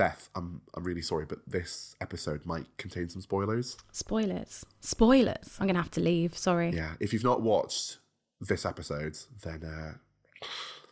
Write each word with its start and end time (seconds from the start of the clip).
Beth, 0.00 0.30
I'm 0.34 0.62
I'm 0.72 0.82
really 0.82 1.02
sorry, 1.02 1.26
but 1.26 1.40
this 1.46 1.94
episode 2.00 2.46
might 2.46 2.64
contain 2.78 3.10
some 3.10 3.20
spoilers. 3.20 3.76
Spoilers. 3.92 4.64
Spoilers. 4.80 5.58
I'm 5.60 5.66
going 5.66 5.74
to 5.74 5.82
have 5.82 5.90
to 5.90 6.00
leave. 6.00 6.38
Sorry. 6.38 6.70
Yeah, 6.70 6.94
if 7.00 7.12
you've 7.12 7.22
not 7.22 7.42
watched 7.42 7.98
this 8.40 8.64
episode, 8.64 9.18
then 9.42 9.62
uh, 9.62 9.98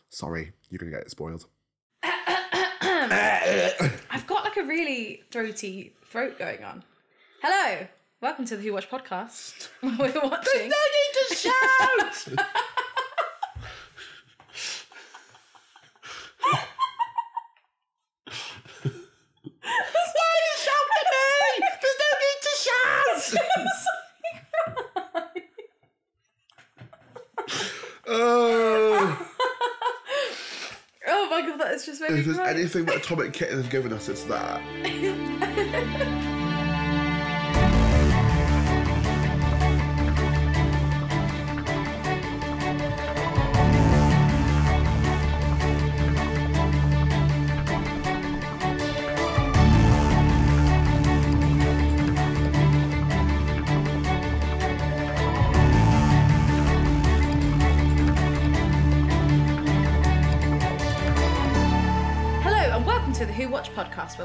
sorry, 0.09 0.51
you're 0.69 0.77
gonna 0.77 0.91
get 0.91 1.01
it 1.01 1.09
spoiled. 1.09 1.47
I've 2.03 4.27
got 4.27 4.43
like 4.43 4.57
a 4.57 4.63
really 4.63 5.23
throaty 5.31 5.95
throat 6.05 6.37
going 6.37 6.63
on. 6.63 6.83
Hello. 7.41 7.87
Welcome 8.21 8.45
to 8.45 8.57
the 8.57 8.61
Who 8.61 8.73
Watch 8.73 8.91
podcast. 8.91 9.69
We're 9.81 9.89
watching. 9.97 10.69
No 10.69 10.69
need 10.69 11.29
to 11.29 11.35
shout. 11.35 12.27
Why 19.61 20.27
are 20.33 20.43
you 20.45 20.55
shouting 20.57 20.97
at 20.99 21.07
me? 21.13 21.27
There's 21.81 21.99
no 21.99 22.09
need 22.23 22.39
to 22.41 22.53
shout. 22.65 23.23
oh, 28.07 29.27
oh 31.07 31.29
my 31.29 31.41
god, 31.41 31.59
that 31.59 31.71
is 31.73 31.85
just 31.85 32.01
anything 32.75 32.85
that 32.85 32.97
Atomic 33.03 33.33
Kitten 33.33 33.57
has 33.57 33.67
given 33.67 33.91
us, 33.91 34.09
it's 34.09 34.23
that. 34.25 34.61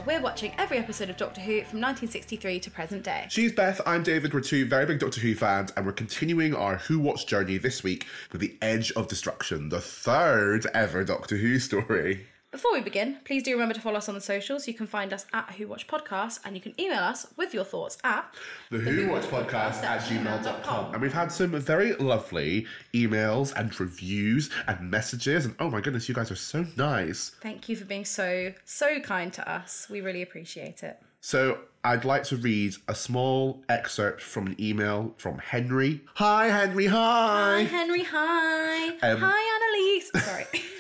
we're 0.07 0.21
watching 0.21 0.53
every 0.59 0.79
episode 0.79 1.09
of 1.09 1.17
Doctor 1.17 1.41
Who 1.41 1.63
from 1.63 1.81
1963 1.81 2.61
to 2.61 2.71
present 2.71 3.03
day. 3.03 3.27
She's 3.31 3.53
Beth, 3.53 3.81
I'm 3.87 4.03
David, 4.03 4.35
we're 4.35 4.41
two 4.41 4.67
very 4.67 4.87
big 4.87 4.99
Doctor 4.99 5.21
Who 5.21 5.35
fans, 5.35 5.73
and 5.77 5.87
we're 5.87 5.93
continuing 5.93 6.55
our 6.55 6.77
Who 6.77 6.99
Watch 6.99 7.27
journey 7.27 7.59
this 7.59 7.83
week 7.83 8.07
with 8.31 8.41
The 8.41 8.57
Edge 8.61 8.93
of 8.93 9.09
Destruction, 9.09 9.71
the 9.71 9.81
third 9.81 10.67
ever 10.75 11.05
Doctor 11.05 11.37
Who 11.37 11.59
story. 11.59 12.27
Before 12.55 12.73
we 12.73 12.83
begin, 12.83 13.17
please 13.25 13.43
do 13.43 13.51
remember 13.51 13.75
to 13.75 13.81
follow 13.81 13.97
us 13.97 14.09
on 14.09 14.15
the 14.15 14.21
socials. 14.21 14.69
You 14.69 14.75
can 14.75 14.87
find 14.87 15.13
us 15.13 15.27
at 15.33 15.51
Who 15.59 15.67
Watch 15.67 15.89
Podcast, 15.89 16.39
and 16.45 16.55
you 16.55 16.63
can 16.63 16.73
email 16.81 17.01
us 17.01 17.27
with 17.37 17.53
your 17.53 17.65
thoughts 17.65 17.99
at 18.05 18.33
The 18.71 18.79
Who 18.79 19.09
Watch 19.09 19.25
Podcast 19.25 19.83
at 19.83 20.03
gmail.com. 20.03 20.95
And 20.95 21.03
we've 21.03 21.13
had 21.13 21.33
some 21.33 21.51
very 21.59 21.95
lovely 21.97 22.69
emails 22.93 23.53
and 23.57 23.81
reviews 23.81 24.51
and 24.69 24.89
messages, 24.89 25.47
and 25.47 25.57
oh 25.59 25.69
my 25.69 25.81
goodness, 25.81 26.09
you 26.09 26.15
guys 26.15 26.31
are 26.31 26.37
so 26.37 26.65
nice. 26.77 27.33
Thank 27.41 27.69
you 27.69 27.75
for 27.75 27.87
being 27.87 28.05
so, 28.05 28.53
so 28.65 29.01
kind 29.01 29.33
to 29.33 29.51
us. 29.51 29.89
We 29.91 30.01
really 30.01 30.23
appreciate 30.23 30.85
it. 30.85 31.03
So 31.21 31.59
I'd 31.83 32.05
like 32.05 32.23
to 32.25 32.37
read 32.37 32.77
a 32.87 32.95
small 32.95 33.65
excerpt 33.69 34.23
from 34.23 34.47
an 34.47 34.57
email 34.61 35.15
from 35.17 35.39
Henry. 35.39 36.03
Hi, 36.15 36.51
Henry, 36.51 36.87
hi. 36.87 37.63
Hi, 37.63 37.63
Henry. 37.65 38.05
Hi. 38.05 38.91
Um, 39.03 39.19
hi, 39.21 40.05
Annalise. 40.15 40.25
Sorry. 40.25 40.47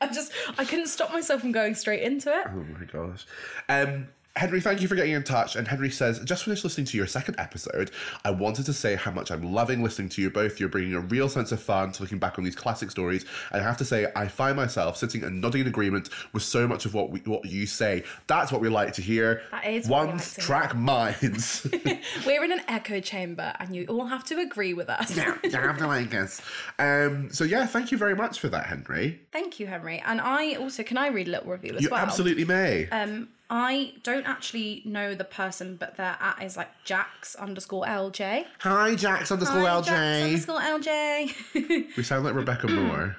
I 0.00 0.06
just, 0.06 0.32
I 0.56 0.64
couldn't 0.64 0.86
stop 0.86 1.12
myself 1.12 1.40
from 1.40 1.52
going 1.52 1.74
straight 1.74 2.02
into 2.02 2.30
it. 2.30 2.46
Oh 2.46 2.64
my 2.78 2.84
gosh. 2.84 3.26
Um, 3.68 4.08
Henry, 4.38 4.60
thank 4.60 4.80
you 4.80 4.86
for 4.86 4.94
getting 4.94 5.12
in 5.14 5.24
touch. 5.24 5.56
And 5.56 5.66
Henry 5.66 5.90
says, 5.90 6.20
just 6.20 6.44
finished 6.44 6.62
listening 6.62 6.86
to 6.86 6.96
your 6.96 7.08
second 7.08 7.34
episode. 7.38 7.90
I 8.24 8.30
wanted 8.30 8.66
to 8.66 8.72
say 8.72 8.94
how 8.94 9.10
much 9.10 9.32
I'm 9.32 9.52
loving 9.52 9.82
listening 9.82 10.08
to 10.10 10.22
you 10.22 10.30
both. 10.30 10.60
You're 10.60 10.68
bringing 10.68 10.94
a 10.94 11.00
real 11.00 11.28
sense 11.28 11.50
of 11.50 11.60
fun 11.60 11.90
to 11.92 12.02
looking 12.02 12.18
back 12.18 12.38
on 12.38 12.44
these 12.44 12.54
classic 12.54 12.90
stories. 12.92 13.24
And 13.50 13.60
I 13.60 13.64
have 13.64 13.76
to 13.78 13.84
say, 13.84 14.06
I 14.14 14.28
find 14.28 14.56
myself 14.56 14.96
sitting 14.96 15.24
and 15.24 15.40
nodding 15.40 15.62
in 15.62 15.66
agreement 15.66 16.08
with 16.32 16.44
so 16.44 16.68
much 16.68 16.86
of 16.86 16.94
what 16.94 17.10
we, 17.10 17.18
what 17.20 17.46
you 17.46 17.66
say. 17.66 18.04
That's 18.28 18.52
what 18.52 18.60
we 18.60 18.68
like 18.68 18.92
to 18.94 19.02
hear. 19.02 19.42
That 19.50 19.66
is 19.66 19.88
One 19.88 20.18
like 20.18 20.36
track 20.36 20.76
minds. 20.76 21.66
We're 22.26 22.44
in 22.44 22.52
an 22.52 22.60
echo 22.68 23.00
chamber, 23.00 23.52
and 23.58 23.74
you 23.74 23.86
all 23.86 24.06
have 24.06 24.22
to 24.26 24.38
agree 24.38 24.72
with 24.72 24.88
us. 24.88 25.16
yeah, 25.16 25.36
you 25.42 25.50
have 25.50 25.78
to 25.78 25.86
like 25.88 26.14
us. 26.14 26.40
Um, 26.78 27.30
so 27.32 27.42
yeah, 27.42 27.66
thank 27.66 27.90
you 27.90 27.98
very 27.98 28.14
much 28.14 28.38
for 28.38 28.48
that, 28.50 28.66
Henry. 28.66 29.20
Thank 29.32 29.58
you, 29.58 29.66
Henry. 29.66 30.00
And 30.06 30.20
I 30.20 30.54
also, 30.54 30.84
can 30.84 30.96
I 30.96 31.08
read 31.08 31.26
a 31.26 31.32
little 31.32 31.50
review 31.50 31.74
as 31.74 31.82
You 31.82 31.90
well? 31.90 32.00
absolutely 32.00 32.44
may. 32.44 32.88
Um, 32.90 33.28
I 33.50 33.94
don't 34.02 34.26
actually 34.26 34.82
know 34.84 35.14
the 35.14 35.24
person, 35.24 35.76
but 35.76 35.96
their 35.96 36.16
at 36.20 36.42
is 36.42 36.56
like 36.56 36.68
Jax 36.84 37.34
underscore 37.34 37.84
LJ. 37.86 38.44
Hi, 38.60 38.94
Jax 38.94 39.32
underscore 39.32 39.60
Hi, 39.60 39.80
LJ. 39.80 39.84
Jax 39.84 40.48
underscore 40.48 40.60
LJ. 40.60 41.96
we 41.96 42.02
sound 42.02 42.24
like 42.24 42.34
Rebecca 42.34 42.68
Moore. 42.70 43.16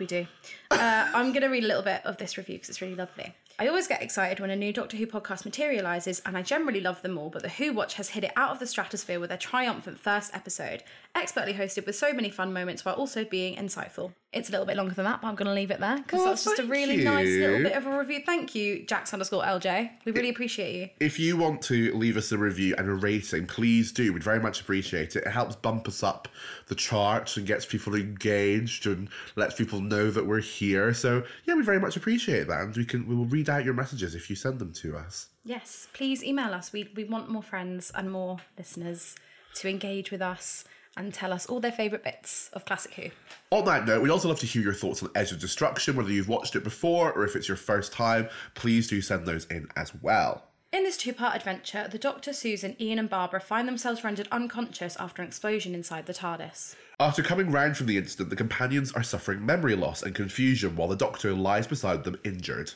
we 0.00 0.06
do. 0.06 0.26
Uh, 0.70 1.10
I'm 1.14 1.30
going 1.30 1.42
to 1.42 1.48
read 1.48 1.64
a 1.64 1.66
little 1.68 1.82
bit 1.84 2.04
of 2.04 2.16
this 2.16 2.36
review 2.36 2.56
because 2.56 2.70
it's 2.70 2.80
really 2.82 2.96
lovely. 2.96 3.34
I 3.58 3.68
always 3.68 3.86
get 3.86 4.02
excited 4.02 4.38
when 4.38 4.50
a 4.50 4.56
new 4.56 4.70
Doctor 4.70 4.98
Who 4.98 5.06
podcast 5.06 5.46
materialises, 5.46 6.20
and 6.26 6.36
I 6.36 6.42
generally 6.42 6.80
love 6.80 7.00
them 7.00 7.16
all, 7.16 7.30
but 7.30 7.42
the 7.42 7.48
Who 7.48 7.72
Watch 7.72 7.94
has 7.94 8.10
hit 8.10 8.24
it 8.24 8.32
out 8.36 8.50
of 8.50 8.58
the 8.58 8.66
stratosphere 8.66 9.18
with 9.18 9.30
their 9.30 9.38
triumphant 9.38 9.98
first 9.98 10.34
episode, 10.34 10.82
expertly 11.14 11.54
hosted 11.54 11.86
with 11.86 11.96
so 11.96 12.12
many 12.12 12.28
fun 12.28 12.52
moments 12.52 12.84
while 12.84 12.96
also 12.96 13.24
being 13.24 13.56
insightful. 13.56 14.12
It's 14.32 14.48
a 14.48 14.52
little 14.52 14.66
bit 14.66 14.76
longer 14.76 14.92
than 14.92 15.04
that, 15.06 15.22
but 15.22 15.28
I'm 15.28 15.34
going 15.34 15.46
to 15.46 15.54
leave 15.54 15.70
it 15.70 15.80
there 15.80 15.96
because 15.96 16.20
Oh, 16.20 16.24
that's 16.26 16.44
just 16.44 16.58
a 16.58 16.64
really 16.64 17.02
nice 17.04 17.28
little 17.28 17.62
bit 17.62 17.72
of 17.72 17.86
a 17.86 17.98
review. 17.98 18.20
Thank 18.26 18.54
you, 18.54 18.84
Jax 18.84 19.12
underscore 19.12 19.42
LJ. 19.42 19.90
We 20.04 20.12
really 20.12 20.28
appreciate 20.28 20.74
you. 20.74 20.90
If 21.00 21.18
you 21.18 21.36
want 21.36 21.62
to 21.62 21.94
leave 21.96 22.16
us 22.16 22.32
a 22.32 22.38
review 22.38 22.74
and 22.76 22.88
a 22.88 22.94
rating, 22.94 23.46
please 23.46 23.92
do. 23.92 24.12
We'd 24.12 24.22
very 24.24 24.40
much 24.40 24.60
appreciate 24.60 25.16
it. 25.16 25.24
It 25.24 25.30
helps 25.30 25.56
bump 25.56 25.88
us 25.88 26.02
up 26.02 26.28
the 26.66 26.74
charts 26.74 27.36
and 27.36 27.46
gets 27.46 27.64
people 27.64 27.94
engaged 27.94 28.86
and 28.86 29.08
lets 29.36 29.54
people 29.54 29.80
know 29.80 30.10
that 30.10 30.26
we're 30.26 30.40
here. 30.40 30.92
So 30.92 31.22
yeah, 31.44 31.54
we 31.54 31.62
very 31.62 31.80
much 31.80 31.96
appreciate 31.96 32.48
that, 32.48 32.60
and 32.60 32.76
we 32.76 32.84
can 32.84 33.06
we 33.06 33.14
will 33.14 33.26
read 33.26 33.48
out 33.48 33.64
your 33.64 33.74
messages 33.74 34.14
if 34.14 34.28
you 34.28 34.36
send 34.36 34.58
them 34.58 34.72
to 34.74 34.96
us. 34.96 35.28
Yes, 35.44 35.88
please 35.94 36.22
email 36.22 36.52
us. 36.52 36.72
We 36.72 36.90
we 36.94 37.04
want 37.04 37.30
more 37.30 37.42
friends 37.42 37.92
and 37.94 38.10
more 38.10 38.38
listeners 38.58 39.14
to 39.54 39.68
engage 39.68 40.10
with 40.10 40.20
us 40.20 40.64
and 40.96 41.12
tell 41.12 41.32
us 41.32 41.46
all 41.46 41.60
their 41.60 41.72
favourite 41.72 42.04
bits 42.04 42.50
of 42.52 42.64
Classic 42.64 42.94
Who. 42.94 43.10
On 43.50 43.64
that 43.66 43.86
note, 43.86 44.02
we'd 44.02 44.10
also 44.10 44.28
love 44.28 44.40
to 44.40 44.46
hear 44.46 44.62
your 44.62 44.74
thoughts 44.74 45.02
on 45.02 45.10
Edge 45.14 45.32
of 45.32 45.40
Destruction, 45.40 45.96
whether 45.96 46.10
you've 46.10 46.28
watched 46.28 46.56
it 46.56 46.64
before 46.64 47.12
or 47.12 47.24
if 47.24 47.36
it's 47.36 47.48
your 47.48 47.56
first 47.56 47.92
time. 47.92 48.28
Please 48.54 48.88
do 48.88 49.00
send 49.00 49.26
those 49.26 49.44
in 49.46 49.68
as 49.76 49.92
well. 50.02 50.44
In 50.72 50.82
this 50.82 50.96
two 50.96 51.12
part 51.12 51.36
adventure, 51.36 51.88
the 51.90 51.96
Doctor, 51.96 52.32
Susan, 52.32 52.76
Ian, 52.80 52.98
and 52.98 53.08
Barbara 53.08 53.40
find 53.40 53.66
themselves 53.66 54.04
rendered 54.04 54.28
unconscious 54.32 54.96
after 54.96 55.22
an 55.22 55.28
explosion 55.28 55.74
inside 55.74 56.06
the 56.06 56.12
TARDIS. 56.12 56.74
After 56.98 57.22
coming 57.22 57.50
round 57.50 57.76
from 57.76 57.86
the 57.86 57.96
incident, 57.96 58.30
the 58.30 58.36
companions 58.36 58.92
are 58.92 59.02
suffering 59.02 59.46
memory 59.46 59.76
loss 59.76 60.02
and 60.02 60.14
confusion 60.14 60.76
while 60.76 60.88
the 60.88 60.96
Doctor 60.96 61.32
lies 61.32 61.66
beside 61.66 62.04
them 62.04 62.18
injured. 62.24 62.74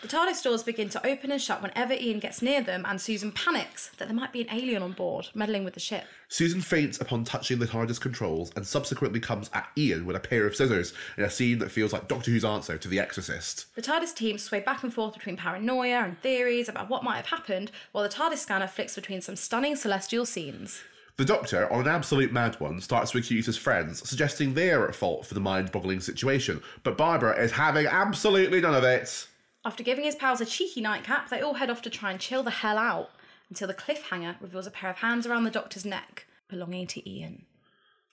The 0.00 0.08
TARDIS 0.08 0.42
doors 0.42 0.62
begin 0.62 0.88
to 0.90 1.06
open 1.06 1.30
and 1.30 1.40
shut 1.40 1.62
whenever 1.62 1.92
Ian 1.92 2.18
gets 2.18 2.42
near 2.42 2.62
them, 2.62 2.84
and 2.88 3.00
Susan 3.00 3.30
panics 3.30 3.90
that 3.98 4.08
there 4.08 4.16
might 4.16 4.32
be 4.32 4.40
an 4.40 4.52
alien 4.52 4.82
on 4.82 4.92
board, 4.92 5.28
meddling 5.34 5.64
with 5.64 5.74
the 5.74 5.80
ship. 5.80 6.04
Susan 6.28 6.60
faints 6.60 7.00
upon 7.00 7.24
touching 7.24 7.58
the 7.58 7.66
TARDIS 7.66 8.00
controls 8.00 8.50
and 8.56 8.66
subsequently 8.66 9.20
comes 9.20 9.50
at 9.52 9.68
Ian 9.76 10.06
with 10.06 10.16
a 10.16 10.20
pair 10.20 10.46
of 10.46 10.56
scissors 10.56 10.94
in 11.16 11.24
a 11.24 11.30
scene 11.30 11.58
that 11.58 11.70
feels 11.70 11.92
like 11.92 12.08
Doctor 12.08 12.30
Who's 12.30 12.44
answer 12.44 12.78
to 12.78 12.88
The 12.88 12.98
Exorcist. 12.98 13.66
The 13.74 13.82
TARDIS 13.82 14.14
team 14.14 14.38
sway 14.38 14.60
back 14.60 14.82
and 14.82 14.92
forth 14.92 15.14
between 15.14 15.36
paranoia 15.36 16.02
and 16.02 16.18
theories 16.20 16.68
about 16.68 16.88
what 16.88 17.04
might 17.04 17.16
have 17.16 17.26
happened, 17.26 17.70
while 17.92 18.02
the 18.02 18.10
TARDIS 18.10 18.38
scanner 18.38 18.66
flicks 18.66 18.94
between 18.94 19.20
some 19.20 19.36
stunning 19.36 19.76
celestial 19.76 20.24
scenes. 20.26 20.82
The 21.18 21.26
Doctor, 21.26 21.70
on 21.70 21.82
an 21.82 21.88
absolute 21.88 22.32
mad 22.32 22.58
one, 22.58 22.80
starts 22.80 23.10
to 23.10 23.18
accuse 23.18 23.44
his 23.44 23.58
friends, 23.58 24.08
suggesting 24.08 24.54
they're 24.54 24.88
at 24.88 24.94
fault 24.94 25.26
for 25.26 25.34
the 25.34 25.40
mind 25.40 25.70
boggling 25.70 26.00
situation, 26.00 26.62
but 26.82 26.96
Barbara 26.96 27.38
is 27.38 27.52
having 27.52 27.86
absolutely 27.86 28.62
none 28.62 28.74
of 28.74 28.84
it. 28.84 29.28
After 29.64 29.84
giving 29.84 30.04
his 30.04 30.16
pals 30.16 30.40
a 30.40 30.46
cheeky 30.46 30.80
nightcap, 30.80 31.28
they 31.28 31.40
all 31.40 31.54
head 31.54 31.70
off 31.70 31.82
to 31.82 31.90
try 31.90 32.10
and 32.10 32.18
chill 32.18 32.42
the 32.42 32.50
hell 32.50 32.78
out 32.78 33.10
until 33.48 33.68
the 33.68 33.74
cliffhanger 33.74 34.34
reveals 34.40 34.66
a 34.66 34.70
pair 34.70 34.90
of 34.90 34.96
hands 34.96 35.26
around 35.26 35.44
the 35.44 35.50
Doctor's 35.50 35.84
neck, 35.84 36.26
belonging 36.48 36.88
to 36.88 37.08
Ian. 37.08 37.44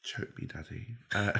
Choke 0.04 0.38
me, 0.40 0.48
Daddy. 0.48 0.88
Uh, 1.14 1.40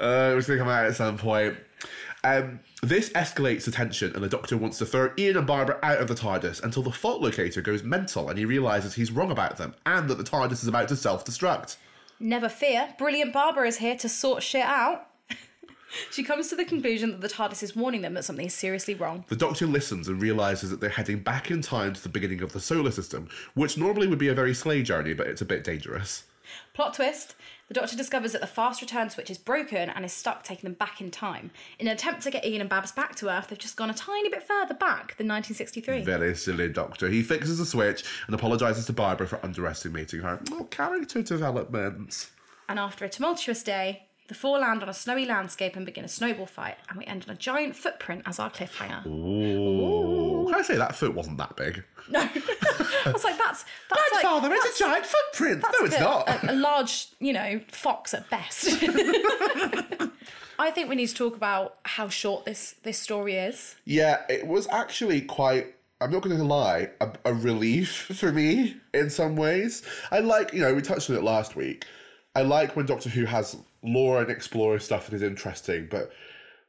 uh, 0.00 0.30
it 0.32 0.36
was 0.36 0.46
going 0.46 0.58
to 0.58 0.64
come 0.64 0.68
out 0.68 0.86
at 0.86 0.94
some 0.94 1.18
point. 1.18 1.56
Um, 2.22 2.60
this 2.82 3.10
escalates 3.10 3.64
the 3.64 3.72
tension, 3.72 4.14
and 4.14 4.22
the 4.22 4.28
Doctor 4.28 4.56
wants 4.56 4.78
to 4.78 4.86
throw 4.86 5.10
Ian 5.18 5.36
and 5.38 5.46
Barbara 5.46 5.78
out 5.82 5.98
of 5.98 6.06
the 6.06 6.14
TARDIS 6.14 6.62
until 6.62 6.84
the 6.84 6.92
fault 6.92 7.20
locator 7.20 7.60
goes 7.62 7.82
mental 7.82 8.28
and 8.28 8.38
he 8.38 8.44
realizes 8.44 8.94
he's 8.94 9.10
wrong 9.10 9.30
about 9.32 9.56
them 9.56 9.74
and 9.84 10.08
that 10.08 10.18
the 10.18 10.24
TARDIS 10.24 10.62
is 10.62 10.68
about 10.68 10.88
to 10.88 10.96
self 10.96 11.24
destruct. 11.24 11.76
Never 12.20 12.48
fear, 12.48 12.94
brilliant 12.96 13.32
Barbara 13.32 13.66
is 13.66 13.78
here 13.78 13.96
to 13.96 14.08
sort 14.08 14.42
shit 14.42 14.64
out. 14.64 15.06
She 16.10 16.22
comes 16.22 16.48
to 16.48 16.56
the 16.56 16.64
conclusion 16.64 17.10
that 17.10 17.20
the 17.20 17.28
TARDIS 17.28 17.62
is 17.62 17.76
warning 17.76 18.02
them 18.02 18.14
that 18.14 18.24
something 18.24 18.46
is 18.46 18.54
seriously 18.54 18.94
wrong. 18.94 19.24
The 19.28 19.36
Doctor 19.36 19.66
listens 19.66 20.08
and 20.08 20.20
realizes 20.20 20.70
that 20.70 20.80
they're 20.80 20.90
heading 20.90 21.20
back 21.20 21.50
in 21.50 21.62
time 21.62 21.92
to 21.94 22.02
the 22.02 22.08
beginning 22.08 22.42
of 22.42 22.52
the 22.52 22.60
solar 22.60 22.90
system, 22.90 23.28
which 23.54 23.78
normally 23.78 24.06
would 24.06 24.18
be 24.18 24.28
a 24.28 24.34
very 24.34 24.54
sleigh 24.54 24.82
journey, 24.82 25.14
but 25.14 25.26
it's 25.26 25.42
a 25.42 25.46
bit 25.46 25.64
dangerous. 25.64 26.24
Plot 26.74 26.94
twist 26.94 27.34
the 27.68 27.74
Doctor 27.74 27.96
discovers 27.96 28.30
that 28.30 28.40
the 28.40 28.46
fast 28.46 28.80
return 28.80 29.10
switch 29.10 29.28
is 29.28 29.38
broken 29.38 29.90
and 29.90 30.04
is 30.04 30.12
stuck, 30.12 30.44
taking 30.44 30.70
them 30.70 30.74
back 30.74 31.00
in 31.00 31.10
time. 31.10 31.50
In 31.80 31.88
an 31.88 31.94
attempt 31.94 32.22
to 32.22 32.30
get 32.30 32.46
Ian 32.46 32.60
and 32.60 32.70
Babs 32.70 32.92
back 32.92 33.16
to 33.16 33.28
Earth, 33.28 33.48
they've 33.48 33.58
just 33.58 33.76
gone 33.76 33.90
a 33.90 33.94
tiny 33.94 34.28
bit 34.28 34.44
further 34.44 34.74
back 34.74 35.16
than 35.16 35.26
1963. 35.26 36.02
Very 36.02 36.36
silly 36.36 36.68
doctor. 36.68 37.08
He 37.08 37.22
fixes 37.22 37.58
the 37.58 37.66
switch 37.66 38.04
and 38.26 38.34
apologises 38.34 38.86
to 38.86 38.92
Barbara 38.92 39.26
for 39.26 39.44
underestimating 39.44 40.20
her. 40.20 40.40
Oh, 40.52 40.64
character 40.64 41.22
development. 41.22 42.30
And 42.68 42.78
after 42.78 43.04
a 43.04 43.08
tumultuous 43.08 43.64
day, 43.64 44.06
the 44.28 44.34
four 44.34 44.58
land 44.58 44.82
on 44.82 44.88
a 44.88 44.94
snowy 44.94 45.24
landscape 45.24 45.76
and 45.76 45.86
begin 45.86 46.04
a 46.04 46.08
snowball 46.08 46.46
fight, 46.46 46.76
and 46.88 46.98
we 46.98 47.04
end 47.04 47.24
on 47.28 47.34
a 47.34 47.38
giant 47.38 47.76
footprint 47.76 48.22
as 48.26 48.38
our 48.38 48.50
cliffhanger. 48.50 49.06
Ooh. 49.06 50.46
Can 50.46 50.54
I 50.54 50.62
say 50.62 50.76
that 50.76 50.96
foot 50.96 51.14
wasn't 51.14 51.38
that 51.38 51.56
big? 51.56 51.84
No, 52.08 52.20
I 52.20 53.10
was 53.12 53.24
like, 53.24 53.38
that's 53.38 53.64
that's 53.90 54.12
like, 54.12 54.22
Grandfather, 54.22 54.48
that's, 54.48 54.66
it's 54.66 54.80
a 54.80 54.84
giant 54.84 55.06
footprint. 55.06 55.62
No, 55.62 55.86
it's 55.86 55.96
a, 55.96 56.00
not. 56.00 56.28
A, 56.28 56.52
a 56.52 56.54
large, 56.54 57.08
you 57.18 57.32
know, 57.32 57.60
fox 57.68 58.14
at 58.14 58.28
best. 58.30 58.68
I 60.58 60.70
think 60.70 60.88
we 60.88 60.96
need 60.96 61.08
to 61.08 61.14
talk 61.14 61.36
about 61.36 61.76
how 61.84 62.08
short 62.08 62.44
this 62.44 62.76
this 62.82 62.98
story 62.98 63.36
is. 63.36 63.76
Yeah, 63.84 64.22
it 64.28 64.46
was 64.46 64.66
actually 64.68 65.20
quite. 65.22 65.74
I'm 66.00 66.10
not 66.10 66.22
going 66.22 66.36
to 66.36 66.44
lie, 66.44 66.90
a, 67.00 67.10
a 67.24 67.32
relief 67.34 67.90
for 68.16 68.30
me 68.30 68.76
in 68.92 69.08
some 69.08 69.34
ways. 69.36 69.82
I 70.10 70.18
like, 70.20 70.52
you 70.52 70.60
know, 70.60 70.74
we 70.74 70.82
touched 70.82 71.08
on 71.08 71.16
it 71.16 71.22
last 71.22 71.56
week. 71.56 71.86
I 72.36 72.42
like 72.42 72.76
when 72.76 72.84
Doctor 72.84 73.08
Who 73.08 73.24
has 73.24 73.56
lore 73.82 74.20
and 74.20 74.30
explorer 74.30 74.78
stuff 74.78 75.06
that 75.06 75.16
is 75.16 75.22
interesting, 75.22 75.88
but 75.90 76.12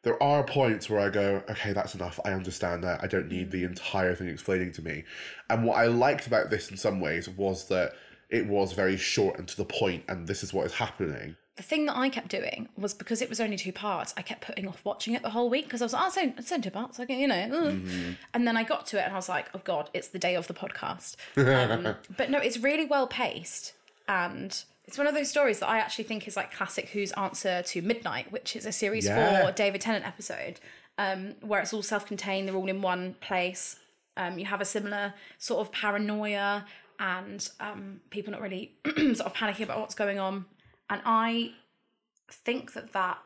there 0.03 0.21
are 0.23 0.41
points 0.41 0.89
where 0.89 1.01
I 1.01 1.09
go, 1.09 1.43
okay, 1.49 1.73
that's 1.73 1.93
enough. 1.93 2.21
I 2.23 2.31
understand 2.31 2.85
that. 2.85 3.03
I 3.03 3.07
don't 3.07 3.27
need 3.27 3.51
the 3.51 3.65
entire 3.65 4.15
thing 4.15 4.29
explaining 4.29 4.71
to 4.73 4.81
me. 4.81 5.03
And 5.49 5.65
what 5.65 5.77
I 5.77 5.87
liked 5.87 6.25
about 6.25 6.49
this 6.49 6.71
in 6.71 6.77
some 6.77 7.01
ways 7.01 7.27
was 7.27 7.67
that 7.67 7.91
it 8.29 8.47
was 8.47 8.71
very 8.71 8.95
short 8.95 9.37
and 9.39 9.45
to 9.49 9.57
the 9.57 9.65
point, 9.65 10.05
and 10.07 10.25
this 10.25 10.41
is 10.41 10.53
what 10.53 10.65
is 10.65 10.75
happening. 10.75 11.35
The 11.57 11.63
thing 11.63 11.85
that 11.87 11.97
I 11.97 12.07
kept 12.07 12.29
doing 12.29 12.69
was 12.77 12.93
because 12.93 13.21
it 13.21 13.27
was 13.27 13.41
only 13.41 13.57
two 13.57 13.73
parts, 13.73 14.13
I 14.15 14.21
kept 14.21 14.47
putting 14.47 14.69
off 14.69 14.85
watching 14.85 15.15
it 15.15 15.21
the 15.21 15.31
whole 15.31 15.49
week 15.49 15.65
because 15.65 15.81
I 15.81 15.85
was 15.85 15.91
like, 15.91 16.03
oh, 16.03 16.07
it's 16.07 16.17
only, 16.17 16.33
it's 16.37 16.51
only 16.53 16.63
two 16.63 16.71
parts, 16.71 16.97
like, 16.97 17.09
you 17.09 17.27
know. 17.27 17.49
ugh." 17.51 18.15
And 18.33 18.47
then 18.47 18.55
I 18.55 18.63
got 18.63 18.85
to 18.87 18.99
it 18.99 19.01
and 19.01 19.11
I 19.11 19.17
was 19.17 19.27
like, 19.27 19.49
oh 19.53 19.61
God, 19.65 19.89
it's 19.93 20.07
the 20.07 20.19
day 20.19 20.35
of 20.35 20.47
the 20.47 20.53
podcast. 20.53 21.17
Um, 21.35 21.95
but 22.15 22.29
no, 22.29 22.37
it's 22.39 22.57
really 22.57 22.85
well 22.85 23.07
paced. 23.07 23.73
And 24.07 24.63
it's 24.87 24.97
one 24.97 25.05
of 25.07 25.13
those 25.13 25.29
stories 25.29 25.59
that 25.59 25.67
I 25.69 25.79
actually 25.79 26.05
think 26.05 26.27
is 26.27 26.35
like 26.37 26.53
classic 26.53 26.89
Who's 26.89 27.11
answer 27.13 27.61
to 27.61 27.81
Midnight, 27.81 28.31
which 28.31 28.55
is 28.55 28.65
a 28.65 28.71
series 28.71 29.05
Yeah. 29.05 29.41
four 29.41 29.51
David 29.51 29.81
Tennant 29.81 30.05
episode 30.07 30.59
um, 30.97 31.35
where 31.41 31.59
it's 31.61 31.73
all 31.73 31.83
self 31.83 32.05
contained, 32.05 32.47
they're 32.47 32.55
all 32.55 32.69
in 32.69 32.81
one 32.81 33.15
place. 33.19 33.77
Um, 34.15 34.39
you 34.39 34.45
have 34.45 34.61
a 34.61 34.65
similar 34.65 35.13
sort 35.37 35.59
of 35.65 35.71
paranoia 35.71 36.65
and 36.99 37.47
um, 37.59 38.01
people 38.09 38.31
not 38.31 38.41
really 38.41 38.71
sort 38.95 39.19
of 39.21 39.33
panicking 39.33 39.61
about 39.63 39.79
what's 39.79 39.93
going 39.93 40.17
on. 40.19 40.45
And 40.89 41.01
I 41.05 41.51
think 42.31 42.73
that 42.73 42.93
that 42.93 43.19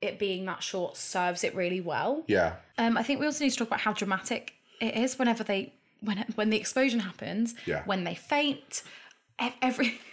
it 0.00 0.18
being 0.18 0.46
that 0.46 0.62
short 0.62 0.96
serves 0.96 1.44
it 1.44 1.54
really 1.54 1.80
well. 1.80 2.24
Yeah. 2.28 2.54
Um, 2.78 2.96
I 2.96 3.02
think 3.02 3.20
we 3.20 3.26
also 3.26 3.44
need 3.44 3.50
to 3.50 3.56
talk 3.56 3.68
about 3.68 3.80
how 3.80 3.92
dramatic 3.92 4.54
it 4.80 4.96
is 4.96 5.18
whenever 5.18 5.44
they 5.44 5.74
when 6.00 6.24
when 6.36 6.50
the 6.50 6.56
explosion 6.56 7.00
happens. 7.00 7.54
Yeah. 7.66 7.82
When 7.84 8.04
they 8.04 8.14
faint, 8.14 8.82
every 9.60 10.00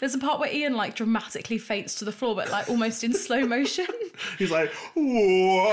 there's 0.00 0.14
a 0.14 0.18
part 0.18 0.40
where 0.40 0.52
Ian 0.52 0.74
like 0.74 0.94
dramatically 0.94 1.58
faints 1.58 1.94
to 1.96 2.04
the 2.04 2.12
floor, 2.12 2.34
but 2.34 2.50
like 2.50 2.68
almost 2.68 3.04
in 3.04 3.12
slow 3.12 3.46
motion. 3.46 3.86
He's 4.38 4.50
like, 4.50 4.72
whoa. 4.94 5.72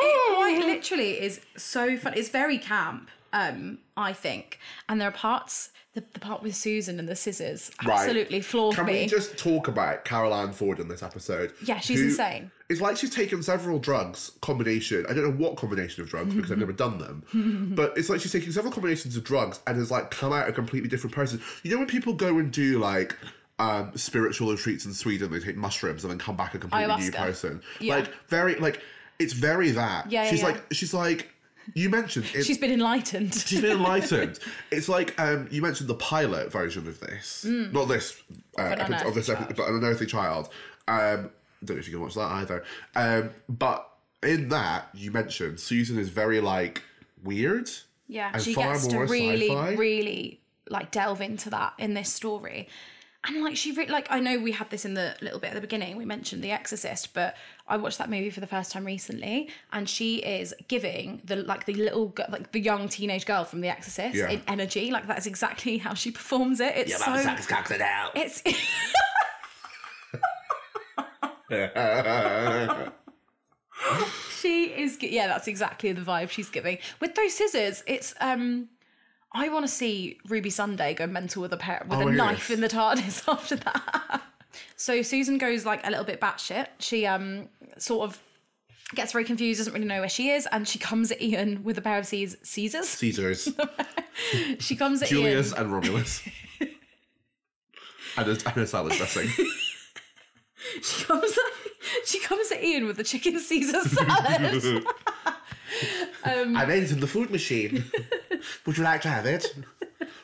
it 0.00 0.36
quite 0.36 0.58
literally 0.66 1.20
is 1.20 1.40
so 1.56 1.96
fun. 1.96 2.14
It's 2.16 2.28
very 2.28 2.58
camp, 2.58 3.10
um, 3.36 3.78
I 3.96 4.12
think. 4.12 4.58
And 4.88 5.00
there 5.00 5.08
are 5.08 5.12
parts, 5.12 5.70
the, 5.94 6.02
the 6.14 6.20
part 6.20 6.42
with 6.42 6.54
Susan 6.56 6.98
and 6.98 7.08
the 7.08 7.16
scissors, 7.16 7.70
Right. 7.84 7.98
absolutely 7.98 8.40
floored 8.40 8.76
Can 8.76 8.86
me. 8.86 9.02
we 9.02 9.06
just 9.06 9.36
talk 9.36 9.68
about 9.68 10.04
Carole 10.04 10.34
Ann 10.34 10.52
Ford 10.52 10.78
in 10.80 10.88
this 10.88 11.02
episode? 11.02 11.52
Yeah, 11.64 11.78
she's 11.78 12.00
who- 12.00 12.06
insane. 12.06 12.50
It's 12.68 12.80
like 12.80 12.96
she's 12.96 13.14
taken 13.14 13.44
several 13.44 13.78
drugs, 13.78 14.32
combination. 14.40 15.06
I 15.08 15.12
don't 15.12 15.22
know 15.22 15.44
what 15.44 15.56
combination 15.56 16.02
of 16.02 16.08
drugs 16.08 16.34
because 16.34 16.50
I've 16.50 16.58
never 16.58 16.72
done 16.72 16.98
them. 16.98 17.72
but 17.76 17.96
it's 17.96 18.08
like 18.08 18.20
she's 18.20 18.32
taking 18.32 18.50
several 18.50 18.72
combinations 18.72 19.16
of 19.16 19.22
drugs 19.22 19.60
and 19.68 19.76
has 19.78 19.92
like 19.92 20.10
come 20.10 20.32
out 20.32 20.48
a 20.48 20.52
completely 20.52 20.88
different 20.88 21.14
person. 21.14 21.40
You 21.62 21.70
know 21.70 21.78
when 21.78 21.86
people 21.86 22.12
go 22.14 22.38
and 22.38 22.50
do 22.50 22.80
like 22.80 23.16
um, 23.60 23.92
spiritual 23.96 24.50
retreats 24.50 24.84
in 24.84 24.94
Sweden, 24.94 25.30
they 25.30 25.38
take 25.38 25.56
mushrooms 25.56 26.02
and 26.02 26.10
then 26.10 26.18
come 26.18 26.36
back 26.36 26.54
a 26.56 26.58
completely 26.58 26.92
new 26.96 27.12
person. 27.12 27.62
Yeah. 27.78 27.96
Like 27.96 28.08
very 28.26 28.56
like 28.56 28.80
it's 29.20 29.32
very 29.32 29.70
that. 29.70 30.10
Yeah, 30.10 30.24
yeah, 30.24 30.30
she's 30.30 30.40
yeah. 30.40 30.46
like 30.46 30.64
she's 30.72 30.92
like 30.92 31.30
you 31.74 31.88
mentioned 31.90 32.26
it, 32.34 32.44
She's 32.44 32.58
been 32.58 32.70
enlightened. 32.72 33.34
She's 33.34 33.60
been 33.60 33.72
enlightened. 33.78 34.38
it's 34.70 34.88
like 34.88 35.18
um, 35.20 35.48
you 35.50 35.62
mentioned 35.62 35.88
the 35.88 35.94
pilot 35.94 36.50
version 36.52 36.86
of 36.86 37.00
this, 37.00 37.44
not 37.44 37.86
this 37.86 38.20
uh, 38.58 38.62
epi- 38.62 39.08
of 39.08 39.14
this, 39.14 39.28
epi- 39.28 39.54
but 39.54 39.68
an 39.68 39.76
unearthly 39.76 40.06
child. 40.06 40.48
Um, 40.88 41.30
don't 41.64 41.76
know 41.76 41.80
if 41.80 41.88
you 41.88 41.94
can 41.94 42.02
watch 42.02 42.14
that 42.14 42.30
either. 42.32 42.64
Um, 42.94 43.30
but 43.48 43.88
in 44.22 44.48
that 44.48 44.88
you 44.94 45.10
mentioned 45.10 45.60
Susan 45.60 45.98
is 45.98 46.08
very 46.08 46.40
like 46.40 46.82
weird. 47.22 47.70
Yeah, 48.08 48.36
she 48.38 48.54
gets 48.54 48.86
to 48.88 49.00
really, 49.00 49.48
sci-fi. 49.48 49.72
really 49.72 50.40
like 50.68 50.90
delve 50.90 51.20
into 51.20 51.50
that 51.50 51.74
in 51.78 51.94
this 51.94 52.12
story. 52.12 52.68
And 53.26 53.42
like 53.42 53.56
she 53.56 53.72
re- 53.72 53.88
like 53.88 54.06
I 54.10 54.20
know 54.20 54.38
we 54.38 54.52
had 54.52 54.70
this 54.70 54.84
in 54.84 54.94
the 54.94 55.16
little 55.20 55.40
bit 55.40 55.48
at 55.48 55.54
the 55.54 55.60
beginning. 55.60 55.96
We 55.96 56.04
mentioned 56.04 56.42
The 56.44 56.52
Exorcist, 56.52 57.12
but 57.12 57.34
I 57.66 57.76
watched 57.76 57.98
that 57.98 58.08
movie 58.08 58.30
for 58.30 58.38
the 58.40 58.46
first 58.46 58.70
time 58.70 58.84
recently, 58.84 59.48
and 59.72 59.88
she 59.88 60.18
is 60.18 60.54
giving 60.68 61.20
the 61.24 61.36
like 61.36 61.66
the 61.66 61.74
little 61.74 62.14
like 62.28 62.52
the 62.52 62.60
young 62.60 62.88
teenage 62.88 63.26
girl 63.26 63.44
from 63.44 63.62
The 63.62 63.68
Exorcist 63.68 64.14
Yeah. 64.14 64.30
in 64.30 64.42
energy. 64.46 64.90
Like 64.90 65.08
that's 65.08 65.26
exactly 65.26 65.78
how 65.78 65.94
she 65.94 66.10
performs 66.12 66.60
it. 66.60 66.74
It's 66.76 67.04
so 67.04 67.14
it 67.14 67.80
out. 67.80 68.12
it's 68.14 68.42
she 74.40 74.64
is 74.64 74.98
yeah 75.00 75.26
that's 75.28 75.46
exactly 75.48 75.92
the 75.92 76.00
vibe 76.00 76.30
she's 76.30 76.48
giving 76.48 76.78
with 77.00 77.14
those 77.14 77.34
scissors 77.34 77.82
it's 77.86 78.14
um 78.20 78.68
i 79.36 79.48
want 79.48 79.64
to 79.64 79.70
see 79.70 80.18
ruby 80.28 80.50
sunday 80.50 80.94
go 80.94 81.06
mental 81.06 81.42
with 81.42 81.52
a 81.52 81.56
pair 81.56 81.84
with 81.88 81.98
Oh, 82.00 82.08
a 82.08 82.12
knife 82.12 82.50
in 82.50 82.60
the 82.60 82.68
tardis 82.68 83.22
after 83.32 83.56
that. 83.56 84.22
So 84.76 85.02
susan 85.02 85.36
goes 85.38 85.64
like 85.66 85.86
a 85.86 85.90
little 85.90 86.04
bit 86.04 86.20
batshit. 86.20 86.68
She 86.78 87.04
um 87.06 87.48
sort 87.78 88.08
of 88.08 88.22
gets 88.94 89.12
very 89.12 89.24
confused 89.24 89.58
doesn't 89.60 89.72
really 89.74 89.84
know 89.86 90.00
where 90.00 90.08
she 90.08 90.30
is 90.30 90.46
and 90.52 90.66
she 90.66 90.78
comes 90.78 91.10
at 91.12 91.20
ian 91.20 91.62
with 91.64 91.76
a 91.76 91.82
pair 91.82 91.98
of 91.98 92.08
Caes- 92.08 92.36
caesars. 92.42 92.88
Caesars, 92.88 93.48
she 94.60 94.76
comes 94.76 95.02
at 95.02 95.08
Julius, 95.08 95.52
ian. 95.52 95.60
and 95.62 95.72
Romulus, 95.74 96.22
and 96.60 98.28
a, 98.28 98.30
and 98.48 98.56
a 98.58 98.66
salad 98.66 98.92
dressing. 98.94 99.28
she 100.82 101.04
comes 101.04 101.32
at, 101.32 102.06
she 102.06 102.18
comes 102.20 102.50
at 102.52 102.62
ian 102.64 102.86
with 102.86 102.96
the 102.96 103.04
chicken 103.04 103.38
caesar 103.38 103.82
salad. 103.82 104.84
I 106.24 106.64
made 106.66 106.84
it 106.84 106.92
in 106.92 107.00
the 107.00 107.06
food 107.06 107.30
machine. 107.30 107.84
Would 108.66 108.78
you 108.78 108.84
like 108.84 109.02
to 109.02 109.08
have 109.08 109.26
it? 109.26 109.54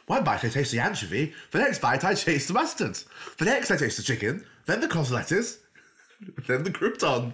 One 0.07 0.25
bite 0.25 0.45
I 0.45 0.49
taste 0.49 0.73
the 0.73 0.81
anchovy, 0.81 1.33
the 1.51 1.59
next 1.59 1.81
bite 1.81 2.05
I 2.05 2.15
taste 2.15 2.49
the 2.49 2.55
mustard, 2.55 2.99
the 3.39 3.45
next 3.45 3.71
I 3.71 3.77
taste 3.77 3.97
the 3.97 4.03
chicken, 4.03 4.45
then 4.67 4.81
the 4.81 4.89
coslettas, 4.89 5.59
then 6.47 6.63
the 6.65 6.71
crouton, 6.71 7.33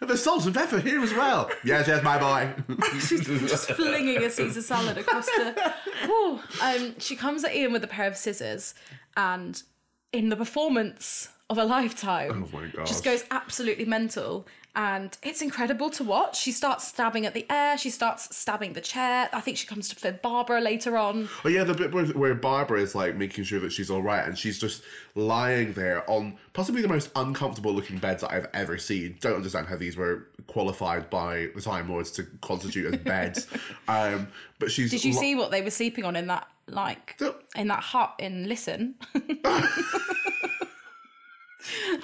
and 0.00 0.10
the 0.10 0.16
salt 0.16 0.44
and 0.46 0.54
pepper 0.54 0.78
here 0.80 1.00
as 1.00 1.12
well. 1.14 1.50
Yes, 1.64 1.88
yes, 1.88 2.02
my 2.04 2.18
boy. 2.18 2.52
She's 3.00 3.24
just 3.24 3.70
flinging 3.72 4.22
a 4.22 4.30
Caesar 4.30 4.62
salad 4.62 4.98
across 4.98 5.26
the. 5.26 5.72
Whew. 6.04 6.40
Um, 6.62 6.98
she 6.98 7.16
comes 7.16 7.44
at 7.44 7.54
Ian 7.54 7.72
with 7.72 7.82
a 7.84 7.88
pair 7.88 8.06
of 8.08 8.16
scissors, 8.16 8.74
and 9.16 9.62
in 10.12 10.28
the 10.28 10.36
performance 10.36 11.28
of 11.50 11.56
a 11.58 11.64
lifetime, 11.64 12.46
Oh 12.52 12.56
my 12.56 12.66
gosh. 12.66 12.88
just 12.88 13.04
goes 13.04 13.24
absolutely 13.30 13.86
mental. 13.86 14.46
And 14.76 15.16
it's 15.24 15.42
incredible 15.42 15.90
to 15.90 16.04
watch. 16.04 16.38
She 16.38 16.52
starts 16.52 16.86
stabbing 16.86 17.26
at 17.26 17.34
the 17.34 17.44
air. 17.50 17.76
She 17.76 17.90
starts 17.90 18.36
stabbing 18.36 18.74
the 18.74 18.80
chair. 18.80 19.28
I 19.32 19.40
think 19.40 19.56
she 19.56 19.66
comes 19.66 19.88
to 19.88 19.96
fit 19.96 20.22
Barbara 20.22 20.60
later 20.60 20.96
on. 20.96 21.28
Oh 21.44 21.48
yeah, 21.48 21.64
the 21.64 21.74
bit 21.74 21.92
where, 21.92 22.06
where 22.06 22.34
Barbara 22.34 22.80
is 22.80 22.94
like 22.94 23.16
making 23.16 23.42
sure 23.44 23.58
that 23.60 23.72
she's 23.72 23.90
all 23.90 24.02
right, 24.02 24.24
and 24.24 24.38
she's 24.38 24.58
just 24.60 24.82
lying 25.16 25.72
there 25.72 26.08
on 26.08 26.36
possibly 26.52 26.80
the 26.80 26.86
most 26.88 27.10
uncomfortable 27.16 27.72
looking 27.72 27.98
beds 27.98 28.20
that 28.22 28.30
I've 28.30 28.46
ever 28.54 28.78
seen. 28.78 29.16
Don't 29.20 29.34
understand 29.36 29.66
how 29.66 29.76
these 29.76 29.96
were 29.96 30.28
qualified 30.46 31.10
by 31.10 31.48
the 31.56 31.60
Time 31.60 31.88
Lords 31.90 32.12
to 32.12 32.24
constitute 32.40 32.94
as 32.94 33.00
beds. 33.00 33.46
um, 33.88 34.28
but 34.60 34.70
she's. 34.70 34.92
Did 34.92 35.04
you 35.04 35.12
li- 35.12 35.18
see 35.18 35.34
what 35.34 35.50
they 35.50 35.62
were 35.62 35.70
sleeping 35.70 36.04
on 36.04 36.14
in 36.14 36.28
that 36.28 36.46
like 36.68 37.16
No. 37.20 37.34
in 37.56 37.66
that 37.68 37.80
hut 37.82 38.14
in 38.20 38.48
Listen? 38.48 38.94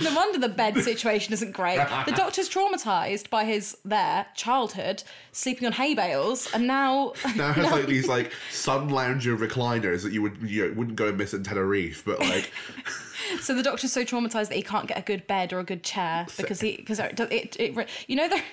no 0.00 0.14
wonder 0.14 0.38
the 0.38 0.48
bed 0.48 0.76
situation 0.78 1.32
isn't 1.32 1.52
great. 1.52 1.76
The 2.06 2.12
doctor's 2.12 2.48
traumatized 2.48 3.30
by 3.30 3.44
his 3.44 3.76
their 3.84 4.26
childhood 4.34 5.04
sleeping 5.32 5.66
on 5.66 5.72
hay 5.72 5.94
bales, 5.94 6.48
and 6.52 6.66
now 6.66 7.12
now 7.36 7.52
has 7.52 7.70
like 7.70 7.86
these 7.86 8.08
like 8.08 8.32
sun 8.50 8.88
lounger 8.88 9.36
recliners 9.36 10.02
that 10.02 10.12
you 10.12 10.22
would 10.22 10.38
you 10.42 10.68
know, 10.68 10.74
wouldn't 10.74 10.96
go 10.96 11.08
and 11.08 11.18
miss 11.18 11.34
in 11.34 11.44
Tenerife, 11.44 12.04
but 12.04 12.18
like 12.20 12.50
so 13.40 13.54
the 13.54 13.62
doctor's 13.62 13.92
so 13.92 14.04
traumatized 14.04 14.48
that 14.48 14.56
he 14.56 14.62
can't 14.62 14.88
get 14.88 14.98
a 14.98 15.02
good 15.02 15.26
bed 15.26 15.52
or 15.52 15.60
a 15.60 15.64
good 15.64 15.84
chair 15.84 16.26
because 16.36 16.60
he 16.60 16.76
because 16.76 16.98
it, 16.98 17.18
it, 17.20 17.56
it 17.58 17.88
you 18.08 18.16
know 18.16 18.28
the. 18.28 18.42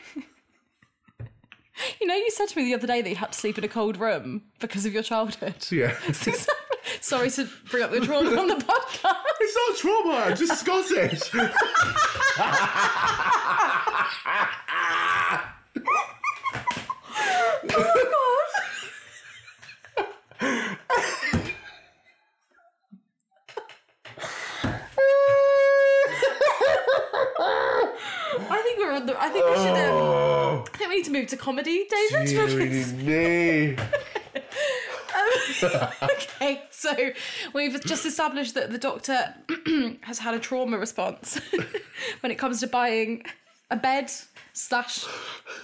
You 2.00 2.06
know, 2.06 2.14
you 2.14 2.30
said 2.30 2.48
to 2.50 2.60
me 2.60 2.66
the 2.66 2.76
other 2.76 2.86
day 2.86 3.02
that 3.02 3.10
you 3.10 3.16
had 3.16 3.32
to 3.32 3.40
sleep 3.40 3.58
in 3.58 3.64
a 3.64 3.68
cold 3.68 3.98
room 3.98 4.44
because 4.60 4.86
of 4.86 4.94
your 4.94 5.02
childhood. 5.02 5.56
yeah. 5.72 5.98
Sorry 7.02 7.30
to 7.32 7.48
bring 7.70 7.84
up 7.84 7.92
the 7.92 8.00
trauma 8.02 8.30
on 8.40 8.48
the 8.48 8.56
podcast. 8.56 9.16
It's 9.40 9.56
not 9.56 9.78
trauma, 9.78 10.16
I'm 10.26 10.36
just 10.36 10.60
Scottish. 10.60 11.32
I 28.54 28.62
think 28.64 28.80
we're 28.80 28.92
on 28.92 29.06
the. 29.06 29.22
I 29.22 29.30
think 29.30 29.46
we 29.46 29.56
should. 29.56 29.70
Um, 29.70 29.94
oh, 29.94 30.66
I 30.74 30.78
think 30.78 30.90
we 30.90 30.96
need 30.98 31.06
to 31.06 31.12
move 31.12 31.28
to 31.28 31.38
comedy, 31.38 31.88
David. 31.90 32.28
dearie 32.28 32.86
me. 32.94 33.78
okay, 36.04 36.64
so 36.70 36.94
we've 37.54 37.84
just 37.86 38.06
established 38.06 38.54
that 38.56 38.72
the 38.72 38.78
doctor 38.78 39.36
has 40.02 40.20
had 40.20 40.34
a 40.34 40.40
trauma 40.40 40.78
response 40.78 41.40
when 42.22 42.32
it 42.32 42.38
comes 42.38 42.60
to 42.62 42.68
buying 42.68 43.24
a 43.70 43.76
bed 43.76 44.12
slash 44.54 45.06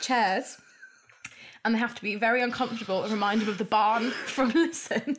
chairs, 0.02 0.58
and 1.66 1.76
they 1.76 1.80
have 1.80 1.96
to 1.96 2.02
be 2.02 2.16
very 2.16 2.42
uncomfortable 2.42 3.04
and 3.04 3.12
remind 3.12 3.42
him 3.42 3.50
of 3.50 3.58
the 3.58 3.66
barn 3.66 4.12
from 4.12 4.50
Listen. 4.56 5.18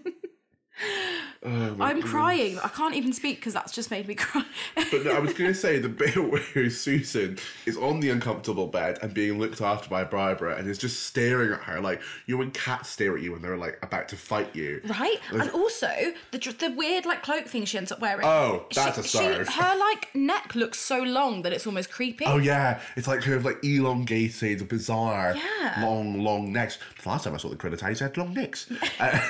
I'm 1.46 2.02
crying. 2.02 2.58
I 2.58 2.68
can't 2.68 2.94
even 2.94 3.12
speak 3.12 3.36
because 3.36 3.54
that's 3.54 3.72
just 3.72 3.90
made 3.90 4.08
me 4.08 4.14
cry. 4.16 4.44
But 4.74 5.04
no, 5.04 5.12
I 5.12 5.18
was 5.20 5.32
going 5.34 5.50
to 5.52 5.58
say 5.58 5.78
the 5.78 5.88
bit 5.88 6.16
where 6.54 6.70
Susan 6.70 7.38
is 7.66 7.76
on 7.76 8.00
the 8.00 8.10
uncomfortable 8.10 8.66
bed 8.66 8.98
and 9.02 9.14
being 9.14 9.38
looked 9.38 9.60
after 9.60 9.88
by 9.88 10.04
Barbara 10.04 10.56
and 10.56 10.68
is 10.68 10.78
just 10.78 11.04
staring 11.04 11.52
at 11.52 11.60
her 11.60 11.80
like 11.80 12.00
you 12.26 12.34
know 12.34 12.38
when 12.40 12.50
cats 12.50 12.88
stare 12.90 13.16
at 13.16 13.22
you 13.22 13.32
when 13.32 13.42
they're 13.42 13.56
like 13.56 13.78
about 13.82 14.08
to 14.08 14.16
fight 14.16 14.54
you. 14.54 14.80
Right, 14.86 15.18
and 15.30 15.50
also 15.50 15.90
the 16.32 16.38
the 16.38 16.74
weird 16.76 17.06
like 17.06 17.22
cloak 17.22 17.46
thing 17.46 17.64
she 17.64 17.78
ends 17.78 17.92
up 17.92 18.00
wearing. 18.00 18.24
Oh, 18.26 18.66
that's 18.74 19.08
she, 19.08 19.18
a 19.18 19.44
she- 19.44 19.52
her 19.52 19.78
like 19.78 20.14
neck 20.14 20.54
looks 20.54 20.78
so 20.80 21.00
long 21.02 21.42
that 21.42 21.52
it's 21.52 21.66
almost 21.66 21.90
creepy. 21.90 22.24
Oh 22.26 22.38
yeah, 22.38 22.80
it's 22.96 23.06
like 23.06 23.20
kind 23.20 23.34
of 23.34 23.44
like 23.44 23.62
elongated, 23.64 24.68
bizarre, 24.68 25.34
Yeah. 25.36 25.82
long, 25.84 26.22
long 26.22 26.52
necks. 26.52 26.78
The 27.02 27.08
last 27.08 27.24
time 27.24 27.34
I 27.34 27.36
saw 27.38 27.48
the 27.48 27.56
Creditines, 27.56 27.98
they 28.00 28.04
had 28.04 28.16
long 28.16 28.34
necks. 28.34 28.70
Uh, 28.98 29.20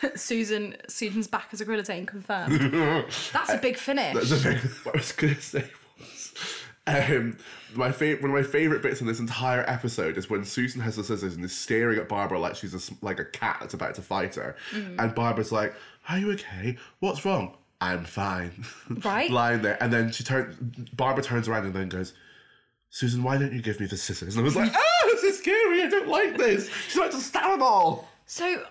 Susan 0.16 0.76
Susan's 0.88 1.26
back 1.26 1.48
as 1.52 1.60
a 1.60 1.64
grenadine 1.64 2.06
confirmed. 2.06 2.60
That's 3.32 3.50
a 3.50 3.58
big 3.58 3.76
finish. 3.76 4.14
That's 4.14 4.30
the 4.30 4.36
thing 4.36 4.56
what 4.84 4.94
I 4.94 4.98
was 4.98 5.12
going 5.12 5.34
to 5.34 5.40
say 5.42 5.64
was, 5.98 6.32
um, 6.86 7.36
my 7.74 7.92
favorite 7.92 8.22
one 8.22 8.30
of 8.30 8.36
my 8.36 8.42
favorite 8.50 8.82
bits 8.82 9.00
in 9.00 9.06
this 9.06 9.20
entire 9.20 9.64
episode 9.68 10.16
is 10.16 10.28
when 10.30 10.44
Susan 10.44 10.80
has 10.80 10.96
the 10.96 11.04
scissors 11.04 11.34
and 11.36 11.44
is 11.44 11.56
staring 11.56 11.98
at 11.98 12.08
Barbara 12.08 12.38
like 12.38 12.56
she's 12.56 12.74
a, 12.74 12.78
s- 12.78 12.90
like 13.02 13.18
a 13.20 13.24
cat 13.24 13.58
that's 13.60 13.74
about 13.74 13.94
to 13.96 14.02
fight 14.02 14.34
her, 14.36 14.56
Mm. 14.72 14.96
and 14.98 15.14
Barbara's 15.14 15.52
like, 15.52 15.74
"Are 16.08 16.18
you 16.18 16.32
okay? 16.32 16.76
What's 17.00 17.24
wrong?" 17.24 17.56
I'm 17.82 18.04
fine. 18.04 18.64
Right. 19.04 19.30
Lying 19.30 19.62
there, 19.62 19.82
and 19.82 19.92
then 19.92 20.10
she 20.12 20.22
turns. 20.24 20.56
Barbara 20.92 21.22
turns 21.24 21.48
around 21.48 21.64
and 21.66 21.74
then 21.74 21.88
goes. 21.88 22.12
Susan, 22.92 23.22
why 23.22 23.38
don't 23.38 23.52
you 23.52 23.62
give 23.62 23.78
me 23.78 23.86
the 23.86 23.96
scissors? 23.96 24.34
And 24.34 24.42
I 24.42 24.44
was 24.44 24.56
like, 24.56 24.72
oh, 24.74 25.10
this 25.12 25.22
is 25.22 25.38
scary. 25.38 25.80
I 25.80 25.86
don't 25.88 26.08
like 26.08 26.36
this. 26.36 26.68
She's 26.88 26.96
about 26.96 27.12
to 27.12 27.18
stab 27.18 27.52
them 27.52 27.62
all. 27.62 28.08
So 28.26 28.64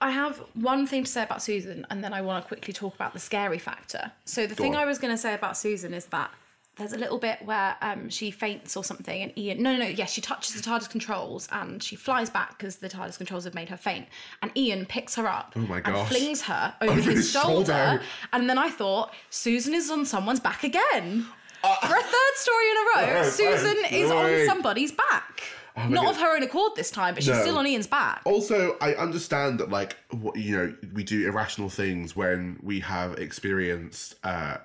I 0.00 0.10
have 0.10 0.38
one 0.54 0.86
thing 0.86 1.04
to 1.04 1.10
say 1.10 1.22
about 1.22 1.42
Susan, 1.42 1.86
and 1.90 2.02
then 2.04 2.12
I 2.12 2.20
want 2.20 2.44
to 2.44 2.48
quickly 2.48 2.72
talk 2.74 2.94
about 2.94 3.12
the 3.12 3.18
scary 3.18 3.58
factor. 3.58 4.12
So 4.24 4.46
the 4.46 4.54
thing 4.54 4.74
on. 4.76 4.82
I 4.82 4.84
was 4.84 4.98
going 4.98 5.12
to 5.14 5.18
say 5.18 5.34
about 5.34 5.56
Susan 5.56 5.94
is 5.94 6.06
that 6.06 6.30
there's 6.76 6.92
a 6.92 6.98
little 6.98 7.16
bit 7.18 7.38
where 7.42 7.74
um, 7.80 8.10
she 8.10 8.30
faints 8.30 8.76
or 8.76 8.84
something, 8.84 9.22
and 9.22 9.36
Ian. 9.38 9.62
No, 9.62 9.72
no, 9.72 9.78
no. 9.84 9.86
Yes, 9.86 10.12
she 10.12 10.20
touches 10.20 10.54
the 10.54 10.60
TARDIS 10.60 10.90
controls, 10.90 11.48
and 11.50 11.82
she 11.82 11.96
flies 11.96 12.28
back 12.28 12.58
because 12.58 12.76
the 12.76 12.88
TARDIS 12.90 13.16
controls 13.16 13.44
have 13.44 13.54
made 13.54 13.70
her 13.70 13.78
faint. 13.78 14.06
And 14.42 14.50
Ian 14.56 14.84
picks 14.84 15.14
her 15.14 15.26
up 15.26 15.54
Oh 15.56 15.60
my 15.60 15.80
and 15.82 16.06
flings 16.08 16.42
her 16.42 16.74
over, 16.82 16.92
Over 16.92 17.00
his, 17.00 17.14
his 17.16 17.30
shoulder. 17.30 17.72
shoulder. 17.72 18.02
And 18.34 18.50
then 18.50 18.58
I 18.58 18.68
thought 18.68 19.14
Susan 19.30 19.72
is 19.72 19.90
on 19.90 20.04
someone's 20.04 20.40
back 20.40 20.62
again. 20.64 21.26
For 21.62 21.96
a 21.96 22.00
third 22.02 22.34
story 22.34 22.64
in 22.70 22.76
a 22.76 22.80
row, 23.00 23.20
Uh, 23.20 23.24
Susan 23.24 23.76
is 23.90 24.10
on 24.10 24.46
somebody's 24.46 24.92
back. 24.92 25.42
Not 25.76 26.04
God. 26.04 26.10
of 26.14 26.16
her 26.20 26.34
own 26.36 26.42
accord 26.42 26.72
this 26.74 26.90
time, 26.90 27.14
but 27.14 27.22
she's 27.22 27.34
No. 27.34 27.40
still 27.42 27.58
on 27.58 27.66
Ian's 27.66 27.86
back. 27.86 28.22
Also, 28.24 28.76
I 28.80 28.94
understand 28.94 29.60
that, 29.60 29.68
like, 29.70 29.96
what, 30.10 30.36
you 30.36 30.56
know, 30.56 30.74
we 30.94 31.04
do 31.04 31.26
irrational 31.26 31.68
things 31.68 32.16
when 32.16 32.58
we 32.62 32.80
have 32.80 33.18
experienced, 33.18 34.14
uh, 34.24 34.56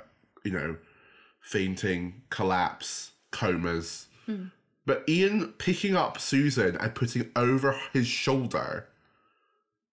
you 0.43 0.51
know, 0.51 0.77
fainting, 1.41 2.21
collapse, 2.29 3.11
comas. 3.31 4.07
But 4.85 5.03
Ian 5.09 5.49
picking 5.57 5.95
up 5.95 6.19
Susan 6.19 6.77
and 6.77 6.95
putting 6.95 7.29
over 7.35 7.77
his 7.93 8.07
shoulder 8.07 8.87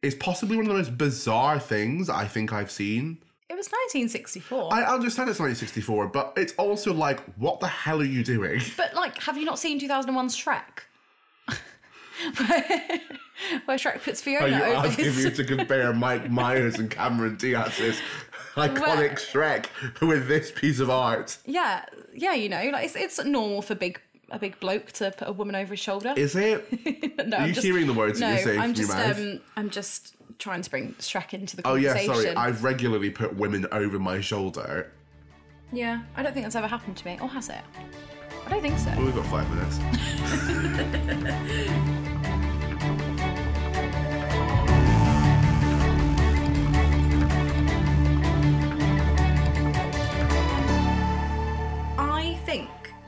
is 0.02 0.14
possibly 0.14 0.56
one 0.56 0.66
of 0.66 0.72
the 0.72 0.78
most 0.78 0.96
bizarre 0.98 1.58
things 1.58 2.08
I 2.10 2.26
think 2.26 2.52
I've 2.52 2.70
seen. 2.70 3.18
It 3.48 3.54
was 3.56 3.66
1964. 3.68 4.72
I 4.72 4.82
understand 4.82 5.30
it's 5.30 5.40
1964, 5.40 6.08
but 6.08 6.34
it's 6.36 6.52
also 6.54 6.92
like, 6.92 7.20
what 7.36 7.60
the 7.60 7.68
hell 7.68 8.00
are 8.00 8.04
you 8.04 8.22
doing? 8.22 8.60
But 8.76 8.94
like, 8.94 9.20
have 9.22 9.36
you 9.38 9.44
not 9.44 9.58
seen 9.58 9.80
2001's 9.80 10.36
Shrek? 10.36 10.84
Where, 12.36 13.00
where 13.66 13.76
Shrek 13.76 14.02
puts 14.02 14.20
Fiona 14.20 14.46
Are 14.46 14.48
you 14.48 14.62
over 14.62 14.86
asking 14.88 15.04
his. 15.04 15.24
me 15.24 15.30
to 15.32 15.44
compare 15.44 15.92
Mike 15.92 16.30
Myers 16.30 16.78
and 16.78 16.90
Cameron 16.90 17.36
Diaz's 17.36 17.98
iconic 18.54 18.80
Well- 18.80 19.10
Shrek 19.16 19.66
with 20.00 20.28
this 20.28 20.50
piece 20.50 20.80
of 20.80 20.90
art? 20.90 21.38
Yeah, 21.46 21.84
yeah, 22.14 22.34
you 22.34 22.48
know, 22.48 22.70
like 22.72 22.84
it's, 22.86 22.96
it's 22.96 23.24
normal 23.24 23.62
for 23.62 23.74
big 23.74 24.00
a 24.30 24.38
big 24.38 24.58
bloke 24.58 24.90
to 24.92 25.12
put 25.12 25.28
a 25.28 25.32
woman 25.32 25.54
over 25.54 25.72
his 25.74 25.80
shoulder. 25.80 26.12
Is 26.16 26.34
it? 26.34 26.66
no, 27.26 27.36
Are 27.36 27.40
I'm 27.42 27.48
you 27.48 27.54
just, 27.54 27.64
hearing 27.64 27.86
the 27.86 27.94
words 27.94 28.20
no, 28.20 28.26
that 28.28 28.34
you're 28.34 28.44
saying 28.44 28.60
I'm 28.60 28.74
just, 28.74 28.90
um, 28.90 29.40
I'm 29.56 29.70
just 29.70 30.16
trying 30.38 30.62
to 30.62 30.70
bring 30.70 30.94
Shrek 30.94 31.32
into 31.32 31.56
the 31.56 31.62
conversation. 31.62 32.10
Oh 32.10 32.14
yeah, 32.14 32.22
sorry. 32.24 32.36
I've 32.36 32.64
regularly 32.64 33.10
put 33.10 33.36
women 33.36 33.66
over 33.70 33.98
my 33.98 34.20
shoulder. 34.20 34.90
Yeah, 35.72 36.02
I 36.16 36.22
don't 36.22 36.32
think 36.32 36.44
that's 36.44 36.56
ever 36.56 36.66
happened 36.66 36.96
to 36.96 37.04
me, 37.06 37.18
or 37.20 37.28
has 37.28 37.48
it? 37.48 37.60
I 38.46 38.50
don't 38.50 38.62
think 38.62 38.78
so. 38.78 38.90
Well, 38.90 39.06
we've 39.06 39.14
got 39.14 39.26
five 39.26 39.48
minutes. 39.50 39.78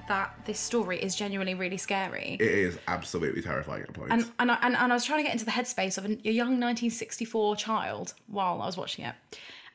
That 0.08 0.34
this 0.46 0.58
story 0.58 0.98
is 1.02 1.14
genuinely 1.14 1.54
really 1.54 1.76
scary. 1.76 2.36
It 2.40 2.42
is 2.48 2.78
absolutely 2.88 3.42
terrifying 3.42 3.82
at 3.82 3.92
points. 3.92 4.12
and 4.12 4.30
and 4.38 4.50
I, 4.52 4.58
and, 4.62 4.76
and 4.76 4.92
I 4.92 4.94
was 4.96 5.04
trying 5.04 5.20
to 5.20 5.24
get 5.24 5.32
into 5.32 5.44
the 5.44 5.50
headspace 5.52 5.96
of 5.98 6.04
a, 6.04 6.08
young 6.30 6.58
1964 6.60 7.56
child 7.56 8.14
while 8.26 8.60
I 8.62 8.66
was 8.66 8.76
watching 8.76 9.04
it, 9.04 9.14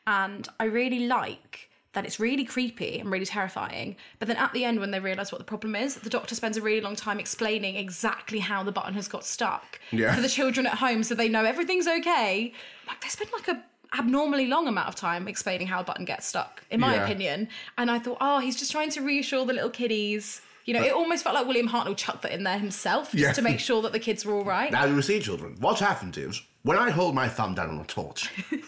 and 0.08 0.48
I 0.60 0.66
really 0.66 1.08
like 1.08 1.70
that 1.94 2.06
it's 2.08 2.20
really 2.20 2.44
creepy 2.44 2.98
and 3.00 3.12
really 3.12 3.25
terrifying. 3.25 3.96
But 4.18 4.28
then 4.28 4.38
at 4.38 4.52
the 4.52 4.66
end, 4.66 4.80
when 4.80 4.90
they 4.90 5.00
realise 5.00 5.32
what 5.32 5.38
the 5.38 5.46
problem 5.46 5.75
is, 5.75 5.94
the 5.96 6.10
doctor 6.10 6.34
spends 6.34 6.58
a 6.58 6.62
really 6.62 6.82
long 6.82 6.96
time 6.96 7.20
explaining 7.20 7.75
exactly 7.75 8.40
how 8.40 8.63
the 8.63 8.72
button 8.72 8.96
has 8.96 9.08
got 9.08 9.24
stuck 9.24 9.80
Yeah. 9.92 10.16
for 10.16 10.22
the 10.22 10.28
children 10.28 10.66
at 10.66 10.80
home, 10.80 11.04
so 11.04 11.13
they 11.13 11.30
know 11.30 11.46
everything's 11.46 11.88
okay. 11.88 12.52
Like 12.88 13.00
they 13.02 13.10
spend 13.10 13.30
like 13.32 13.48
a 13.48 13.63
abnormally 13.98 14.48
long 14.48 14.68
amount 14.68 14.88
of 14.88 14.96
time 14.96 15.28
explaining 15.28 15.68
how 15.68 15.82
a 15.82 15.84
button 15.84 16.06
gets 16.06 16.26
stuck, 16.28 16.64
in 16.70 16.80
my 16.80 16.96
Yeah. 16.96 17.04
opinion. 17.04 17.48
And 17.78 17.92
I 17.92 18.00
thought, 18.00 18.18
oh, 18.22 18.40
he's 18.40 18.56
just 18.56 18.72
trying 18.72 18.90
to 18.92 19.02
reassure 19.02 19.46
the 19.46 19.54
little 19.54 19.70
kiddies. 19.70 20.42
You 20.66 20.74
know, 20.74 20.82
it 20.84 20.94
almost 20.94 21.24
felt 21.24 21.36
like 21.36 21.46
William 21.46 21.68
Hartnell 21.70 21.98
chucked 21.98 22.22
that 22.22 22.32
in 22.32 22.44
there 22.44 22.58
himself 22.58 23.12
just 23.12 23.22
Yeah. 23.22 23.34
to 23.34 23.42
make 23.42 23.60
sure 23.60 23.82
that 23.82 23.92
the 23.92 24.00
kids 24.00 24.26
were 24.26 24.34
all 24.36 24.46
right. 24.46 24.72
now 24.72 24.86
you 24.86 25.02
see, 25.02 25.20
children, 25.20 25.58
what 25.60 25.80
happened 25.80 26.18
is 26.18 26.42
when 26.64 26.78
I 26.78 26.90
hold 26.90 27.14
my 27.16 27.28
thumb 27.28 27.54
down 27.54 27.70
on 27.70 27.80
a 27.80 27.86
torch. 27.86 28.30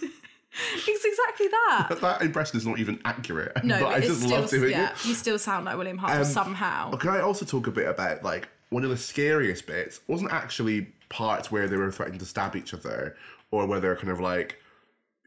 It's 0.87 1.05
exactly 1.05 1.47
that. 1.47 1.97
that 2.01 2.21
impression 2.21 2.57
is 2.57 2.65
not 2.65 2.79
even 2.79 2.99
accurate. 3.03 3.61
No, 3.63 3.79
but 3.79 3.85
but, 3.87 3.93
I 3.95 3.99
just 3.99 4.21
still, 4.21 4.39
love 4.39 4.49
doing 4.49 4.71
yeah, 4.71 4.91
it. 4.91 5.05
you 5.05 5.13
still 5.13 5.37
sound 5.37 5.65
like 5.65 5.77
William 5.77 5.99
Hartnell 5.99 6.19
um, 6.19 6.23
somehow. 6.25 6.91
Can 6.91 7.09
I 7.09 7.19
also 7.19 7.45
talk 7.45 7.67
a 7.67 7.71
bit 7.71 7.87
about 7.87 8.23
like 8.23 8.47
one 8.69 8.83
of 8.83 8.89
the 8.89 8.97
scariest 8.97 9.67
bits 9.67 9.99
wasn't 10.07 10.31
actually 10.31 10.87
parts 11.09 11.51
where 11.51 11.67
they 11.67 11.75
were 11.75 11.91
threatening 11.91 12.19
to 12.19 12.25
stab 12.25 12.55
each 12.55 12.73
other 12.73 13.17
or 13.51 13.65
where 13.65 13.79
they're 13.81 13.95
kind 13.97 14.09
of 14.09 14.19
like 14.21 14.61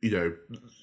you 0.02 0.11
know 0.11 0.33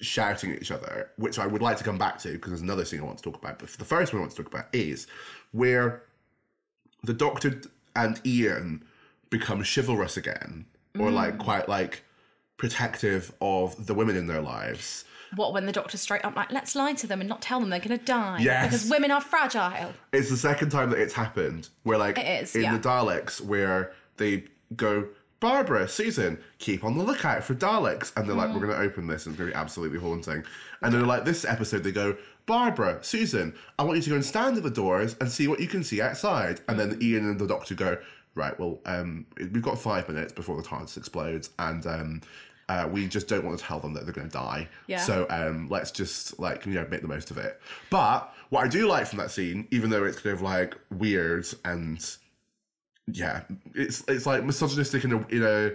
shouting 0.00 0.52
at 0.52 0.60
each 0.62 0.70
other, 0.70 1.10
which 1.16 1.38
I 1.38 1.46
would 1.46 1.62
like 1.62 1.76
to 1.78 1.84
come 1.84 1.98
back 1.98 2.18
to 2.20 2.32
because 2.32 2.50
there's 2.50 2.60
another 2.62 2.84
thing 2.84 3.00
I 3.00 3.04
want 3.04 3.18
to 3.18 3.24
talk 3.24 3.36
about. 3.40 3.58
But 3.58 3.68
the 3.70 3.84
first 3.84 4.12
one 4.12 4.20
I 4.20 4.22
want 4.24 4.32
to 4.36 4.42
talk 4.42 4.52
about 4.52 4.66
is 4.72 5.06
where 5.52 6.02
the 7.02 7.14
Doctor 7.14 7.60
and 7.94 8.20
Ian 8.26 8.84
become 9.30 9.62
chivalrous 9.64 10.16
again, 10.16 10.66
or 10.98 11.08
Mm. 11.10 11.14
like 11.14 11.38
quite 11.38 11.68
like 11.68 12.02
protective 12.56 13.32
of 13.40 13.86
the 13.86 13.94
women 13.94 14.16
in 14.16 14.26
their 14.26 14.40
lives. 14.40 15.04
What 15.34 15.52
when 15.52 15.66
the 15.66 15.72
doctor's 15.72 16.00
straight 16.00 16.24
up 16.24 16.36
like, 16.36 16.52
let's 16.52 16.74
lie 16.76 16.94
to 16.94 17.06
them 17.06 17.20
and 17.20 17.28
not 17.28 17.42
tell 17.42 17.60
them 17.60 17.68
they're 17.68 17.80
gonna 17.80 17.98
die. 17.98 18.38
Yes. 18.40 18.66
Because 18.66 18.88
women 18.90 19.10
are 19.10 19.20
fragile. 19.20 19.92
It's 20.12 20.30
the 20.30 20.36
second 20.36 20.70
time 20.70 20.90
that 20.90 20.98
it's 21.00 21.12
happened 21.14 21.68
where 21.82 21.98
like 21.98 22.16
It 22.18 22.42
is, 22.42 22.54
in 22.54 22.62
yeah. 22.62 22.76
the 22.78 22.88
Daleks 22.88 23.40
where 23.40 23.92
they 24.16 24.44
go 24.76 25.08
Barbara, 25.46 25.86
Susan, 25.86 26.38
keep 26.58 26.82
on 26.82 26.98
the 26.98 27.04
lookout 27.04 27.44
for 27.44 27.54
Daleks. 27.54 28.12
And 28.16 28.28
they're 28.28 28.34
like, 28.34 28.52
we're 28.52 28.66
going 28.66 28.76
to 28.76 28.80
open 28.80 29.06
this 29.06 29.26
and 29.26 29.32
it's 29.32 29.38
going 29.38 29.50
to 29.50 29.54
be 29.54 29.60
absolutely 29.60 30.00
haunting. 30.00 30.44
And 30.82 30.92
then, 30.92 31.06
like, 31.06 31.24
this 31.24 31.44
episode, 31.44 31.84
they 31.84 31.92
go, 31.92 32.16
Barbara, 32.46 32.98
Susan, 33.02 33.54
I 33.78 33.84
want 33.84 33.96
you 33.98 34.02
to 34.02 34.10
go 34.10 34.16
and 34.16 34.24
stand 34.24 34.56
at 34.56 34.64
the 34.64 34.70
doors 34.70 35.14
and 35.20 35.30
see 35.30 35.46
what 35.46 35.60
you 35.60 35.68
can 35.68 35.84
see 35.84 36.00
outside. 36.02 36.62
And 36.68 36.80
then 36.80 36.98
Ian 37.00 37.28
and 37.30 37.38
the 37.38 37.46
doctor 37.46 37.76
go, 37.76 37.96
right, 38.34 38.58
well, 38.58 38.80
um, 38.86 39.24
we've 39.38 39.62
got 39.62 39.78
five 39.78 40.08
minutes 40.08 40.32
before 40.32 40.60
the 40.60 40.66
TARDIS 40.66 40.96
explodes. 40.96 41.50
And 41.60 41.86
um, 41.86 42.22
Uh, 42.68 42.88
we 42.90 43.06
just 43.06 43.28
don't 43.28 43.44
want 43.44 43.56
to 43.56 43.64
tell 43.64 43.78
them 43.78 43.94
that 43.94 44.04
they're 44.04 44.12
going 44.12 44.28
to 44.28 44.32
die. 44.32 44.68
Yeah. 44.88 44.98
So 44.98 45.26
um, 45.30 45.68
let's 45.70 45.92
just 45.92 46.40
like 46.40 46.66
you 46.66 46.74
know 46.74 46.84
make 46.90 47.02
the 47.02 47.06
most 47.16 47.30
of 47.30 47.38
it. 47.38 47.60
But 47.90 48.34
what 48.50 48.64
I 48.64 48.68
do 48.68 48.88
like 48.88 49.06
from 49.06 49.20
that 49.20 49.30
scene, 49.30 49.68
even 49.70 49.90
though 49.90 50.02
it's 50.02 50.18
kind 50.18 50.34
of 50.34 50.42
like 50.42 50.74
weird 50.90 51.46
and 51.64 52.04
yeah, 53.06 53.42
it's 53.74 54.04
it's 54.08 54.26
like 54.26 54.44
misogynistic 54.44 55.04
in 55.04 55.12
a 55.12 55.26
in 55.28 55.42
a 55.42 55.72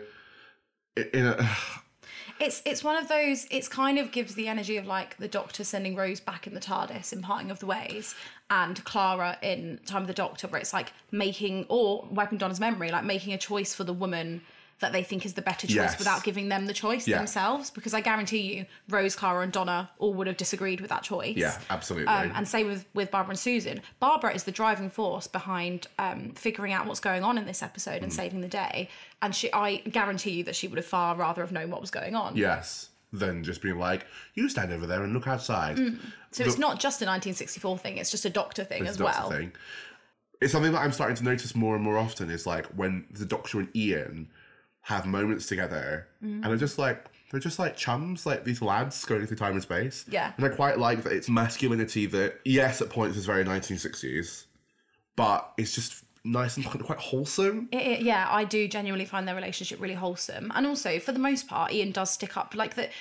in 1.17 1.27
a 1.27 1.49
It's 2.41 2.61
it's 2.65 2.83
one 2.83 2.97
of 2.97 3.07
those. 3.07 3.45
It's 3.51 3.67
kind 3.67 3.99
of 3.99 4.11
gives 4.11 4.33
the 4.33 4.47
energy 4.47 4.77
of 4.77 4.87
like 4.87 5.17
the 5.17 5.27
Doctor 5.27 5.63
sending 5.63 5.95
Rose 5.95 6.19
back 6.19 6.47
in 6.47 6.55
the 6.55 6.59
TARDIS 6.59 7.13
in 7.13 7.21
Parting 7.21 7.51
of 7.51 7.59
the 7.59 7.67
Ways, 7.67 8.15
and 8.49 8.83
Clara 8.83 9.37
in 9.43 9.79
Time 9.85 10.01
of 10.01 10.07
the 10.07 10.13
Doctor, 10.13 10.47
where 10.47 10.59
it's 10.59 10.73
like 10.73 10.91
making 11.11 11.67
or 11.69 12.07
wiping 12.09 12.39
Donna's 12.39 12.59
memory, 12.59 12.89
like 12.89 13.03
making 13.03 13.33
a 13.33 13.37
choice 13.37 13.75
for 13.75 13.83
the 13.83 13.93
woman 13.93 14.41
that 14.81 14.91
they 14.91 15.01
think 15.01 15.25
is 15.25 15.33
the 15.33 15.41
better 15.41 15.65
choice 15.65 15.75
Yes. 15.75 15.97
without 15.97 16.23
giving 16.23 16.49
them 16.49 16.65
the 16.67 16.73
choice 16.73 17.07
Yeah. 17.07 17.17
themselves. 17.17 17.71
Because 17.71 17.93
I 17.93 18.01
guarantee 18.01 18.41
you, 18.41 18.65
Rose, 18.89 19.15
Clara, 19.15 19.41
and 19.41 19.51
Donna 19.51 19.89
all 19.97 20.13
would 20.13 20.27
have 20.27 20.37
disagreed 20.37 20.81
with 20.81 20.89
that 20.89 21.01
choice. 21.03 21.37
yeah, 21.37 21.57
absolutely. 21.69 22.07
Um, 22.07 22.31
and 22.35 22.47
same 22.47 22.67
with 22.67 22.85
with 22.93 23.09
Barbara 23.09 23.31
and 23.31 23.39
Susan. 23.39 23.81
Barbara 23.99 24.33
is 24.35 24.43
the 24.43 24.51
driving 24.51 24.89
force 24.89 25.25
behind 25.27 25.87
um, 25.97 26.33
figuring 26.35 26.73
out 26.73 26.85
what's 26.85 26.99
going 26.99 27.23
on 27.23 27.37
in 27.37 27.45
this 27.45 27.63
episode 27.63 28.01
Mm. 28.01 28.03
and 28.03 28.13
saving 28.13 28.41
the 28.41 28.47
day. 28.47 28.89
And 29.21 29.33
she, 29.33 29.51
I 29.53 29.77
guarantee 29.77 30.31
you 30.31 30.43
that 30.43 30.55
she 30.55 30.67
would 30.67 30.77
have 30.77 30.85
far 30.85 31.15
rather 31.15 31.41
have 31.41 31.51
known 31.51 31.69
what 31.69 31.79
was 31.81 31.91
going 31.91 32.13
on. 32.15 32.35
yes, 32.35 32.89
than 33.13 33.43
just 33.43 33.61
being 33.61 33.77
like, 33.77 34.05
you 34.35 34.47
stand 34.47 34.71
over 34.71 34.87
there 34.87 35.03
and 35.03 35.13
look 35.13 35.27
outside. 35.27 35.77
So 36.31 36.43
it's 36.45 36.57
not 36.57 36.79
just 36.79 37.01
a 37.01 37.05
1964 37.05 37.77
thing; 37.77 37.97
it's 37.97 38.09
just 38.09 38.23
a 38.25 38.29
Doctor 38.29 38.63
thing 38.63 38.83
It's 38.83 38.91
as 38.91 38.97
Doctor 38.97 39.19
well. 39.21 39.29
thing. 39.31 39.51
It's 40.39 40.51
something 40.53 40.71
that 40.71 40.79
I'm 40.79 40.91
starting 40.91 41.17
to 41.17 41.23
notice 41.23 41.53
more 41.53 41.75
and 41.75 41.83
more 41.83 41.97
often. 41.97 42.29
Is 42.31 42.47
like 42.47 42.65
when 42.67 43.05
the 43.11 43.25
Doctor 43.25 43.59
and 43.59 43.69
Ian 43.75 44.29
have 44.81 45.05
moments 45.05 45.45
together, 45.47 46.07
Mm. 46.23 46.41
and 46.41 46.43
they're 46.45 46.57
just 46.57 46.77
like 46.79 47.05
they're 47.31 47.39
just 47.39 47.59
like 47.59 47.77
chums, 47.77 48.25
like 48.25 48.43
these 48.43 48.61
lads 48.61 49.05
going 49.05 49.25
through 49.25 49.37
time 49.37 49.53
and 49.53 49.61
space. 49.61 50.03
Yeah. 50.09 50.33
and 50.35 50.45
I 50.45 50.49
quite 50.49 50.77
like 50.79 51.03
that 51.03 51.13
it's 51.13 51.29
masculinity 51.29 52.05
that 52.07 52.39
yes, 52.45 52.81
at 52.81 52.89
points 52.89 53.15
is 53.17 53.25
very 53.25 53.43
1960s, 53.45 54.45
but 55.15 55.53
it's 55.57 55.73
just 55.73 56.03
nice 56.23 56.57
and 56.57 56.65
quite 56.65 56.99
wholesome. 56.99 57.69
It, 57.71 57.77
it- 57.81 58.01
yeah, 58.01 58.27
I 58.29 58.43
do 58.43 58.67
genuinely 58.67 59.05
find 59.05 59.27
their 59.27 59.35
relationship 59.35 59.79
really 59.81 59.93
wholesome, 59.95 60.51
and 60.55 60.67
also 60.67 60.99
for 60.99 61.11
the 61.11 61.19
most 61.19 61.47
part, 61.47 61.71
Ian 61.71 61.91
does 61.91 62.11
stick 62.11 62.35
up. 62.37 62.53
Like 62.55 62.75
that, 62.75 62.91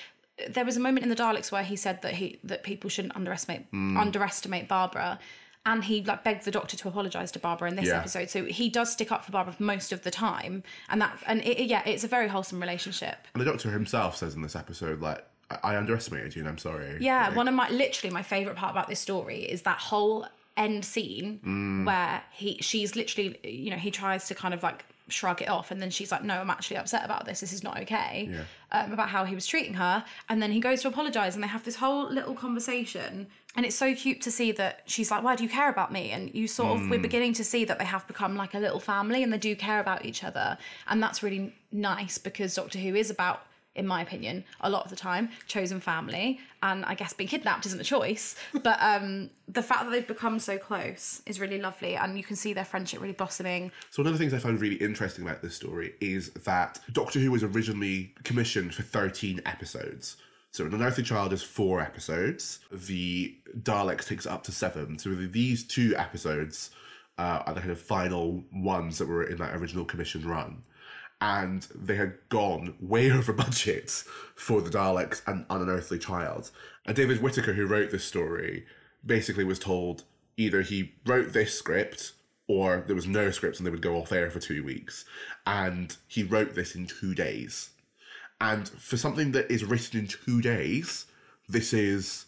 there 0.49 0.65
was 0.65 0.77
a 0.77 0.81
moment 0.81 1.03
in 1.03 1.09
the 1.11 1.17
Daleks 1.17 1.51
where 1.53 1.63
he 1.65 1.77
said 1.77 2.01
that 2.03 2.15
he 2.15 2.39
that 2.45 2.63
people 2.63 2.89
shouldn't 2.91 3.17
underestimate 3.17 3.67
Hmm. 3.71 3.97
underestimate 3.97 4.69
Barbara, 4.69 5.19
and 5.67 5.85
he 5.85 6.03
like 6.03 6.25
begged 6.25 6.45
the 6.45 6.51
Doctor 6.51 6.77
to 6.77 6.89
apologise 6.89 7.31
to 7.33 7.39
Barbara 7.39 7.69
in 7.69 7.77
this 7.77 7.87
Yeah. 7.87 7.99
episode. 7.99 8.31
So 8.31 8.45
he 8.45 8.69
does 8.69 8.91
stick 8.93 9.13
up 9.13 9.25
for 9.25 9.33
Barbara 9.33 9.55
most 9.59 9.93
of 9.93 10.03
the 10.03 10.11
time, 10.11 10.63
and 10.89 11.01
that 11.03 11.19
and 11.27 11.43
it, 11.45 11.67
yeah, 11.67 11.83
it's 11.87 12.05
a 12.05 12.09
very 12.09 12.29
wholesome 12.29 12.61
relationship. 12.61 13.17
And 13.35 13.41
the 13.41 13.45
Doctor 13.45 13.71
himself 13.71 14.17
says 14.17 14.35
in 14.35 14.43
this 14.43 14.57
episode, 14.57 15.01
like, 15.01 15.25
I, 15.51 15.75
I 15.75 15.77
underestimated 15.77 16.35
you, 16.35 16.41
and 16.43 16.49
I'm 16.49 16.59
sorry. 16.59 16.97
Yeah, 17.01 17.29
Like, 17.29 17.37
one 17.37 17.49
of 17.49 17.55
my 17.55 17.69
literally 17.71 18.13
my 18.13 18.23
favorite 18.23 18.57
part 18.57 18.73
about 18.73 18.89
this 18.89 19.01
story 19.01 19.43
is 19.43 19.63
that 19.63 19.79
whole 19.79 20.27
end 20.57 20.85
scene 20.85 21.85
where 21.87 22.23
he 22.33 22.59
she's 22.61 22.95
literally 22.97 23.39
you 23.45 23.71
know 23.71 23.77
he 23.77 23.91
tries 23.91 24.27
to 24.29 24.35
kind 24.35 24.53
of 24.53 24.63
like 24.63 24.85
shrug 25.09 25.41
it 25.41 25.49
off 25.49 25.71
and 25.71 25.81
then 25.81 25.91
she's 25.91 26.13
like 26.13 26.23
no 26.23 26.35
I'm 26.35 26.51
actually 26.51 26.77
upset 26.77 27.05
about 27.05 27.25
this 27.25 27.41
this 27.41 27.53
is 27.53 27.63
not 27.63 27.81
okay 27.83 28.29
Yeah. 28.31 28.43
um, 28.85 28.93
about 28.93 29.09
how 29.09 29.25
he 29.25 29.35
was 29.35 29.47
treating 29.47 29.75
her 29.75 30.05
and 30.29 30.43
then 30.43 30.51
he 30.53 30.61
goes 30.61 30.83
to 30.83 30.89
apologize 30.89 31.35
and 31.35 31.43
they 31.43 31.49
have 31.49 31.65
this 31.65 31.77
whole 31.77 32.11
little 32.11 32.35
conversation 32.35 33.27
and 33.57 33.67
it's 33.67 33.77
so 33.77 33.95
cute 33.95 34.21
to 34.23 34.31
see 34.31 34.53
that 34.53 34.83
she's 34.87 35.11
like 35.11 35.23
why 35.23 35.35
do 35.35 35.43
you 35.43 35.49
care 35.49 35.69
about 35.69 35.93
me 35.93 36.11
and 36.11 36.35
you 36.35 36.47
sort 36.47 36.79
of 36.79 36.89
we're 36.89 37.01
beginning 37.01 37.33
to 37.33 37.45
see 37.45 37.65
that 37.65 37.79
they 37.79 37.85
have 37.85 38.07
become 38.07 38.37
like 38.37 38.55
a 38.55 38.59
little 38.59 38.81
family 38.81 39.23
and 39.23 39.33
they 39.33 39.39
do 39.39 39.57
care 39.57 39.81
about 39.81 40.05
each 40.05 40.23
other 40.23 40.57
and 40.89 41.03
that's 41.03 41.23
really 41.23 41.55
nice 41.73 42.19
because 42.19 42.55
Doctor 42.55 42.79
Who 42.79 42.95
is 42.95 43.11
about 43.11 43.43
in 43.77 43.87
my 43.87 44.03
opinion, 44.03 44.45
a 44.61 44.69
lot 44.69 44.85
of 44.85 44.91
the 44.91 44.97
time, 44.97 45.31
chosen 45.47 45.81
family. 45.81 46.41
And 46.63 46.85
I 46.85 46.95
guess 46.95 47.13
being 47.13 47.29
kidnapped 47.29 47.67
isn't 47.67 47.81
a 47.81 47.85
choice. 47.85 48.35
But 48.63 48.79
um, 48.81 49.31
the 49.49 49.63
fact 49.63 49.85
that 49.85 49.91
they've 49.91 50.07
become 50.07 50.39
so 50.39 50.59
close 50.59 51.23
is 51.25 51.41
really 51.41 51.59
lovely. 51.59 51.97
And 51.97 52.19
you 52.19 52.25
can 52.25 52.37
see 52.37 52.53
their 52.53 52.65
friendship 52.65 53.01
really 53.01 53.15
blossoming. 53.15 53.71
So 53.91 54.03
one 54.03 54.09
of 54.09 54.13
the 54.13 54.19
things 54.19 54.35
I 54.35 54.39
found 54.39 54.61
really 54.61 54.77
interesting 54.77 55.25
about 55.25 55.41
this 55.41 55.55
story 55.55 55.95
is 56.01 56.31
that 56.31 56.81
Doctor 56.93 57.21
Who 57.21 57.31
was 57.31 57.43
originally 57.43 58.13
commissioned 58.25 58.75
for 58.75 58.83
13 58.83 59.41
episodes. 59.47 60.17
So 60.53 60.65
An 60.65 60.75
Unearthly 60.75 61.05
Child 61.05 61.33
is 61.33 61.43
four 61.43 61.81
episodes. 61.81 62.59
The 62.73 63.37
Daleks 63.57 64.07
takes 64.07 64.27
up 64.27 64.43
to 64.45 64.53
seven. 64.53 64.99
So 64.99 65.15
these 65.15 65.65
two 65.65 65.95
episodes 65.97 66.71
uh, 67.19 67.43
are 67.47 67.55
the 67.55 67.61
kind 67.61 67.73
of 67.73 67.81
final 67.81 68.43
ones 68.53 68.99
that 68.99 69.07
were 69.07 69.23
in 69.23 69.39
that 69.39 69.55
original 69.55 69.85
commission 69.85 70.27
run. 70.27 70.63
And 71.21 71.67
they 71.75 71.97
had 71.97 72.15
gone 72.31 72.75
way 72.81 73.11
over 73.13 73.33
budget 73.33 73.91
for 74.35 74.61
the 74.61 74.71
Daleks 74.71 75.23
and 75.27 75.47
An 75.51 75.63
Unearthly 75.63 75.99
Child. 75.99 76.51
And 76.85 76.97
David 76.97 77.23
Whitaker, 77.23 77.53
who 77.53 77.67
wrote 77.67 77.91
this 77.91 78.05
story, 78.05 78.67
basically 79.05 79.45
was 79.45 79.59
told 79.59 80.05
either 80.37 80.63
he 80.63 80.95
wrote 81.07 81.33
this 81.33 81.57
script 81.57 82.13
or 82.49 82.83
there 82.87 82.97
was 82.97 83.07
no 83.07 83.31
script 83.31 83.59
and 83.59 83.67
they 83.67 83.71
would 83.71 83.83
go 83.83 83.97
off 83.97 84.11
air 84.11 84.31
for 84.31 84.41
two 84.41 84.65
weeks. 84.65 85.05
And 85.47 85.97
he 86.09 86.25
wrote 86.25 86.55
this 86.55 86.75
in 86.75 86.87
two 86.87 87.15
days. 87.15 87.71
And 88.41 88.69
for 88.69 88.97
something 88.97 89.33
that 89.33 89.51
is 89.51 89.65
written 89.65 90.01
in 90.01 90.07
two 90.07 90.41
days, 90.41 91.07
this 91.49 91.73
is 91.73 92.27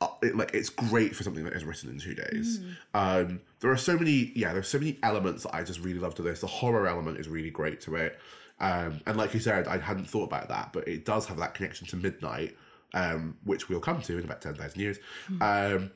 uh, 0.00 0.08
it, 0.22 0.36
like 0.36 0.52
it's 0.52 0.68
great 0.68 1.14
for 1.14 1.22
something 1.22 1.44
that 1.44 1.54
is 1.54 1.64
written 1.64 1.88
in 1.88 1.98
two 1.98 2.14
days. 2.14 2.60
Um, 2.94 3.40
there 3.60 3.70
are 3.70 3.76
so 3.76 3.96
many, 3.96 4.32
yeah, 4.34 4.52
there's 4.52 4.68
so 4.68 4.78
many 4.78 4.98
elements 5.02 5.44
that 5.44 5.54
I 5.54 5.62
just 5.62 5.80
really 5.80 5.98
love 5.98 6.14
to 6.16 6.22
this. 6.22 6.40
The 6.40 6.46
horror 6.46 6.86
element 6.86 7.18
is 7.18 7.28
really 7.28 7.50
great 7.50 7.80
to 7.82 7.96
it, 7.96 8.18
um, 8.60 9.00
and 9.06 9.16
like 9.16 9.32
you 9.34 9.40
said, 9.40 9.68
I 9.68 9.78
hadn't 9.78 10.06
thought 10.06 10.24
about 10.24 10.48
that, 10.48 10.72
but 10.72 10.86
it 10.88 11.04
does 11.04 11.26
have 11.26 11.38
that 11.38 11.54
connection 11.54 11.86
to 11.88 11.96
Midnight, 11.96 12.56
um, 12.92 13.36
which 13.44 13.68
we'll 13.68 13.80
come 13.80 14.02
to 14.02 14.18
in 14.18 14.24
about 14.24 14.42
ten 14.42 14.54
thousand 14.54 14.80
years. 14.80 14.98
Um, 15.40 15.90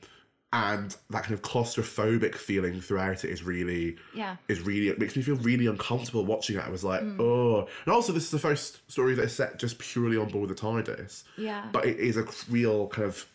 and 0.53 0.95
that 1.09 1.23
kind 1.23 1.33
of 1.33 1.41
claustrophobic 1.41 2.35
feeling 2.35 2.81
throughout 2.81 3.23
it 3.23 3.29
is 3.29 3.43
really 3.43 3.95
Yeah. 4.13 4.35
is 4.49 4.59
really 4.61 4.89
it 4.89 4.99
makes 4.99 5.15
me 5.15 5.21
feel 5.21 5.35
really 5.37 5.65
uncomfortable 5.67 6.25
watching 6.25 6.57
it. 6.57 6.65
I 6.65 6.69
was 6.69 6.83
like, 6.83 7.01
mm. 7.01 7.19
oh, 7.19 7.67
and 7.85 7.93
also 7.93 8.11
this 8.11 8.23
is 8.25 8.31
the 8.31 8.39
first 8.39 8.79
story 8.91 9.15
that 9.15 9.23
is 9.23 9.33
set 9.33 9.59
just 9.59 9.79
purely 9.79 10.17
on 10.17 10.27
board 10.29 10.49
the 10.49 10.55
TARDIS. 10.55 11.23
Yeah. 11.37 11.69
but 11.71 11.85
it 11.85 11.99
is 11.99 12.17
a 12.17 12.25
real 12.49 12.87
kind 12.87 13.07
of 13.07 13.25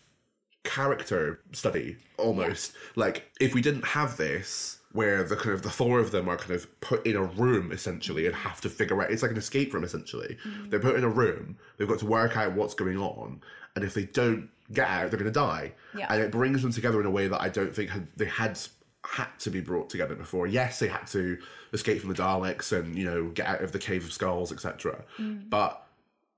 character 0.64 1.40
study 1.52 1.96
almost. 2.18 2.74
Like 2.96 3.30
if 3.40 3.54
we 3.54 3.62
didn't 3.62 3.84
have 3.86 4.16
this, 4.16 4.78
where 4.92 5.22
the 5.22 5.36
kind 5.36 5.54
of 5.54 5.62
the 5.62 5.70
four 5.70 6.00
of 6.00 6.10
them 6.10 6.28
are 6.28 6.36
kind 6.36 6.52
of 6.52 6.80
put 6.80 7.06
in 7.06 7.16
a 7.16 7.22
room 7.22 7.70
essentially 7.70 8.26
and 8.26 8.34
have 8.34 8.60
to 8.62 8.68
figure 8.70 9.02
out 9.02 9.10
it's 9.10 9.22
like 9.22 9.30
an 9.30 9.36
escape 9.36 9.72
room 9.74 9.84
essentially. 9.84 10.36
Mm. 10.46 10.70
They're 10.70 10.80
put 10.80 10.96
in 10.96 11.04
a 11.04 11.08
room. 11.08 11.56
They've 11.76 11.88
got 11.88 11.98
to 12.00 12.06
work 12.06 12.36
out 12.36 12.52
what's 12.52 12.74
going 12.74 12.96
on, 12.98 13.42
and 13.74 13.84
if 13.84 13.94
they 13.94 14.04
don't 14.04 14.48
get 14.72 14.88
out, 14.88 15.10
they're 15.10 15.18
going 15.18 15.32
to 15.32 15.38
die. 15.38 15.72
Yeah. 15.96 16.06
And 16.10 16.22
it 16.22 16.30
brings 16.30 16.62
them 16.62 16.72
together 16.72 17.00
in 17.00 17.06
a 17.06 17.10
way 17.10 17.28
that 17.28 17.40
I 17.40 17.48
don't 17.48 17.74
think 17.74 17.90
had, 17.90 18.08
they 18.16 18.26
had 18.26 18.58
had 19.04 19.28
to 19.38 19.50
be 19.50 19.60
brought 19.60 19.88
together 19.88 20.14
before. 20.14 20.46
Yes, 20.46 20.78
they 20.78 20.88
had 20.88 21.06
to 21.08 21.38
escape 21.72 22.00
from 22.00 22.12
the 22.12 22.20
Daleks 22.20 22.76
and 22.76 22.96
you 22.96 23.04
know 23.04 23.28
get 23.30 23.46
out 23.46 23.62
of 23.62 23.72
the 23.72 23.78
Cave 23.78 24.04
of 24.04 24.12
Skulls, 24.12 24.52
etc. 24.52 25.04
Mm. 25.18 25.48
But 25.48 25.86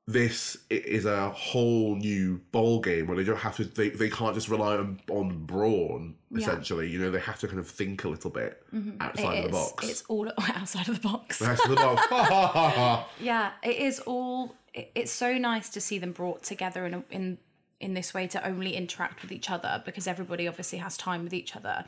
this 0.08 0.56
is 0.70 1.04
a 1.04 1.28
whole 1.30 1.94
new 1.94 2.40
ball 2.50 2.80
game 2.80 3.06
where 3.06 3.16
they 3.16 3.24
don't 3.24 3.36
have 3.36 3.54
to 3.56 3.64
they, 3.64 3.90
they 3.90 4.08
can't 4.08 4.34
just 4.34 4.48
rely 4.48 4.74
on, 4.74 4.98
on 5.10 5.44
brawn 5.44 6.14
essentially 6.34 6.88
you 6.88 6.98
know 6.98 7.10
they 7.10 7.20
have 7.20 7.38
to 7.38 7.46
kind 7.46 7.58
of 7.58 7.68
think 7.68 8.04
a 8.04 8.08
little 8.08 8.30
bit 8.30 8.62
mm-hmm. 8.74 8.92
outside 9.02 9.34
It 9.34 9.44
of 9.44 9.52
the 9.52 9.58
is. 9.58 9.70
box 9.70 9.88
It's 9.90 10.02
all 10.08 10.32
outside 10.38 10.88
of 10.88 11.02
the 11.02 11.06
box. 11.06 11.42
outside 11.42 11.70
of 11.70 11.76
the 11.76 11.76
box 11.76 13.10
yeah, 13.20 13.50
it 13.62 13.76
is 13.76 14.00
all. 14.00 14.54
It's 14.72 15.12
so 15.12 15.36
nice 15.36 15.68
to 15.70 15.80
see 15.80 15.98
them 15.98 16.12
brought 16.12 16.42
together 16.42 16.86
in 16.86 16.94
a, 16.94 17.04
in 17.10 17.38
in 17.80 17.94
this 17.94 18.12
way 18.12 18.26
to 18.26 18.46
only 18.46 18.74
interact 18.74 19.22
with 19.22 19.30
each 19.30 19.50
other 19.50 19.82
because 19.84 20.06
everybody 20.06 20.48
obviously 20.48 20.78
has 20.78 20.96
time 20.96 21.24
with 21.24 21.32
each 21.34 21.54
other, 21.56 21.84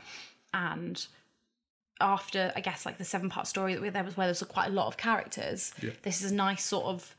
and 0.53 1.07
after 1.99 2.51
I 2.55 2.61
guess 2.61 2.85
like 2.85 2.97
the 2.97 3.05
seven 3.05 3.29
part 3.29 3.47
story 3.47 3.73
that 3.73 3.81
we, 3.81 3.89
there 3.89 4.03
was 4.03 4.17
where 4.17 4.27
there's 4.27 4.43
quite 4.43 4.67
a 4.67 4.73
lot 4.73 4.87
of 4.87 4.97
characters. 4.97 5.73
Yeah. 5.81 5.91
This 6.01 6.21
is 6.21 6.31
a 6.31 6.35
nice 6.35 6.63
sort 6.63 6.85
of. 6.85 7.15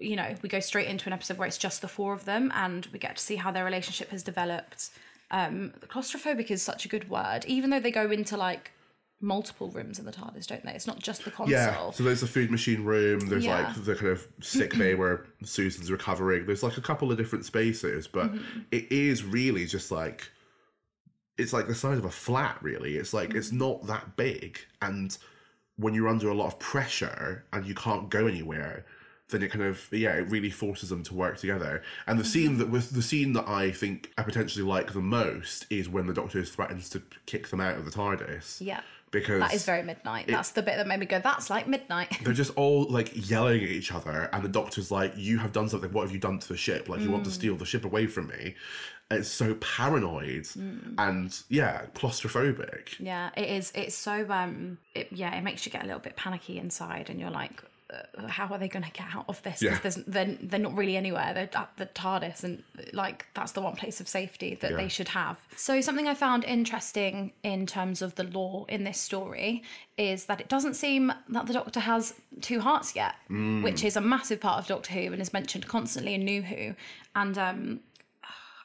You 0.00 0.16
know, 0.16 0.34
we 0.42 0.48
go 0.48 0.58
straight 0.58 0.88
into 0.88 1.08
an 1.08 1.12
episode 1.12 1.38
where 1.38 1.46
it's 1.46 1.56
just 1.56 1.82
the 1.82 1.88
four 1.88 2.12
of 2.12 2.24
them, 2.24 2.50
and 2.54 2.86
we 2.92 2.98
get 2.98 3.16
to 3.16 3.22
see 3.22 3.36
how 3.36 3.52
their 3.52 3.64
relationship 3.64 4.10
has 4.10 4.24
developed. 4.24 4.90
Um, 5.30 5.72
claustrophobic 5.86 6.50
is 6.50 6.62
such 6.62 6.84
a 6.84 6.88
good 6.88 7.08
word, 7.08 7.44
even 7.46 7.70
though 7.70 7.78
they 7.78 7.90
go 7.90 8.10
into 8.10 8.36
like 8.36 8.72
multiple 9.20 9.68
rooms 9.70 9.98
in 9.98 10.04
the 10.04 10.12
TARDIS, 10.12 10.46
don't 10.46 10.64
they? 10.64 10.72
It's 10.72 10.86
not 10.86 11.00
just 11.00 11.24
the 11.24 11.30
console. 11.32 11.50
yeah 11.52 11.90
so 11.90 12.04
there's 12.04 12.20
the 12.20 12.26
food 12.28 12.50
machine 12.52 12.84
room 12.84 13.20
there's 13.28 13.44
Yeah. 13.44 13.66
like 13.66 13.84
the 13.84 13.94
kind 13.96 14.12
of 14.12 14.26
sick 14.40 14.76
bay 14.78 14.94
where 14.94 15.24
susan's 15.42 15.90
recovering 15.90 16.46
there's 16.46 16.62
like 16.62 16.76
a 16.76 16.80
couple 16.80 17.10
of 17.10 17.18
different 17.18 17.44
spaces 17.44 18.06
but 18.06 18.32
Mm-hmm. 18.32 18.60
it 18.70 18.90
is 18.92 19.24
really 19.24 19.66
just 19.66 19.90
like 19.90 20.30
it's 21.36 21.52
like 21.52 21.66
the 21.68 21.74
size 21.74 21.98
of 21.98 22.04
a 22.04 22.10
flat 22.10 22.58
really 22.62 22.96
it's 22.96 23.12
like 23.12 23.34
it's 23.34 23.48
Mm-hmm. 23.48 23.58
not 23.58 23.86
that 23.88 24.16
big 24.16 24.58
and 24.82 25.16
when 25.76 25.94
you're 25.94 26.08
under 26.08 26.28
a 26.28 26.34
lot 26.34 26.46
of 26.46 26.58
pressure 26.58 27.44
and 27.52 27.66
you 27.66 27.74
can't 27.74 28.10
go 28.10 28.26
anywhere 28.26 28.84
then 29.30 29.42
it 29.42 29.50
kind 29.50 29.64
of 29.64 29.86
yeah 29.92 30.14
it 30.14 30.28
really 30.30 30.50
forces 30.50 30.88
them 30.90 31.02
to 31.02 31.14
work 31.14 31.38
together 31.38 31.82
and 32.06 32.18
the 32.18 32.24
scene 32.24 32.58
that 32.58 32.70
was 32.70 32.90
the 32.90 33.02
scene 33.02 33.32
that 33.34 33.46
i 33.48 33.70
think 33.70 34.10
i 34.16 34.22
potentially 34.22 34.64
like 34.64 34.92
the 34.92 35.00
most 35.00 35.66
is 35.70 35.88
when 35.88 36.06
the 36.06 36.14
doctor 36.14 36.42
threatens 36.44 36.88
to 36.88 37.02
kick 37.26 37.48
them 37.48 37.60
out 37.60 37.76
of 37.76 37.84
the 37.84 37.90
tardis 37.90 38.60
Yeah. 38.60 38.80
Because 39.10 39.40
That 39.40 39.54
is 39.54 39.64
very 39.64 39.82
midnight. 39.82 40.26
That's 40.28 40.50
the 40.50 40.62
bit 40.62 40.76
that 40.76 40.86
made 40.86 41.00
me 41.00 41.06
go, 41.06 41.18
that's 41.18 41.50
like 41.50 41.66
midnight. 41.66 42.16
they're 42.22 42.32
just 42.32 42.52
all 42.56 42.84
like 42.84 43.10
yelling 43.30 43.62
at 43.62 43.68
each 43.68 43.92
other, 43.92 44.28
and 44.32 44.42
the 44.42 44.48
doctor's 44.48 44.90
like, 44.90 45.12
"You 45.16 45.38
have 45.38 45.52
done 45.52 45.68
something. 45.68 45.92
What 45.92 46.02
have 46.02 46.12
you 46.12 46.18
done 46.18 46.38
to 46.38 46.48
the 46.48 46.56
ship? 46.56 46.88
Like, 46.88 47.00
you 47.00 47.10
want 47.10 47.24
to 47.24 47.30
steal 47.30 47.56
the 47.56 47.66
ship 47.66 47.84
away 47.84 48.06
from 48.06 48.28
me?" 48.28 48.54
And 49.10 49.20
it's 49.20 49.30
so 49.30 49.54
paranoid 49.54 50.46
and 50.98 51.38
yeah, 51.48 51.86
claustrophobic. 51.94 52.98
Yeah, 53.00 53.30
it 53.36 53.48
is. 53.48 53.72
It's 53.74 53.94
so 53.94 54.26
um, 54.30 54.78
it, 54.94 55.08
yeah, 55.10 55.34
it 55.34 55.42
makes 55.42 55.64
you 55.64 55.72
get 55.72 55.82
a 55.82 55.86
little 55.86 56.00
bit 56.00 56.16
panicky 56.16 56.58
inside, 56.58 57.08
and 57.08 57.18
you're 57.18 57.30
like, 57.30 57.62
how 58.28 58.46
are 58.48 58.58
they 58.58 58.68
going 58.68 58.84
to 58.84 58.90
get 58.90 59.06
out 59.14 59.24
of 59.28 59.42
this? 59.42 59.60
Because 59.60 59.80
there's 59.80 60.06
they're, 60.06 60.36
they're 60.42 60.60
not 60.60 60.76
really 60.76 60.96
anywhere. 60.96 61.32
They're 61.32 61.48
at 61.54 61.70
the 61.76 61.86
TARDIS, 61.86 62.44
and 62.44 62.62
like 62.92 63.26
that's 63.34 63.52
the 63.52 63.62
one 63.62 63.76
place 63.76 64.00
of 64.00 64.08
safety 64.08 64.54
that 64.56 64.72
Yeah. 64.72 64.76
they 64.76 64.88
should 64.88 65.08
have. 65.08 65.38
So 65.56 65.80
something 65.80 66.06
I 66.06 66.14
found 66.14 66.44
interesting 66.44 67.32
in 67.42 67.66
terms 67.66 68.02
of 68.02 68.14
the 68.16 68.24
lore 68.24 68.66
in 68.68 68.84
this 68.84 68.98
story 69.00 69.62
is 69.96 70.26
that 70.26 70.40
it 70.40 70.48
doesn't 70.48 70.74
seem 70.74 71.12
that 71.30 71.46
the 71.46 71.52
Doctor 71.52 71.80
has 71.80 72.14
two 72.42 72.60
hearts 72.60 72.94
yet, 72.94 73.14
which 73.28 73.82
is 73.82 73.96
a 73.96 74.00
massive 74.00 74.40
part 74.40 74.58
of 74.60 74.66
Doctor 74.66 74.92
Who 74.92 75.12
and 75.12 75.20
is 75.22 75.32
mentioned 75.32 75.66
constantly 75.66 76.14
in 76.14 76.24
New 76.24 76.42
Who, 76.42 76.74
and 77.14 77.38
um, 77.38 77.80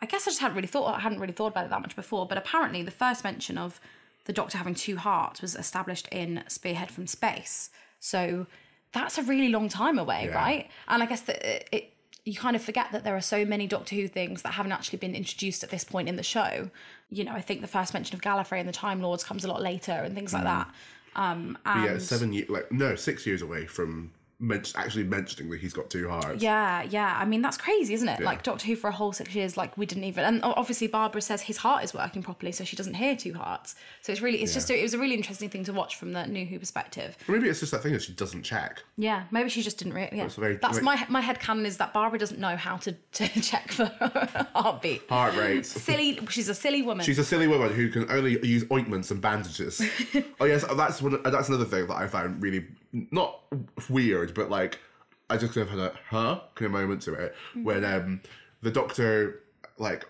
I 0.02 0.06
guess 0.06 0.28
I 0.28 0.32
just 0.32 0.42
hadn't 0.42 0.56
really 0.56 0.68
thought 0.68 0.94
I 0.96 1.00
hadn't 1.00 1.20
really 1.20 1.34
thought 1.34 1.48
about 1.54 1.66
it 1.66 1.70
that 1.70 1.82
much 1.82 1.96
before, 1.96 2.28
but 2.28 2.38
apparently 2.38 2.84
the 2.84 2.92
first 2.92 3.24
mention 3.24 3.58
of 3.58 3.80
the 4.26 4.34
Doctor 4.34 4.58
having 4.58 4.76
two 4.76 4.98
hearts 4.98 5.42
was 5.42 5.56
established 5.56 6.08
in 6.10 6.44
Spearhead 6.48 6.92
from 6.92 7.08
Space. 7.08 7.70
So 8.00 8.48
that's 8.94 9.18
a 9.18 9.24
really 9.24 9.50
long 9.50 9.70
time 9.70 10.00
away, 10.00 10.26
Yeah. 10.30 10.36
right? 10.36 10.70
And 10.88 11.04
I 11.04 11.06
guess 11.06 11.22
that 11.22 11.44
it, 11.44 11.70
it 11.72 11.90
you 12.26 12.36
kind 12.36 12.56
of 12.56 12.62
forget 12.64 12.92
that 12.94 13.04
there 13.04 13.18
are 13.18 13.22
so 13.22 13.44
many 13.44 13.68
Doctor 13.68 13.96
Who 13.96 14.08
things 14.08 14.44
that 14.44 14.54
haven't 14.54 14.72
actually 14.72 15.00
been 15.00 15.14
introduced 15.14 15.62
at 15.64 15.70
this 15.70 15.84
point 15.84 16.08
in 16.08 16.16
the 16.16 16.24
show. 16.24 16.70
You 17.10 17.26
know, 17.26 17.34
I 17.34 17.42
think 17.42 17.60
the 17.60 17.68
first 17.68 17.94
mention 17.94 18.16
of 18.16 18.22
Gallifrey 18.22 18.60
and 18.62 18.70
the 18.70 18.74
Time 18.74 19.02
Lords 19.02 19.26
comes 19.26 19.44
a 19.44 19.50
lot 19.50 19.62
later 19.62 19.92
and 19.92 20.16
things 20.16 20.32
like 20.34 20.44
that. 20.46 20.74
Um, 21.18 21.58
and 21.66 21.84
Yeah, 21.86 21.98
seven 21.98 22.32
years, 22.32 22.48
like 22.50 22.72
no, 22.72 22.96
six 22.96 23.26
years 23.26 23.42
away 23.42 23.66
from 23.66 24.12
men- 24.44 24.64
actually 24.76 25.06
mentioning 25.06 25.50
that 25.52 25.60
he's 25.62 25.74
got 25.74 25.90
two 25.90 26.08
hearts. 26.10 26.44
Yeah, 26.44 26.84
yeah. 26.84 27.16
I 27.20 27.26
mean, 27.26 27.42
that's 27.42 27.58
crazy, 27.58 27.94
isn't 27.94 28.08
it? 28.08 28.22
Like 28.22 28.44
Doctor 28.44 28.68
Who 28.68 28.76
for 28.76 28.90
a 28.90 28.92
whole 28.92 29.14
six 29.14 29.34
years, 29.34 29.56
like 29.58 29.78
we 29.78 29.86
didn't 29.86 30.04
even. 30.04 30.26
And 30.26 30.42
obviously, 30.44 30.88
Barbara 30.88 31.22
says 31.22 31.42
his 31.42 31.58
heart 31.58 31.84
is 31.84 31.94
working 31.94 32.22
properly, 32.22 32.52
so 32.52 32.64
she 32.64 32.76
doesn't 32.76 32.96
hear 32.96 33.16
two 33.16 33.34
hearts. 33.34 33.76
So 34.02 34.12
it's 34.12 34.22
really, 34.22 34.44
it's 34.44 34.54
just, 34.54 34.70
a, 34.70 34.78
it 34.78 34.84
was 34.84 34.94
a 34.94 35.00
really 35.00 35.16
interesting 35.16 35.50
thing 35.50 35.64
to 35.64 35.74
watch 35.74 35.96
from 35.96 36.12
the 36.14 36.26
New 36.28 36.46
Who 36.46 36.60
perspective. 36.60 37.18
Maybe 37.28 37.48
it's 37.50 37.60
just 37.62 37.72
that 37.72 37.82
thing 37.82 37.94
that 37.94 38.02
she 38.02 38.14
doesn't 38.14 38.44
check. 38.44 38.84
Yeah, 38.98 39.24
maybe 39.32 39.50
she 39.50 39.62
just 39.62 39.78
didn't. 39.78 39.94
Re- 39.94 40.10
yeah, 40.12 40.26
a 40.26 40.30
very- 40.30 40.58
that's 40.58 40.76
very- 40.80 40.86
my 40.86 41.06
my 41.10 41.22
head 41.22 41.40
canon 41.40 41.66
is 41.66 41.78
that 41.78 41.94
Barbara 41.94 42.20
doesn't 42.20 42.40
know 42.40 42.56
how 42.58 42.78
to 42.78 42.92
to 43.14 43.28
check 43.42 43.72
for 43.72 43.86
heartbeat. 44.56 45.08
Heart 45.10 45.36
rates. 45.38 45.70
Silly, 45.70 46.20
she's 46.30 46.50
a 46.50 46.56
silly 46.56 46.82
woman. 46.82 47.06
She's 47.06 47.20
a 47.20 47.24
silly 47.24 47.48
woman 47.48 47.74
who 47.74 47.90
can 47.90 48.10
only 48.12 48.46
use 48.46 48.66
ointments 48.72 49.12
and 49.12 49.22
bandages. 49.22 49.82
oh 50.40 50.46
yes, 50.46 50.66
that's 50.76 51.02
one. 51.02 51.22
That's 51.24 51.50
another 51.50 51.66
thing 51.66 51.88
that 51.88 51.96
I 51.96 52.08
found 52.08 52.42
really 52.42 52.66
not 53.12 53.40
weird, 53.90 54.34
but 54.34 54.50
like 54.50 54.80
I 55.30 55.38
just 55.38 55.54
kind 55.54 55.68
of 55.68 55.70
had 55.70 55.80
a 55.80 55.94
huh 56.10 56.42
kind 56.56 56.68
of 56.68 56.72
moment 56.74 57.02
to 57.04 57.14
it 57.14 57.36
when 57.64 57.84
um 57.84 58.22
the 58.62 58.72
doctor 58.72 59.42
like 59.78 60.06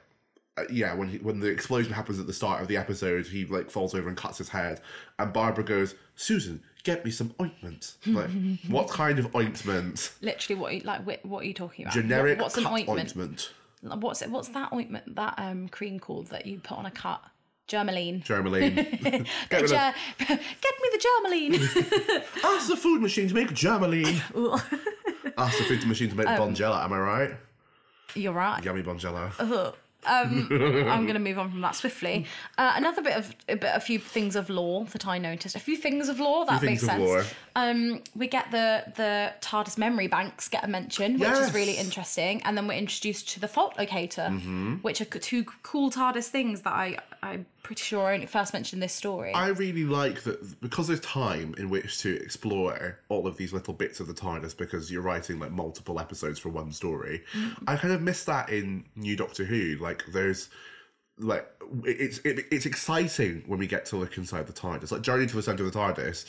uh, 0.57 0.63
yeah 0.69 0.93
when 0.93 1.07
he, 1.07 1.17
when 1.19 1.39
the 1.39 1.47
explosion 1.47 1.93
happens 1.93 2.19
at 2.19 2.27
the 2.27 2.33
start 2.33 2.61
of 2.61 2.67
the 2.67 2.77
episode 2.77 3.25
he 3.25 3.45
like 3.45 3.71
falls 3.71 3.95
over 3.95 4.07
and 4.07 4.17
cuts 4.17 4.37
his 4.37 4.49
head 4.49 4.81
and 5.17 5.31
Barbara 5.33 5.63
goes 5.63 5.95
Susan 6.15 6.61
get 6.83 7.03
me 7.05 7.11
some 7.11 7.33
ointment 7.41 7.95
like 8.05 8.29
what 8.67 8.89
kind 8.89 9.17
of 9.17 9.33
ointment 9.35 10.11
Literally, 10.21 10.59
what 10.59 10.73
you, 10.75 10.81
like 10.81 11.05
what 11.23 11.43
are 11.43 11.45
you 11.45 11.53
talking 11.53 11.85
about? 11.85 11.93
generic 11.95 12.37
What- 12.37 12.43
what's 12.45 12.57
an 12.57 12.63
cut 12.65 12.73
ointment? 12.89 13.51
What's 13.81 14.21
it? 14.21 14.29
What's 14.29 14.47
that 14.49 14.71
ointment? 14.73 15.15
That 15.15 15.33
um 15.37 15.67
cream 15.69 15.99
called 15.99 16.27
that 16.27 16.45
you 16.45 16.59
put 16.59 16.77
on 16.77 16.85
a 16.85 16.91
cut? 16.91 17.21
Germolene. 17.67 18.23
Germolene 18.25 18.75
get, 19.49 19.67
Ger- 19.67 19.93
get 20.19 20.73
me 20.81 20.89
the 20.91 21.05
Germolene. 21.05 22.23
ask 22.43 22.67
the 22.67 22.75
food 22.77 23.01
machine 23.01 23.27
to 23.29 23.33
make 23.33 23.49
Germolene 23.49 24.19
ask 25.37 25.57
the 25.57 25.63
food 25.63 25.85
machine 25.87 26.09
to 26.09 26.15
make 26.15 26.27
Um, 26.27 26.37
Bonjela 26.53 26.83
am 26.83 26.93
I 26.93 26.99
right 26.99 27.31
You're 28.15 28.33
right. 28.33 28.63
Yummy 28.63 28.83
Bonjela. 28.83 29.73
I'm 30.05 31.03
going 31.03 31.13
to 31.13 31.19
move 31.19 31.39
on 31.39 31.49
from 31.49 31.61
that 31.61 31.75
swiftly. 31.75 32.25
Uh, 32.57 32.73
another 32.75 33.01
bit 33.01 33.15
of 33.17 33.33
a, 33.47 33.55
bit, 33.55 33.71
a 33.73 33.79
few 33.79 33.99
things 33.99 34.35
of 34.35 34.49
lore 34.49 34.85
that 34.85 35.07
I 35.07 35.17
noticed. 35.17 35.55
A 35.55 35.59
few 35.59 35.77
things 35.77 36.09
of 36.09 36.19
lore 36.19 36.45
that 36.45 36.61
makes 36.61 36.83
sense. 36.83 37.33
Um, 37.55 38.01
we 38.15 38.27
get 38.27 38.49
the 38.51 38.83
the 38.95 39.33
TARDIS 39.41 39.77
memory 39.77 40.07
banks 40.07 40.47
get 40.49 40.63
a 40.63 40.67
mention, 40.67 41.13
which 41.13 41.29
Yes. 41.29 41.49
is 41.49 41.53
really 41.53 41.73
interesting, 41.77 42.41
and 42.43 42.57
then 42.57 42.67
we're 42.67 42.73
introduced 42.73 43.29
to 43.29 43.39
the 43.39 43.47
fault 43.47 43.77
locator, 43.77 44.27
Mm-hmm. 44.31 44.75
which 44.77 45.01
are 45.01 45.05
two 45.05 45.43
cool 45.61 45.91
TARDIS 45.91 46.27
things 46.29 46.61
that 46.61 46.73
I 46.73 46.97
I'm 47.21 47.45
pretty 47.61 47.81
sure 47.83 48.07
I 48.07 48.15
only 48.15 48.25
first 48.25 48.53
mentioned 48.53 48.77
in 48.77 48.81
this 48.81 48.93
story. 48.93 49.33
I 49.33 49.47
really 49.49 49.85
like 49.85 50.23
that 50.23 50.59
because 50.61 50.87
there's 50.87 50.99
time 50.99 51.53
in 51.57 51.69
which 51.69 51.99
to 51.99 52.15
explore 52.21 52.99
all 53.07 53.27
of 53.27 53.37
these 53.37 53.53
little 53.53 53.73
bits 53.73 53.99
of 53.99 54.07
the 54.07 54.13
TARDIS 54.13 54.57
because 54.57 54.91
you're 54.91 55.01
writing 55.03 55.39
like 55.39 55.51
multiple 55.51 55.99
episodes 55.99 56.39
for 56.39 56.49
one 56.49 56.71
story. 56.71 57.23
Mm-hmm. 57.33 57.63
I 57.67 57.77
kind 57.77 57.93
of 57.93 58.01
miss 58.01 58.23
that 58.25 58.49
in 58.49 58.85
New 58.95 59.15
Doctor 59.15 59.45
Who. 59.45 59.77
Like 59.79 60.03
there's 60.11 60.49
like 61.19 61.47
it's 61.85 62.17
it, 62.19 62.45
it's 62.51 62.65
exciting 62.65 63.43
when 63.45 63.59
we 63.59 63.67
get 63.67 63.85
to 63.85 63.95
look 63.97 64.17
inside 64.17 64.47
the 64.47 64.53
TARDIS. 64.53 64.91
Like 64.91 65.01
Journey 65.03 65.27
to 65.27 65.35
the 65.35 65.43
Center 65.43 65.63
of 65.63 65.71
the 65.71 65.77
TARDIS. 65.79 66.25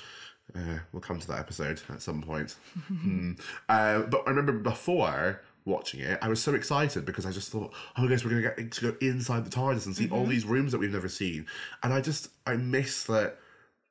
Uh, 0.55 0.79
we'll 0.93 1.01
come 1.01 1.19
to 1.19 1.27
that 1.29 1.39
episode 1.39 1.81
at 1.89 2.03
some 2.03 2.23
point. 2.23 2.57
Hmm. 2.89 3.33
Uh, 3.69 4.01
but 4.03 4.23
I 4.27 4.31
remember 4.31 4.53
before 4.53 5.41
watching 5.65 6.01
it, 6.01 6.19
I 6.21 6.29
was 6.29 6.43
so 6.43 6.55
excited 6.55 7.05
because 7.05 7.25
I 7.25 7.31
just 7.31 7.51
thought, 7.51 7.73
oh, 7.97 8.07
guys, 8.09 8.25
we're 8.25 8.31
going 8.31 8.43
to 8.43 8.63
get 8.63 8.73
to 8.73 8.93
go 8.93 8.97
inside 9.01 9.45
the 9.45 9.51
TARDIS 9.51 9.87
and 9.87 9.97
see 9.97 10.11
all 10.11 10.27
these 10.27 10.45
rooms 10.45 10.73
that 10.73 10.79
we've 10.79 10.93
never 10.93 11.09
seen. 11.09 11.47
And 11.83 11.93
I 11.93 12.01
just, 12.01 12.29
I 12.47 12.57
miss 12.57 13.05
that 13.05 13.39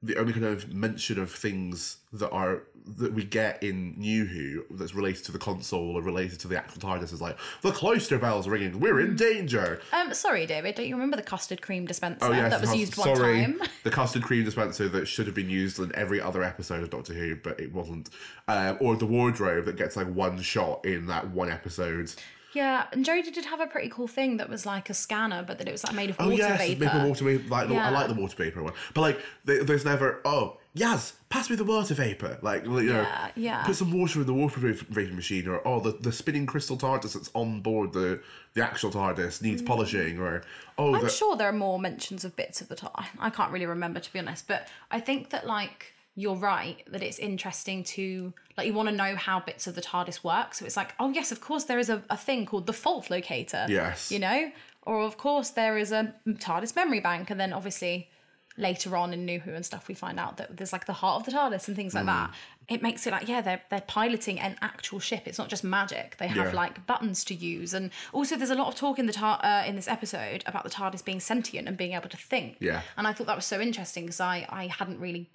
the 0.04 0.18
only 0.18 0.34
kind 0.34 0.46
of 0.46 0.74
mention 0.74 1.18
of 1.18 1.32
things 1.32 1.98
that 2.12 2.30
are 2.30 2.64
that 2.86 3.14
we 3.14 3.24
get 3.24 3.64
in 3.64 3.96
New 3.98 4.26
Who 4.26 4.66
that's 4.70 4.94
related 4.94 5.24
to 5.26 5.32
the 5.32 5.40
console 5.40 5.96
or 5.96 6.02
related 6.02 6.42
to 6.42 6.50
the 6.50 6.58
actual 6.58 6.82
TARDIS 6.82 7.14
is 7.14 7.22
like 7.22 7.38
the 7.62 7.72
cloister 7.72 8.20
bells 8.20 8.46
ringing, 8.46 8.82
we're 8.82 9.00
in 9.00 9.16
danger. 9.16 9.82
um, 9.94 10.14
sorry, 10.14 10.46
David, 10.46 10.76
don't 10.76 10.88
you 10.88 10.96
remember 10.96 11.16
the 11.16 11.24
custard 11.24 11.62
cream 11.62 11.86
dispenser 11.86 12.26
Oh 12.26 12.32
yes, 12.32 12.52
that 12.52 12.60
was 12.60 12.76
used 12.76 12.98
one 12.98 13.16
sorry, 13.16 13.42
time? 13.46 13.62
the 13.84 13.90
custard 13.90 14.24
cream 14.24 14.44
dispenser 14.44 14.90
that 14.90 15.08
should 15.08 15.28
have 15.28 15.36
been 15.36 15.50
used 15.50 15.80
in 15.80 15.96
every 15.96 16.20
other 16.20 16.44
episode 16.44 16.84
of 16.84 16.90
Doctor 16.90 17.14
Who, 17.14 17.38
but 17.38 17.58
it 17.60 17.72
wasn't. 17.74 18.10
Um, 18.50 18.78
or 18.82 18.98
the 18.98 19.06
wardrobe 19.06 19.64
that 19.66 19.78
gets 19.78 19.96
like 19.96 20.08
one 20.14 20.42
shot 20.42 20.86
in 20.86 21.08
that 21.08 21.30
one 21.30 21.50
episode. 21.50 22.12
Yeah, 22.54 22.86
and 22.92 23.04
Jodie 23.06 23.34
did 23.34 23.46
have 23.46 23.60
a 23.60 23.68
pretty 23.68 23.90
cool 23.90 24.08
thing 24.08 24.38
that 24.38 24.50
was 24.50 24.66
like 24.66 24.90
a 24.90 24.94
scanner, 24.94 25.44
but 25.44 25.58
that 25.58 25.68
it 25.68 25.72
was 25.72 25.84
like 25.84 25.96
made 25.96 26.10
of 26.12 26.18
Oh 26.20 26.26
water 26.30 26.38
yes, 26.38 26.60
vapor. 26.60 26.86
maple 26.86 27.08
water 27.10 27.24
vapor. 27.26 27.50
Like 27.50 27.68
the- 27.68 27.76
I 27.78 27.90
like 27.90 28.08
the 28.08 28.14
water 28.14 28.36
vapor 28.38 28.64
one, 28.64 28.74
but 28.94 29.02
like 29.02 29.20
there's 29.46 29.86
never 29.86 30.22
oh 30.26 30.58
Yaz, 30.76 31.14
pass 31.30 31.50
me 31.52 31.56
the 31.56 31.64
water 31.64 31.94
vapor. 31.94 32.40
Like 32.42 32.64
you 32.66 32.70
know, 32.72 32.80
Yeah, 32.80 33.30
yeah. 33.36 33.64
put 33.64 33.76
some 33.76 33.92
water 33.92 34.22
in 34.22 34.26
the 34.28 34.34
water 34.34 34.60
vapor 34.60 35.14
machine, 35.14 35.48
or 35.48 35.66
oh 35.68 35.80
the, 35.80 35.92
the 35.92 36.12
spinning 36.12 36.46
crystal 36.48 36.78
TARDIS 36.78 37.14
that's 37.14 37.30
on 37.36 37.62
board 37.62 37.94
the 37.94 38.22
the 38.54 38.64
actual 38.64 38.92
TARDIS 38.92 39.42
needs 39.42 39.62
polishing, 39.62 40.20
or 40.20 40.44
oh 40.78 40.92
Mm. 40.92 40.98
I'm 40.98 41.04
the, 41.04 41.10
sure 41.10 41.36
there 41.36 41.48
are 41.50 41.54
more 41.54 41.78
mentions 41.80 42.24
of 42.26 42.36
bits 42.36 42.60
of 42.62 42.70
the 42.70 42.76
TARDIS. 42.76 43.06
I 43.20 43.30
can't 43.30 43.52
really 43.52 43.66
remember 43.68 44.00
to 44.00 44.14
be 44.14 44.20
honest, 44.20 44.48
but 44.48 44.68
I 44.92 45.00
think 45.00 45.30
that 45.30 45.46
like 45.46 45.94
you're 46.16 46.36
right 46.36 46.84
that 46.92 47.02
it's 47.02 47.18
interesting 47.20 47.84
to 47.84 48.34
like 48.58 48.68
you 48.68 48.74
want 48.74 48.88
to 48.90 48.96
know 48.96 49.16
how 49.16 49.40
bits 49.40 49.66
of 49.68 49.74
the 49.76 49.82
TARDIS 49.82 50.24
work. 50.24 50.54
So 50.54 50.66
it's 50.66 50.78
like, 50.78 50.94
oh 51.00 51.10
yes, 51.10 51.32
of 51.32 51.42
course 51.42 51.64
there 51.64 51.80
is 51.80 51.90
a, 51.90 52.04
a 52.10 52.18
thing 52.18 52.46
called 52.46 52.68
the 52.68 52.74
fault 52.74 53.10
locator. 53.10 53.66
Yes. 53.68 54.12
You 54.12 54.20
know? 54.20 54.52
Or 54.84 55.02
of 55.02 55.18
course 55.18 55.50
there 55.52 55.78
is 55.78 55.92
a 55.92 56.14
TARDIS 56.28 56.76
memory 56.76 57.00
bank, 57.00 57.30
and 57.32 57.40
then 57.40 57.52
obviously 57.54 58.10
later 58.56 58.96
on 58.96 59.12
in 59.14 59.26
New 59.26 59.40
Who 59.40 59.52
and 59.52 59.66
stuff 59.66 59.88
we 59.88 59.96
find 59.96 60.20
out 60.20 60.38
that 60.38 60.58
there's 60.58 60.72
like 60.72 60.86
the 60.86 60.94
heart 60.94 61.22
of 61.22 61.26
the 61.26 61.32
TARDIS 61.32 61.68
and 61.68 61.76
things 61.76 61.96
like 61.96 62.06
that. 62.06 62.30
Mm. 62.30 62.34
It 62.70 62.82
makes 62.84 63.08
it 63.08 63.12
like, 63.12 63.28
yeah, 63.28 63.42
they're 63.42 63.62
they're 63.72 63.82
piloting 63.82 64.40
an 64.40 64.56
actual 64.62 65.00
ship. 65.00 65.24
It's 65.26 65.40
not 65.40 65.50
just 65.50 65.64
magic. 65.64 66.18
They 66.20 66.28
have 66.28 66.48
Yeah. 66.54 66.54
like 66.54 66.86
buttons 66.86 67.24
to 67.26 67.34
use, 67.34 67.74
and 67.74 67.90
also 68.12 68.36
there's 68.38 68.52
a 68.52 68.56
lot 68.56 68.68
of 68.68 68.76
talk 68.76 69.00
in 69.00 69.08
the 69.08 69.14
tar- 69.14 69.40
uh, 69.44 69.64
in 69.66 69.76
this 69.76 69.88
episode 69.88 70.44
about 70.46 70.64
the 70.64 70.70
TARDIS 70.70 71.04
being 71.04 71.20
sentient 71.20 71.68
and 71.68 71.76
being 71.76 71.94
able 71.94 72.10
to 72.10 72.18
think. 72.18 72.58
Yeah. 72.60 72.82
And 72.98 73.08
I 73.08 73.14
thought 73.14 73.26
that 73.28 73.36
was 73.36 73.46
so 73.48 73.60
interesting 73.60 74.04
because 74.06 74.20
I 74.22 74.46
I 74.50 74.68
hadn't 74.68 75.00
really 75.00 75.30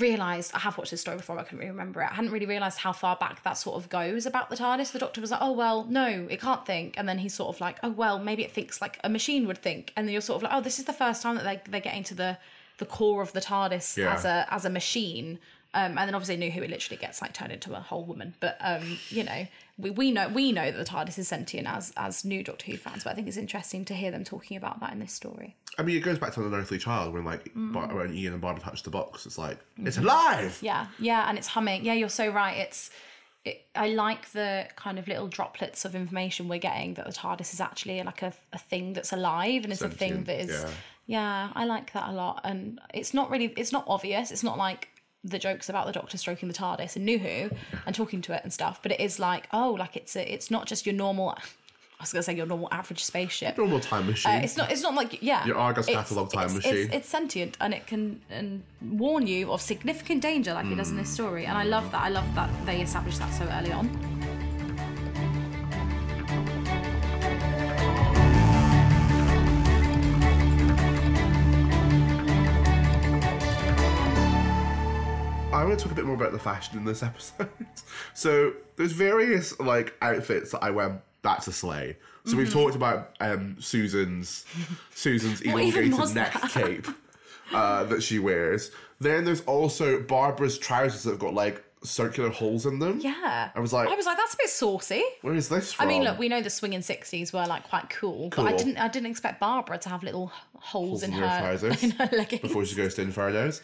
realized 0.00 0.52
I 0.54 0.58
have 0.60 0.78
watched 0.78 0.90
this 0.90 1.00
story 1.02 1.16
before. 1.18 1.38
I 1.38 1.42
couldn't 1.42 1.58
really 1.58 1.70
remember 1.70 2.00
it. 2.02 2.08
I 2.10 2.14
hadn't 2.14 2.30
really 2.30 2.46
realized 2.46 2.78
how 2.78 2.92
far 2.92 3.16
back 3.16 3.42
that 3.44 3.54
sort 3.54 3.76
of 3.76 3.88
goes 3.90 4.24
about 4.26 4.48
the 4.50 4.56
TARDIS. 4.56 4.92
The 4.92 4.98
Doctor 4.98 5.20
was 5.20 5.30
like, 5.30 5.40
"Oh 5.42 5.52
well, 5.52 5.84
no, 5.84 6.26
it 6.30 6.40
can't 6.40 6.64
think," 6.64 6.94
and 6.98 7.08
then 7.08 7.18
he's 7.18 7.34
sort 7.34 7.54
of 7.54 7.60
like, 7.60 7.78
"Oh 7.82 7.90
well, 7.90 8.18
maybe 8.18 8.42
it 8.42 8.52
thinks 8.52 8.80
like 8.80 8.98
a 9.04 9.08
machine 9.08 9.46
would 9.46 9.58
think," 9.58 9.92
and 9.96 10.06
then 10.06 10.12
you're 10.12 10.22
sort 10.22 10.36
of 10.36 10.42
like, 10.44 10.52
"Oh, 10.54 10.60
this 10.60 10.78
is 10.78 10.86
the 10.86 10.92
first 10.92 11.22
time 11.22 11.34
that 11.36 11.44
they 11.44 11.60
they're 11.70 11.80
getting 11.80 12.04
to 12.04 12.14
the 12.14 12.38
the 12.78 12.86
core 12.86 13.22
of 13.22 13.32
the 13.32 13.40
TARDIS 13.40 13.96
Yeah. 13.98 14.14
as 14.14 14.24
a 14.24 14.46
as 14.50 14.64
a 14.64 14.70
machine." 14.70 15.38
Um, 15.74 15.96
and 15.96 16.06
then 16.06 16.14
obviously 16.14 16.36
New 16.36 16.50
Who 16.50 16.62
it 16.62 16.68
literally 16.70 16.98
gets 17.00 17.22
like 17.22 17.32
turned 17.32 17.50
into 17.52 17.74
a 17.74 17.80
whole 17.80 18.04
woman. 18.04 18.34
But 18.40 18.58
um, 18.60 18.98
you 19.08 19.24
know, 19.24 19.46
we, 19.78 19.90
we 19.90 20.10
know 20.12 20.28
we 20.28 20.52
know 20.52 20.70
that 20.70 20.76
the 20.78 20.84
TARDIS 20.84 21.18
is 21.18 21.28
sentient 21.28 21.66
as 21.66 21.92
as 21.96 22.24
new 22.24 22.42
Doctor 22.44 22.66
Who 22.70 22.76
fans. 22.76 23.04
But 23.04 23.10
I 23.10 23.14
think 23.14 23.28
it's 23.28 23.36
interesting 23.36 23.84
to 23.86 23.94
hear 23.94 24.10
them 24.10 24.24
talking 24.24 24.56
about 24.56 24.80
that 24.80 24.92
in 24.92 24.98
this 24.98 25.12
story. 25.12 25.56
I 25.78 25.82
mean, 25.82 25.96
it 25.96 26.00
goes 26.00 26.18
back 26.18 26.32
to 26.34 26.42
the 26.42 26.54
Earthly 26.56 26.78
Child 26.78 27.14
when 27.14 27.24
like 27.24 27.52
Mm. 27.54 27.72
Bar- 27.72 27.94
when 27.94 28.14
Ian 28.14 28.34
and 28.34 28.42
Barbara 28.42 28.62
touch 28.62 28.82
the 28.82 28.90
box. 28.90 29.26
It's 29.26 29.38
like 29.38 29.58
it's 29.78 29.96
Mm-hmm. 29.96 30.06
alive. 30.06 30.58
Yeah, 30.62 30.86
yeah, 30.98 31.28
and 31.28 31.38
it's 31.38 31.48
humming. 31.48 31.84
Yeah, 31.84 31.94
you're 31.94 32.08
so 32.08 32.28
right. 32.28 32.58
It's 32.58 32.90
it, 33.44 33.66
I 33.74 33.88
like 33.88 34.30
the 34.32 34.68
kind 34.76 34.98
of 35.00 35.08
little 35.08 35.26
droplets 35.26 35.84
of 35.84 35.96
information 35.96 36.46
we're 36.48 36.60
getting 36.60 36.94
that 36.94 37.06
the 37.06 37.12
TARDIS 37.12 37.52
is 37.52 37.60
actually 37.60 38.00
like 38.02 38.22
a, 38.22 38.32
a 38.52 38.58
thing 38.58 38.92
that's 38.92 39.12
alive 39.12 39.64
and 39.64 39.72
it's 39.72 39.82
a 39.82 39.88
thing 39.88 40.24
that 40.24 40.40
is 40.42 40.50
yeah. 40.50 40.70
Yeah, 41.04 41.50
I 41.56 41.64
like 41.64 41.92
that 41.94 42.08
a 42.10 42.12
lot, 42.12 42.42
and 42.44 42.80
it's 42.94 43.12
not 43.12 43.30
really 43.30 43.46
it's 43.56 43.72
not 43.72 43.84
obvious. 43.88 44.30
It's 44.30 44.44
not 44.44 44.56
like 44.58 44.88
the 45.24 45.38
jokes 45.38 45.68
about 45.68 45.86
the 45.86 45.92
Doctor 45.92 46.18
stroking 46.18 46.48
the 46.48 46.54
TARDIS 46.54 46.96
and 46.96 47.04
New 47.04 47.18
Who 47.18 47.50
and 47.86 47.94
talking 47.94 48.20
to 48.22 48.34
it 48.34 48.42
and 48.42 48.52
stuff, 48.52 48.80
but 48.82 48.92
it 48.92 49.00
is 49.00 49.18
like 49.18 49.48
oh, 49.52 49.76
like 49.78 49.96
it's 49.96 50.16
a, 50.16 50.32
it's 50.32 50.50
not 50.50 50.66
just 50.66 50.86
your 50.86 50.94
normal. 50.94 51.30
I 51.30 52.02
was 52.02 52.12
gonna 52.12 52.24
say 52.24 52.34
your 52.34 52.46
normal 52.46 52.68
average 52.72 53.04
spaceship. 53.04 53.56
Normal 53.56 53.78
time 53.78 54.06
machine. 54.06 54.32
Uh, 54.32 54.40
it's 54.42 54.56
not. 54.56 54.72
It's 54.72 54.82
not 54.82 54.94
like 54.94 55.22
yeah. 55.22 55.46
Your 55.46 55.56
Argos 55.56 55.88
It's- 55.88 56.08
catalogue 56.08 56.32
time 56.32 56.46
it's, 56.46 56.54
machine. 56.54 56.74
It's, 56.74 56.94
it's 56.94 57.08
sentient 57.08 57.56
and 57.60 57.72
it 57.72 57.86
can 57.86 58.20
and 58.28 58.62
warn 58.80 59.26
you 59.26 59.52
of 59.52 59.60
significant 59.60 60.20
danger, 60.22 60.52
like 60.52 60.66
it 60.66 60.74
does 60.74 60.90
in 60.90 60.96
this 60.96 61.10
story. 61.10 61.46
And 61.46 61.56
I 61.56 61.62
love 61.62 61.90
that. 61.92 62.02
I 62.02 62.08
love 62.08 62.34
that 62.34 62.50
they 62.66 62.80
established 62.80 63.20
that 63.20 63.32
so 63.32 63.44
early 63.44 63.70
on. 63.70 64.11
I 75.62 75.64
want 75.64 75.78
to 75.78 75.84
talk 75.84 75.92
a 75.92 75.94
bit 75.94 76.04
more 76.06 76.16
about 76.16 76.32
the 76.32 76.40
fashion 76.40 76.76
in 76.76 76.84
this 76.84 77.02
episode. 77.04 77.48
so 78.14 78.52
there's 78.76 78.90
various 78.92 79.58
like 79.60 79.94
outfits 80.02 80.50
that 80.50 80.64
I 80.64 80.70
went 80.70 81.00
back 81.22 81.42
to 81.42 81.52
sleigh. 81.52 81.96
So 82.24 82.36
we've 82.36 82.52
talked 82.52 82.74
about 82.74 83.10
um, 83.20 83.56
Susan's 83.60 84.44
Susan's 84.94 85.40
Mm-hmm. 85.40 85.50
Elongated 85.58 86.14
neck 86.14 86.32
that? 86.40 86.50
cape 86.50 86.86
uh, 87.52 87.84
that 87.84 88.02
she 88.02 88.18
wears. 88.18 88.72
Then 89.00 89.24
there's 89.24 89.42
also 89.42 90.00
Barbara's 90.00 90.58
trousers 90.58 91.04
that 91.04 91.10
have 91.10 91.18
got 91.20 91.34
like 91.34 91.64
circular 91.84 92.30
holes 92.30 92.64
in 92.66 92.78
them. 92.78 93.00
Yeah. 93.00 93.50
I 93.54 93.60
was 93.60 93.72
like- 93.72 93.88
I 93.88 93.94
was 93.94 94.06
like, 94.06 94.16
that's 94.16 94.34
a 94.34 94.36
bit 94.36 94.48
saucy. 94.48 95.02
Where 95.22 95.34
is 95.34 95.48
this 95.48 95.72
from? 95.72 95.84
I 95.84 95.88
mean, 95.88 96.04
look, 96.04 96.18
we 96.18 96.28
know 96.28 96.40
the 96.40 96.50
swinging 96.50 96.82
sixties 96.82 97.32
were 97.32 97.44
like 97.46 97.64
quite 97.64 97.90
cool, 97.90 98.30
but 98.30 98.46
I 98.46 98.56
didn't. 98.56 98.76
I 98.78 98.88
didn't 98.88 99.10
expect 99.10 99.40
Barbara 99.40 99.78
to 99.78 99.88
have 99.88 100.02
little 100.02 100.32
holes, 100.54 101.02
in, 101.02 101.12
in 101.12 101.18
her, 101.18 101.58
in 101.82 101.90
her 101.92 102.08
leggings. 102.12 102.42
before 102.42 102.64
she 102.64 102.76
goes 102.76 102.94
to 102.94 103.04
Infernos. 103.04 103.60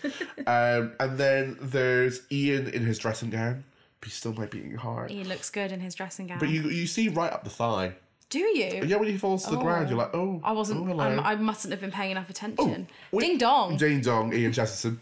um, 0.46 0.92
and 1.00 1.18
then 1.18 1.57
there's 1.61 2.22
Ian 2.33 2.68
in 2.68 2.85
his 2.85 2.98
dressing 2.98 3.31
gown. 3.31 3.64
But 4.00 4.09
he 4.09 4.12
still 4.12 4.33
might 4.33 4.50
be 4.52 4.59
eating 4.59 4.76
hard. 4.76 5.11
He 5.11 5.24
looks 5.24 5.50
good 5.50 5.72
in 5.72 5.81
his 5.81 5.94
dressing 5.94 6.28
gown. 6.28 6.38
But 6.38 6.48
you 6.50 6.62
you 6.62 6.87
see 6.87 7.09
right 7.09 7.33
up 7.33 7.42
the 7.44 7.50
thigh. 7.50 7.94
Do 8.31 8.40
you? 8.40 8.83
Yeah, 8.85 8.96
when 8.96 9.09
he 9.09 9.16
falls 9.16 9.44
to 9.44 9.52
the 9.52 9.57
ground, 9.57 9.88
you're 9.88 9.96
like, 9.98 10.14
oh. 10.14 10.38
I 10.44 10.52
wasn't. 10.52 10.87
Oh. 10.88 11.00
I'm, 11.00 11.42
mustn't 11.42 11.72
have 11.72 11.81
been 11.81 11.90
paying 11.90 12.11
enough 12.11 12.28
attention. 12.28 12.87
Wait, 13.11 13.22
Ding 13.26 13.38
dong. 13.38 13.76
Ding 13.78 14.02
dong, 14.02 14.35
Ian 14.35 14.52
Chesterton. 14.52 15.00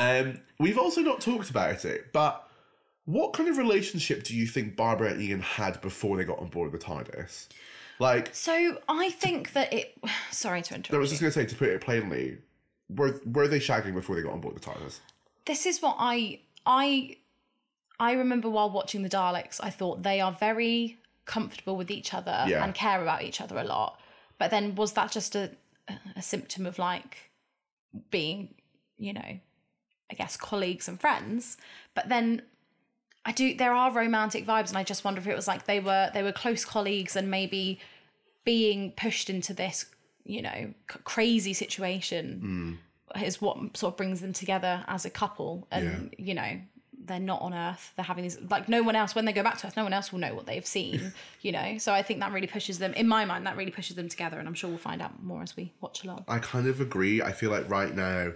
Um, 0.00 0.40
we've 0.58 0.78
also 0.78 1.00
not 1.02 1.20
talked 1.20 1.50
about 1.50 1.84
it, 1.84 2.12
but 2.12 2.48
what 3.04 3.32
kind 3.32 3.48
of 3.48 3.58
relationship 3.58 4.22
do 4.24 4.34
you 4.36 4.46
think 4.46 4.76
Barbara 4.76 5.10
and 5.12 5.20
Ian 5.22 5.40
had 5.40 5.80
before 5.80 6.16
they 6.16 6.24
got 6.24 6.38
on 6.38 6.48
board 6.48 6.72
the 6.72 6.78
TARDIS? 6.78 7.48
Like, 7.98 8.34
so 8.34 8.78
I 8.88 9.10
think 9.10 9.52
that 9.52 9.72
it. 9.72 9.94
Sorry 10.30 10.62
to 10.62 10.74
interrupt. 10.74 10.94
I 10.94 10.98
was 10.98 11.10
just 11.10 11.20
going 11.20 11.32
to 11.32 11.38
say, 11.38 11.44
to 11.46 11.54
put 11.54 11.68
it 11.68 11.80
plainly, 11.82 12.38
were 12.88 13.20
were 13.26 13.46
they 13.48 13.58
shagging 13.60 13.94
before 13.94 14.16
they 14.16 14.22
got 14.22 14.32
on 14.32 14.40
board 14.40 14.56
the 14.56 14.60
TARDIS? 14.60 15.00
this 15.46 15.64
is 15.66 15.80
what 15.82 15.96
I 15.98 16.40
I 16.66 17.16
I 17.98 18.12
remember 18.12 18.48
while 18.48 18.70
watching 18.70 19.02
the 19.02 19.08
Daleks, 19.08 19.58
I 19.62 19.70
thought 19.70 20.02
they 20.02 20.20
are 20.20 20.32
very 20.32 20.98
comfortable 21.24 21.76
with 21.76 21.90
each 21.90 22.14
other 22.14 22.44
Yeah. 22.48 22.64
and 22.64 22.74
care 22.74 23.02
about 23.02 23.22
each 23.22 23.40
other 23.40 23.58
a 23.58 23.64
lot. 23.64 23.98
But 24.38 24.50
then 24.50 24.74
was 24.74 24.92
that 24.94 25.10
just 25.12 25.34
a 25.36 25.50
a 26.16 26.22
symptom 26.22 26.66
of 26.66 26.78
like 26.78 27.30
being, 28.10 28.54
you 28.96 29.12
know, 29.12 29.40
I 30.10 30.14
guess 30.14 30.36
colleagues 30.36 30.88
and 30.88 31.00
friends? 31.00 31.56
But 31.94 32.08
then 32.08 32.42
I 33.24 33.32
do 33.32 33.54
there 33.54 33.72
are 33.72 33.92
romantic 33.92 34.46
vibes 34.46 34.68
and 34.68 34.78
I 34.78 34.84
just 34.84 35.04
wonder 35.04 35.20
if 35.20 35.26
it 35.26 35.36
was 35.36 35.46
like 35.46 35.66
they 35.66 35.80
were 35.80 36.10
they 36.12 36.22
were 36.22 36.32
close 36.32 36.64
colleagues 36.64 37.16
and 37.16 37.30
maybe 37.30 37.78
being 38.44 38.92
pushed 38.92 39.28
into 39.28 39.52
this, 39.52 39.86
you 40.24 40.42
know, 40.42 40.72
c- 40.90 40.98
crazy 41.04 41.52
situation 41.52 42.78
hmm. 43.14 43.22
is 43.22 43.40
what 43.40 43.76
sort 43.76 43.94
of 43.94 43.96
brings 43.96 44.20
them 44.20 44.32
together 44.32 44.84
as 44.88 45.04
a 45.04 45.10
couple. 45.10 45.66
And 45.70 46.14
you 46.18 46.34
know 46.34 46.60
they're 47.02 47.18
not 47.18 47.40
on 47.40 47.54
earth 47.54 47.92
they're 47.96 48.04
having 48.04 48.22
these 48.22 48.38
like 48.50 48.68
no 48.68 48.82
one 48.82 48.94
else 48.94 49.14
when 49.14 49.24
they 49.24 49.32
go 49.32 49.42
back 49.42 49.56
to 49.56 49.66
earth 49.66 49.76
no 49.76 49.82
one 49.82 49.92
else 49.92 50.12
will 50.12 50.18
know 50.18 50.34
what 50.34 50.44
they've 50.44 50.66
seen 50.66 51.12
you 51.40 51.50
know? 51.50 51.78
So 51.78 51.92
i 51.92 52.02
think 52.02 52.20
that 52.20 52.30
really 52.30 52.46
pushes 52.46 52.78
them 52.78 52.92
in 52.92 53.08
my 53.08 53.24
mind 53.24 53.46
that 53.46 53.56
really 53.56 53.70
pushes 53.70 53.96
them 53.96 54.08
together 54.08 54.38
and 54.38 54.46
i'm 54.46 54.54
sure 54.54 54.68
we'll 54.68 54.78
find 54.78 55.00
out 55.00 55.22
more 55.22 55.42
as 55.42 55.56
we 55.56 55.72
watch 55.80 56.04
along. 56.04 56.24
I 56.28 56.38
kind 56.38 56.66
of 56.66 56.80
agree. 56.80 57.22
I 57.22 57.32
feel 57.32 57.50
like 57.50 57.68
right 57.70 57.94
now, 57.94 58.32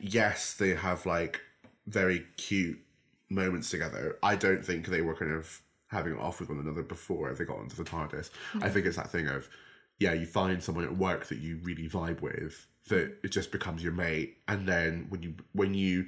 yes, 0.00 0.54
they 0.54 0.74
have 0.74 1.06
like 1.06 1.40
very 1.86 2.26
cute 2.36 2.80
moments 3.28 3.70
together. 3.70 4.16
I 4.22 4.36
don't 4.36 4.64
think 4.64 4.86
they 4.86 5.02
were 5.02 5.14
kind 5.14 5.32
of 5.32 5.62
having 5.88 6.14
it 6.14 6.18
off 6.20 6.40
with 6.40 6.48
one 6.48 6.58
another 6.58 6.82
before 6.82 7.32
they 7.34 7.44
got 7.44 7.58
onto 7.58 7.76
the 7.76 7.88
TARDIS. 7.88 8.30
I 8.62 8.68
think 8.68 8.86
it's 8.86 8.96
that 8.96 9.10
thing 9.10 9.28
of, 9.28 9.48
yeah, 9.98 10.12
you 10.12 10.26
find 10.26 10.62
someone 10.62 10.84
at 10.84 10.96
work 10.96 11.26
that 11.26 11.38
you 11.38 11.58
really 11.62 11.88
vibe 11.88 12.20
with, 12.20 12.66
that 12.88 13.18
it 13.22 13.28
just 13.28 13.52
becomes 13.52 13.82
your 13.82 13.92
mate, 13.92 14.38
and 14.48 14.66
then 14.66 15.06
when 15.10 15.22
you 15.22 15.34
when 15.52 15.74
you 15.74 16.06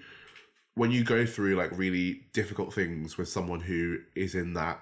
when 0.74 0.90
you 0.90 1.04
go 1.04 1.26
through 1.26 1.54
like 1.56 1.76
really 1.76 2.22
difficult 2.32 2.72
things 2.72 3.18
with 3.18 3.28
someone 3.28 3.60
who 3.60 3.98
is 4.14 4.34
in 4.34 4.54
that 4.54 4.80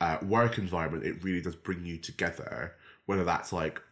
uh, 0.00 0.18
work 0.22 0.56
environment, 0.56 1.04
it 1.04 1.22
really 1.22 1.42
does 1.42 1.56
bring 1.56 1.84
you 1.84 1.98
together. 1.98 2.74
Whether 3.06 3.24
that's 3.24 3.52
like 3.52 3.82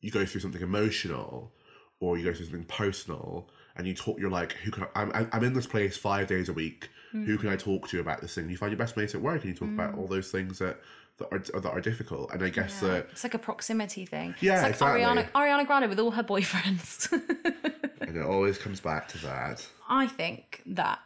you 0.00 0.10
go 0.10 0.24
through 0.24 0.40
something 0.40 0.62
emotional 0.62 1.52
or 2.00 2.16
you 2.16 2.24
go 2.24 2.32
through 2.32 2.46
something 2.46 2.64
personal 2.64 3.50
and 3.78 3.86
you 3.86 3.94
talk 3.94 4.18
you're 4.18 4.30
like 4.30 4.52
who 4.52 4.70
can 4.70 4.84
I, 4.94 5.02
I'm, 5.02 5.28
I'm 5.32 5.44
in 5.44 5.54
this 5.54 5.66
place 5.66 5.96
five 5.96 6.26
days 6.26 6.48
a 6.48 6.52
week. 6.52 6.90
Who 7.12 7.38
can 7.38 7.48
hmm. 7.48 7.54
i 7.54 7.56
talk 7.56 7.88
to 7.88 8.00
about 8.00 8.20
this 8.20 8.34
thing? 8.34 8.50
You 8.50 8.58
find 8.58 8.70
your 8.70 8.78
best 8.78 8.94
mates 8.94 9.14
at 9.14 9.22
work 9.22 9.42
and 9.42 9.50
you 9.50 9.54
talk 9.54 9.68
about 9.68 9.94
hmm. 9.94 10.00
all 10.00 10.06
those 10.06 10.30
things 10.30 10.58
that 10.58 10.80
that 11.16 11.32
are, 11.32 11.38
that 11.60 11.70
are 11.70 11.80
difficult. 11.80 12.30
And 12.32 12.42
i 12.42 12.50
guess 12.50 12.80
that 12.80 13.08
it's 13.12 13.24
like 13.24 13.34
a 13.34 13.38
proximity 13.38 14.04
thing. 14.04 14.34
Yeah, 14.40 14.66
it's 14.66 14.80
like 14.80 14.94
exactly. 14.96 15.22
ariana 15.22 15.30
ariana 15.32 15.66
grande 15.66 15.88
with 15.88 15.98
all 15.98 16.10
her 16.10 16.24
boyfriends. 16.24 17.12
And 18.08 18.16
it 18.16 18.24
always 18.24 18.56
comes 18.56 18.80
back 18.80 19.06
to 19.08 19.18
that. 19.18 19.66
I 19.86 20.06
think 20.06 20.62
that 20.64 20.98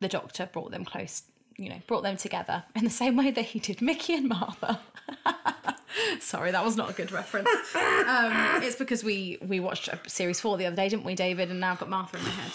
the 0.00 0.08
doctor 0.08 0.48
brought 0.50 0.70
them 0.70 0.86
close 0.86 1.22
you 1.58 1.68
know 1.68 1.80
brought 1.86 2.02
them 2.02 2.16
together 2.16 2.64
in 2.74 2.84
the 2.84 2.90
same 2.90 3.16
way 3.16 3.30
that 3.30 3.44
he 3.44 3.58
did 3.58 3.80
mickey 3.80 4.14
and 4.14 4.28
martha 4.28 4.80
Sorry, 6.20 6.50
that 6.50 6.64
was 6.64 6.76
not 6.76 6.90
a 6.90 6.92
good 6.92 7.12
reference. 7.12 7.48
Um, 7.74 8.62
it's 8.62 8.76
because 8.76 9.02
we 9.02 9.38
we 9.40 9.60
watched 9.60 9.88
series 10.06 10.40
four 10.40 10.56
the 10.56 10.66
other 10.66 10.76
day, 10.76 10.88
didn't 10.88 11.04
we, 11.04 11.14
David? 11.14 11.50
And 11.50 11.60
now 11.60 11.72
I've 11.72 11.78
got 11.78 11.88
Martha 11.88 12.18
in 12.18 12.22
my 12.22 12.30
head. 12.30 12.52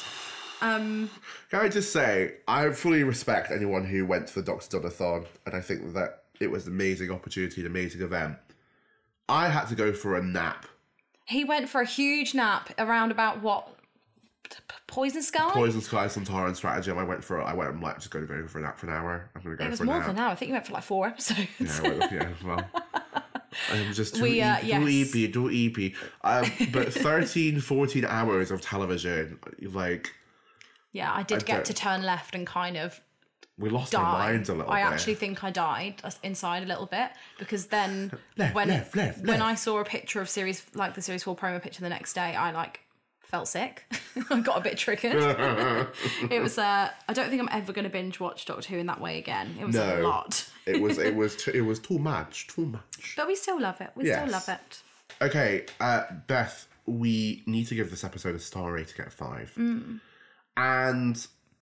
Um, 0.62 1.10
can 1.50 1.62
i 1.62 1.70
just 1.70 1.92
say 1.92 2.36
i 2.48 2.70
fully 2.70 3.02
respect 3.02 3.50
anyone 3.50 3.84
who 3.84 4.06
went 4.06 4.28
to 4.28 4.36
the 4.36 4.44
dr 4.44 4.68
donathon 4.68 5.26
and 5.48 5.56
i 5.56 5.60
think 5.60 5.92
that 5.96 6.26
it 6.40 6.52
was 6.52 6.68
an 6.68 6.74
amazing 6.74 7.10
opportunity 7.10 7.62
an 7.62 7.68
amazing 7.68 8.04
event 8.04 8.38
i 9.28 9.50
had 9.50 9.66
to 9.70 9.76
go 9.76 9.92
for 9.92 10.16
a 10.16 10.24
nap 10.24 10.68
he 11.26 11.44
went 11.44 11.68
for 11.68 11.82
a 11.82 11.86
huge 11.86 12.36
nap 12.36 12.70
around 12.78 13.10
about 13.10 13.42
what 13.42 13.76
Poison 14.88 15.22
Sky. 15.22 15.52
Poison 15.52 15.82
Sky 15.82 16.06
Sontaran 16.08 16.48
and 16.48 16.58
Stratagem. 16.58 16.98
I 16.98 17.04
went 17.04 17.24
for. 17.24 17.42
I 17.42 17.54
went. 17.54 17.70
I'm 17.70 17.82
like 17.82 17.98
just 17.98 18.12
going 18.12 18.28
to 18.28 18.34
go 18.34 18.48
for 18.48 18.60
a 18.60 18.62
nap 18.62 18.78
for 18.78 18.88
an 18.88 18.94
hour. 18.94 19.30
I'm 19.36 19.42
going 19.42 19.58
to 19.58 19.64
go 19.64 19.68
it 19.68 19.70
was 19.70 19.80
for 19.80 19.86
more 19.86 20.02
than 20.02 20.18
hour. 20.18 20.30
I 20.30 20.36
think 20.36 20.50
you 20.50 20.54
went 20.54 20.68
for 20.68 20.74
like 20.74 20.84
four 20.84 21.08
episodes. 21.08 21.48
Yeah, 21.60 21.82
well, 21.82 22.10
yeah, 22.12 22.30
well. 22.44 22.70
I'm 23.72 23.94
just 23.94 24.16
too, 24.16 24.24
We, 24.24 24.42
uh, 24.42 24.56
EP, 24.56 24.64
yes. 24.64 25.12
too 25.12 25.26
EP, 25.26 25.34
too 25.34 25.50
EP. 25.52 25.94
Um, 26.24 26.50
but 26.72 26.94
13, 26.94 27.60
14 27.60 28.06
hours 28.06 28.50
of 28.50 28.62
television, 28.62 29.40
like, 29.62 30.14
yeah, 30.94 31.14
I 31.14 31.24
did 31.24 31.46
get 31.46 31.66
to 31.66 31.74
turn 31.74 32.04
left 32.04 32.34
and 32.34 32.48
kind 32.48 32.78
of 32.78 33.02
we 33.58 33.70
lost 33.70 33.92
die. 33.92 34.02
our 34.02 34.20
minds 34.20 34.50
a 34.50 34.54
little 34.54 34.72
bit. 34.72 34.74
I 34.74 34.84
bit. 34.84 34.94
actually 34.94 35.16
think 35.16 35.44
I 35.44 35.52
died 35.52 36.02
inside 36.24 36.64
a 36.64 36.66
little 36.66 36.86
bit 36.86 37.12
because 37.38 37.68
then 37.68 38.12
Left, 38.38 38.56
when 38.56 38.70
left, 38.70 38.96
left, 38.96 39.26
when. 39.26 39.42
I 39.42 39.56
saw 39.56 39.80
a 39.80 39.86
picture 39.86 40.22
of 40.22 40.30
series 40.30 40.66
like 40.74 40.96
the 40.96 41.02
series 41.02 41.24
four 41.24 41.36
promo 41.36 41.62
picture 41.62 41.82
the 41.82 41.90
next 41.90 42.14
day, 42.14 42.36
I 42.36 42.52
like 42.52 42.80
felt 43.32 43.48
sick. 43.48 43.86
I 44.30 44.42
got 44.42 44.58
a 44.58 44.62
bit 44.62 44.78
triggered. 44.78 45.16
it 46.30 46.42
was. 46.42 46.58
Uh, 46.58 46.90
I 47.08 47.14
don't 47.14 47.30
think 47.30 47.42
I'm 47.42 47.50
ever 47.52 47.74
going 47.74 47.86
to 47.86 47.90
binge 47.90 48.20
watch 48.20 48.46
Doctor 48.46 48.70
Who 48.74 48.78
in 48.78 48.86
that 48.88 49.02
way 49.02 49.18
again. 49.18 49.56
It 49.60 49.66
was 49.66 49.76
a 49.76 50.02
lot, 50.02 50.48
it 50.68 50.82
was, 50.82 50.98
it 51.00 51.16
was, 51.16 51.36
too, 51.44 51.52
it 51.52 51.62
was 51.62 51.80
too 51.80 51.98
much, 51.98 52.48
too 52.48 52.66
much. 52.66 53.14
but 53.18 53.26
we 53.28 53.36
still 53.36 53.60
love 53.60 53.82
it. 53.82 53.90
We 53.96 54.06
Yes. 54.06 54.20
still 54.22 54.32
love 54.32 54.50
it. 54.50 54.82
Okay, 55.22 55.66
uh, 55.80 56.04
Beth, 56.28 56.68
we 56.86 57.44
need 57.46 57.66
to 57.68 57.76
give 57.76 57.90
this 57.90 58.04
episode 58.04 58.36
a 58.36 58.40
star 58.40 58.72
rating 58.74 59.06
of 59.06 59.14
five. 59.14 59.52
Mm. 59.58 60.00
And 60.58 61.28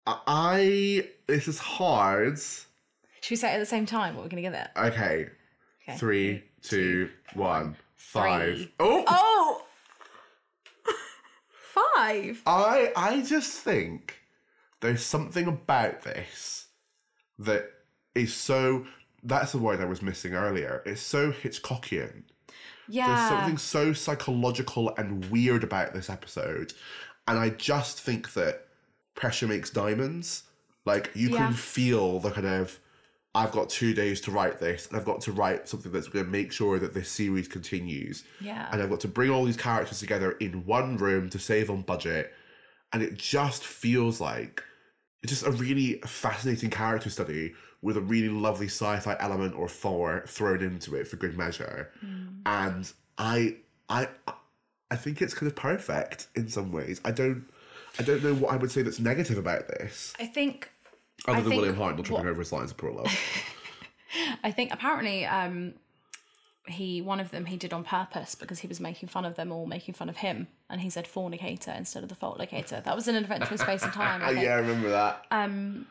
I, 0.07 1.07
this 1.27 1.47
is 1.47 1.59
hard. 1.59 2.39
Should 2.39 3.31
we 3.31 3.35
say 3.35 3.51
it 3.51 3.55
at 3.55 3.59
the 3.59 3.65
same 3.65 3.85
time? 3.85 4.15
What 4.15 4.23
we're 4.23 4.29
going 4.29 4.43
to 4.43 4.49
give 4.49 4.53
it? 4.53 4.67
Okay, 4.77 5.27
Okay. 5.87 5.97
three, 5.97 6.43
two, 6.61 7.09
one, 7.33 7.75
five. 7.95 8.55
Three. 8.57 8.73
Oh, 8.79 9.03
Oh, 9.07 9.38
five. 11.99 12.41
I 12.45 12.91
I 12.95 13.21
just 13.21 13.51
think 13.59 14.19
there's 14.81 15.03
something 15.03 15.47
about 15.47 16.03
this 16.03 16.67
that 17.37 17.69
is 18.15 18.33
so 18.33 18.85
that's 19.23 19.51
the 19.51 19.57
word 19.57 19.81
I 19.81 19.85
was 19.85 20.01
missing 20.01 20.33
earlier. 20.33 20.81
It's 20.85 21.01
so 21.01 21.31
Hitchcockian. 21.31 22.23
Yeah. 22.87 23.07
There's 23.07 23.29
something 23.29 23.57
so 23.57 23.93
psychological 23.93 24.93
and 24.97 25.25
weird 25.25 25.63
about 25.63 25.93
this 25.93 26.09
episode. 26.09 26.73
And 27.27 27.37
I 27.37 27.49
just 27.49 27.99
think 27.99 28.33
that 28.33 28.65
pressure 29.15 29.47
makes 29.47 29.69
diamonds. 29.69 30.43
Like 30.85 31.11
you 31.13 31.29
Yeah. 31.29 31.37
can 31.47 31.53
feel 31.53 32.19
the 32.19 32.31
kind 32.31 32.47
of 32.47 32.79
I've 33.35 33.51
got 33.51 33.69
two 33.69 33.93
days 33.93 34.21
to 34.21 34.31
write 34.31 34.59
this, 34.59 34.87
and 34.87 34.97
I've 34.97 35.05
got 35.05 35.21
to 35.21 35.31
write 35.31 35.67
something 35.67 35.91
that's 35.91 36.07
going 36.07 36.25
to 36.25 36.31
make 36.31 36.51
sure 36.51 36.79
that 36.79 36.93
this 36.93 37.09
series 37.09 37.47
continues. 37.47 38.23
Yeah. 38.41 38.67
And 38.71 38.81
I've 38.81 38.89
got 38.89 38.99
to 39.01 39.07
bring 39.07 39.29
all 39.29 39.45
these 39.45 39.57
characters 39.57 39.99
together 39.99 40.31
in 40.33 40.65
one 40.65 40.97
room 40.97 41.29
to 41.29 41.39
save 41.39 41.69
on 41.69 41.83
budget. 41.83 42.33
And 42.91 43.03
it 43.03 43.17
just 43.17 43.63
feels 43.63 44.19
like 44.19 44.63
it's 45.21 45.31
just 45.31 45.45
a 45.45 45.51
really 45.51 45.99
fascinating 46.05 46.71
character 46.71 47.09
study 47.09 47.53
with 47.81 47.97
a 47.97 48.01
really 48.01 48.29
lovely 48.29 48.67
sci-fi 48.67 49.15
element 49.19 49.55
or 49.55 49.67
four 49.67 50.23
thrown 50.27 50.61
into 50.61 50.95
it 50.95 51.07
for 51.07 51.17
good 51.17 51.37
measure. 51.37 51.91
Hmm. 51.99 52.27
And 52.45 52.91
I 53.17 53.57
I 53.89 54.07
I 54.91 54.95
think 54.95 55.21
it's 55.21 55.33
kind 55.33 55.47
of 55.47 55.55
perfect 55.55 56.27
in 56.35 56.49
some 56.49 56.71
ways. 56.71 56.99
I 57.05 57.11
don't 57.11 57.45
I 57.99 58.03
don't 58.03 58.23
know 58.23 58.33
what 58.33 58.53
I 58.53 58.57
would 58.57 58.71
say 58.71 58.81
that's 58.81 58.99
negative 58.99 59.37
about 59.37 59.67
this. 59.67 60.13
I 60.19 60.25
think 60.25 60.71
Other 61.27 61.37
I 61.37 61.41
than 61.41 61.49
think 61.51 61.61
William 61.61 61.75
Hartnell 61.77 61.95
tripping 62.05 62.13
what- 62.13 62.25
over 62.27 62.39
his 62.39 62.51
lines 62.51 62.71
of 62.71 62.81
love. 62.83 63.07
I 64.43 64.51
think 64.51 64.73
apparently 64.73 65.25
um 65.25 65.73
he 66.67 67.01
one 67.01 67.19
of 67.19 67.31
them 67.31 67.45
he 67.45 67.57
did 67.57 67.73
on 67.73 67.83
purpose 67.83 68.35
because 68.35 68.59
he 68.59 68.67
was 68.67 68.79
making 68.79 69.09
fun 69.09 69.25
of 69.25 69.35
them 69.35 69.51
all 69.51 69.65
making 69.65 69.93
fun 69.95 70.07
of 70.09 70.17
him 70.17 70.47
and 70.69 70.81
he 70.81 70.89
said 70.89 71.07
fornicator 71.07 71.71
instead 71.75 72.03
of 72.03 72.09
the 72.09 72.15
fault 72.15 72.37
locator. 72.39 72.81
That 72.83 72.95
was 72.95 73.07
an 73.07 73.15
adventure 73.15 73.51
in 73.51 73.57
space 73.57 73.83
and 73.83 73.93
time. 74.03 74.21
I 74.21 74.27
Ah, 74.27 74.29
yeah, 74.29 74.51
I 74.53 74.55
remember 74.59 74.89
that. 74.89 75.25
Um 75.31 75.87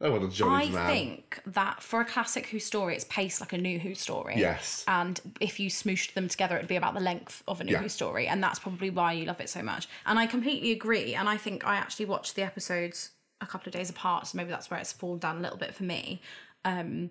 Oh 0.00 0.12
well, 0.12 0.20
the 0.20 0.44
I 0.46 0.68
man. 0.70 0.86
think 0.88 1.40
that 1.46 1.82
for 1.82 2.00
a 2.00 2.04
classic 2.04 2.46
Who 2.46 2.60
story, 2.60 2.94
it's 2.94 3.04
paced 3.06 3.40
like 3.40 3.52
a 3.52 3.58
new 3.58 3.80
Who 3.80 3.96
story. 3.96 4.34
Yes. 4.36 4.84
And 4.86 5.20
if 5.40 5.58
you 5.58 5.68
smooshed 5.70 6.14
them 6.14 6.28
together, 6.28 6.54
it'd 6.56 6.68
be 6.68 6.76
about 6.76 6.94
the 6.94 7.00
length 7.00 7.42
of 7.48 7.60
a 7.60 7.64
new 7.64 7.72
Yeah. 7.72 7.80
Who 7.80 7.88
story. 7.88 8.28
And 8.28 8.40
that's 8.40 8.60
probably 8.60 8.90
why 8.90 9.14
you 9.14 9.24
love 9.24 9.40
it 9.40 9.48
so 9.48 9.60
much. 9.60 9.88
And 10.06 10.16
I 10.16 10.26
completely 10.26 10.70
agree. 10.70 11.16
And 11.16 11.28
I 11.28 11.36
think 11.36 11.66
I 11.66 11.74
actually 11.74 12.06
watched 12.06 12.36
the 12.36 12.42
episodes 12.42 13.10
a 13.40 13.46
couple 13.46 13.68
of 13.68 13.72
days 13.72 13.90
apart. 13.90 14.26
So 14.26 14.36
maybe 14.36 14.50
that's 14.50 14.70
where 14.70 14.80
it's 14.80 14.92
fallen 14.92 15.18
down 15.18 15.38
a 15.38 15.40
little 15.40 15.58
bit 15.58 15.74
for 15.74 15.84
me. 15.84 16.20
Um, 16.64 17.10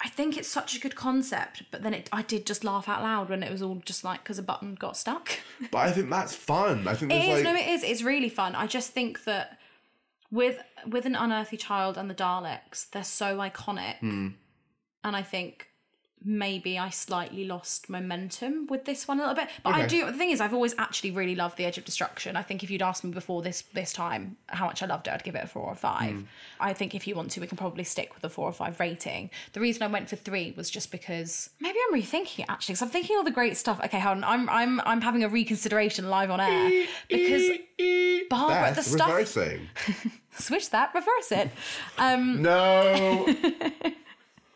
I 0.00 0.08
think 0.08 0.36
it's 0.36 0.48
such 0.48 0.76
a 0.76 0.80
good 0.80 0.94
concept. 0.96 1.62
But 1.70 1.82
then 1.82 1.94
it, 1.94 2.08
I 2.12 2.22
did 2.22 2.46
just 2.46 2.64
laugh 2.64 2.88
out 2.88 3.02
loud 3.02 3.30
when 3.30 3.42
it 3.42 3.50
was 3.50 3.62
all 3.62 3.80
just 3.84 4.04
like 4.04 4.22
because 4.22 4.38
a 4.38 4.42
button 4.42 4.74
got 4.74 4.96
stuck. 4.96 5.30
But 5.70 5.78
I 5.78 5.92
think 5.92 6.10
that's 6.10 6.34
fun. 6.34 6.86
I 6.88 6.94
think 6.94 7.12
It 7.12 7.22
is, 7.24 7.28
like 7.28 7.44
no, 7.44 7.54
it 7.54 7.66
is. 7.68 7.82
It's 7.84 8.02
really 8.02 8.28
fun. 8.28 8.54
I 8.54 8.66
just 8.66 8.90
think 8.90 9.24
that 9.24 9.58
with 10.30 10.58
with 10.86 11.06
an 11.06 11.14
unearthly 11.14 11.56
child 11.58 11.96
and 11.96 12.10
the 12.10 12.14
Daleks, 12.14 12.90
they're 12.90 13.04
so 13.04 13.38
iconic, 13.38 13.98
Hmm. 14.00 14.28
and 15.04 15.14
I 15.16 15.22
think 15.22 15.68
maybe 16.24 16.78
I 16.78 16.88
slightly 16.90 17.44
lost 17.44 17.90
momentum 17.90 18.66
with 18.66 18.84
this 18.86 19.06
one 19.06 19.18
a 19.18 19.22
little 19.22 19.34
bit. 19.34 19.48
But 19.62 19.74
I 19.74 19.86
do. 19.86 20.06
The 20.06 20.12
thing 20.12 20.30
is, 20.30 20.40
I've 20.40 20.54
always 20.54 20.74
actually 20.78 21.10
really 21.10 21.34
loved 21.34 21.56
the 21.58 21.64
Edge 21.66 21.76
of 21.78 21.84
Destruction. 21.84 22.36
I 22.36 22.42
think 22.42 22.62
if 22.62 22.70
you'd 22.70 22.82
asked 22.82 23.04
me 23.04 23.10
before 23.10 23.42
this 23.42 23.62
this 23.74 23.92
time 23.92 24.36
how 24.46 24.66
much 24.66 24.82
I 24.82 24.86
loved 24.86 25.06
it, 25.06 25.12
I'd 25.12 25.22
give 25.24 25.34
it 25.34 25.44
a 25.44 25.46
four 25.46 25.64
or 25.64 25.74
five. 25.74 26.14
Hmm. 26.14 26.22
I 26.60 26.72
think 26.72 26.94
if 26.94 27.06
you 27.06 27.14
want 27.14 27.30
to, 27.32 27.40
we 27.40 27.46
can 27.46 27.58
probably 27.58 27.84
stick 27.84 28.14
with 28.14 28.24
a 28.24 28.28
four 28.28 28.48
or 28.48 28.52
five 28.52 28.80
rating. 28.80 29.30
The 29.52 29.60
reason 29.60 29.82
I 29.82 29.88
went 29.88 30.08
for 30.08 30.16
three 30.16 30.54
was 30.56 30.70
just 30.70 30.90
because 30.90 31.50
maybe 31.60 31.78
I'm 31.88 32.00
rethinking 32.00 32.40
it 32.40 32.46
actually. 32.48 32.72
Because 32.74 32.82
I'm 32.82 32.88
thinking 32.90 33.16
all 33.16 33.24
the 33.24 33.30
great 33.30 33.56
stuff. 33.56 33.80
Okay, 33.84 34.00
hold 34.00 34.18
on. 34.18 34.24
I'm 34.24 34.48
I'm 34.48 34.80
I'm 34.86 35.00
having 35.00 35.24
a 35.24 35.28
reconsideration 35.28 36.08
live 36.08 36.30
on 36.30 36.40
air 36.40 36.86
because 37.08 37.50
Barbara, 38.30 38.54
Beth, 38.62 38.76
the 38.76 38.82
stuff- 38.82 39.08
reversing. 39.08 39.68
switch 40.38 40.70
that, 40.70 40.92
reverse 40.94 41.32
it. 41.32 41.50
Um, 41.98 42.42
No. 42.42 43.26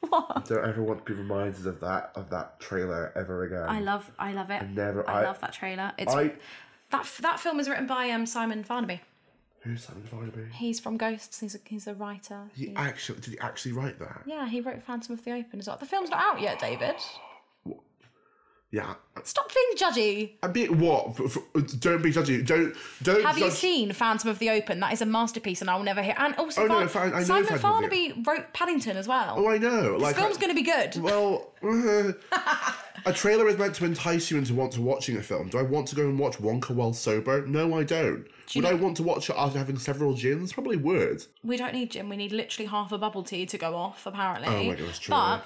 Don't 0.10 0.64
ever 0.64 0.82
want 0.82 1.04
to 1.04 1.12
be 1.12 1.18
reminded 1.18 1.66
of 1.66 1.80
that 1.80 2.12
of 2.14 2.30
that 2.30 2.60
trailer 2.60 3.12
ever 3.16 3.44
again. 3.44 3.64
I 3.68 3.80
love, 3.80 4.10
I 4.18 4.32
love 4.32 4.50
it. 4.50 4.68
never- 4.70 5.08
I, 5.08 5.20
I- 5.20 5.24
love 5.24 5.40
that 5.40 5.52
trailer. 5.52 5.92
It's 5.98 6.14
I 6.14 6.32
that 6.90 7.06
that 7.20 7.40
film 7.40 7.60
is 7.60 7.68
written 7.68 7.86
by 7.86 8.10
um 8.10 8.24
Simon 8.26 8.64
Farnaby. 8.64 9.00
who's 9.62 9.84
Simon 9.84 10.04
Farnaby? 10.10 10.52
He's 10.52 10.80
from 10.80 10.96
Ghosts. 10.96 11.40
He's 11.40 11.54
a 11.54 11.58
he's 11.64 11.86
a 11.86 11.94
writer. 11.94 12.44
He 12.54 12.72
actually 12.76 13.20
did 13.20 13.32
he 13.34 13.38
actually 13.40 13.72
write 13.72 13.98
that? 13.98 14.22
Yeah, 14.26 14.48
he 14.48 14.60
wrote 14.60 14.82
Phantom 14.82 15.12
of 15.14 15.24
the 15.24 15.32
Open 15.32 15.58
as 15.58 15.66
well. 15.66 15.76
The 15.76 15.86
film's 15.86 16.10
not 16.10 16.20
out 16.20 16.40
yet, 16.40 16.58
David. 16.58 16.96
Yeah. 18.70 18.94
Stop 19.24 19.50
being 19.54 19.76
judgy. 19.78 20.32
I 20.42 20.48
mean, 20.48 20.78
what? 20.78 21.16
Don't 21.80 22.02
be 22.02 22.12
judgy. 22.12 22.44
Don't 22.46 22.74
don't. 23.02 23.24
Have 23.24 23.38
you 23.38 23.50
seen 23.50 23.92
Phantom 23.92 24.28
of 24.28 24.38
the 24.38 24.50
Open? 24.50 24.78
That 24.80 24.92
is 24.92 25.00
a 25.00 25.06
masterpiece, 25.06 25.62
and 25.62 25.70
I 25.70 25.76
will 25.76 25.84
never 25.84 26.02
hear. 26.02 26.14
And 26.18 26.34
also, 26.36 26.64
Oh, 26.64 26.66
no, 26.66 26.86
Far- 26.86 27.08
Fa- 27.08 27.16
I 27.16 27.18
know 27.20 27.24
Simon 27.24 27.44
Phantom 27.58 27.84
of 27.84 27.90
the- 27.90 28.12
Farnaby 28.12 28.26
wrote 28.26 28.52
Paddington 28.52 28.96
as 28.98 29.08
well. 29.08 29.34
Oh, 29.38 29.48
I 29.48 29.56
know. 29.58 29.96
Like, 29.98 30.16
film's 30.16 30.36
going 30.36 30.50
to 30.50 30.54
be 30.54 30.62
good. 30.62 30.96
Well, 31.02 31.52
a 33.06 33.12
trailer 33.12 33.48
is 33.48 33.56
meant 33.58 33.74
to 33.76 33.84
entice 33.84 34.30
you 34.30 34.36
into 34.38 34.54
want 34.54 34.72
to 34.72 34.82
watching 34.82 35.16
a 35.16 35.22
film. 35.22 35.48
Do 35.48 35.58
I 35.58 35.62
want 35.62 35.88
to 35.88 35.96
go 35.96 36.02
and 36.02 36.18
watch 36.18 36.36
Wonka 36.38 36.70
while 36.70 36.92
sober? 36.92 37.46
No, 37.46 37.76
I 37.78 37.84
don't. 37.84 38.26
would 38.54 38.64
I 38.66 38.74
want 38.74 38.96
to 38.98 39.02
watch 39.02 39.30
it 39.30 39.36
after 39.36 39.58
having 39.58 39.78
several 39.78 40.14
gins? 40.14 40.52
Probably 40.52 40.76
would. 40.76 41.24
We 41.42 41.56
don't 41.56 41.72
need 41.74 41.90
gin. 41.92 42.08
We 42.08 42.16
need 42.16 42.32
literally 42.32 42.66
half 42.68 42.92
a 42.92 42.98
bubble 42.98 43.22
tea 43.22 43.46
to 43.46 43.58
go 43.58 43.74
off. 43.74 44.06
Apparently. 44.06 44.48
Oh 44.48 44.62
my 44.64 44.74
God, 44.76 44.86
that's 44.88 44.98
true. 44.98 45.12
But 45.12 45.44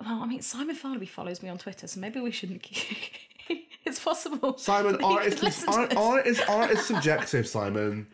well, 0.00 0.22
I 0.22 0.26
mean, 0.26 0.42
Simon 0.42 0.76
Farnaby 0.76 1.08
follows 1.08 1.42
me 1.42 1.48
on 1.48 1.58
Twitter, 1.58 1.86
so 1.86 2.00
maybe 2.00 2.20
we 2.20 2.30
shouldn't. 2.30 2.66
it's 3.84 4.00
possible. 4.00 4.56
Simon, 4.58 4.96
art 5.02 5.26
is, 5.26 5.34
could 5.34 5.42
listen 5.44 5.72
to 5.72 5.78
art, 5.78 5.96
art 5.96 6.26
is 6.26 6.40
art 6.48 6.70
is 6.70 6.84
subjective. 6.84 7.46
Simon, 7.46 8.06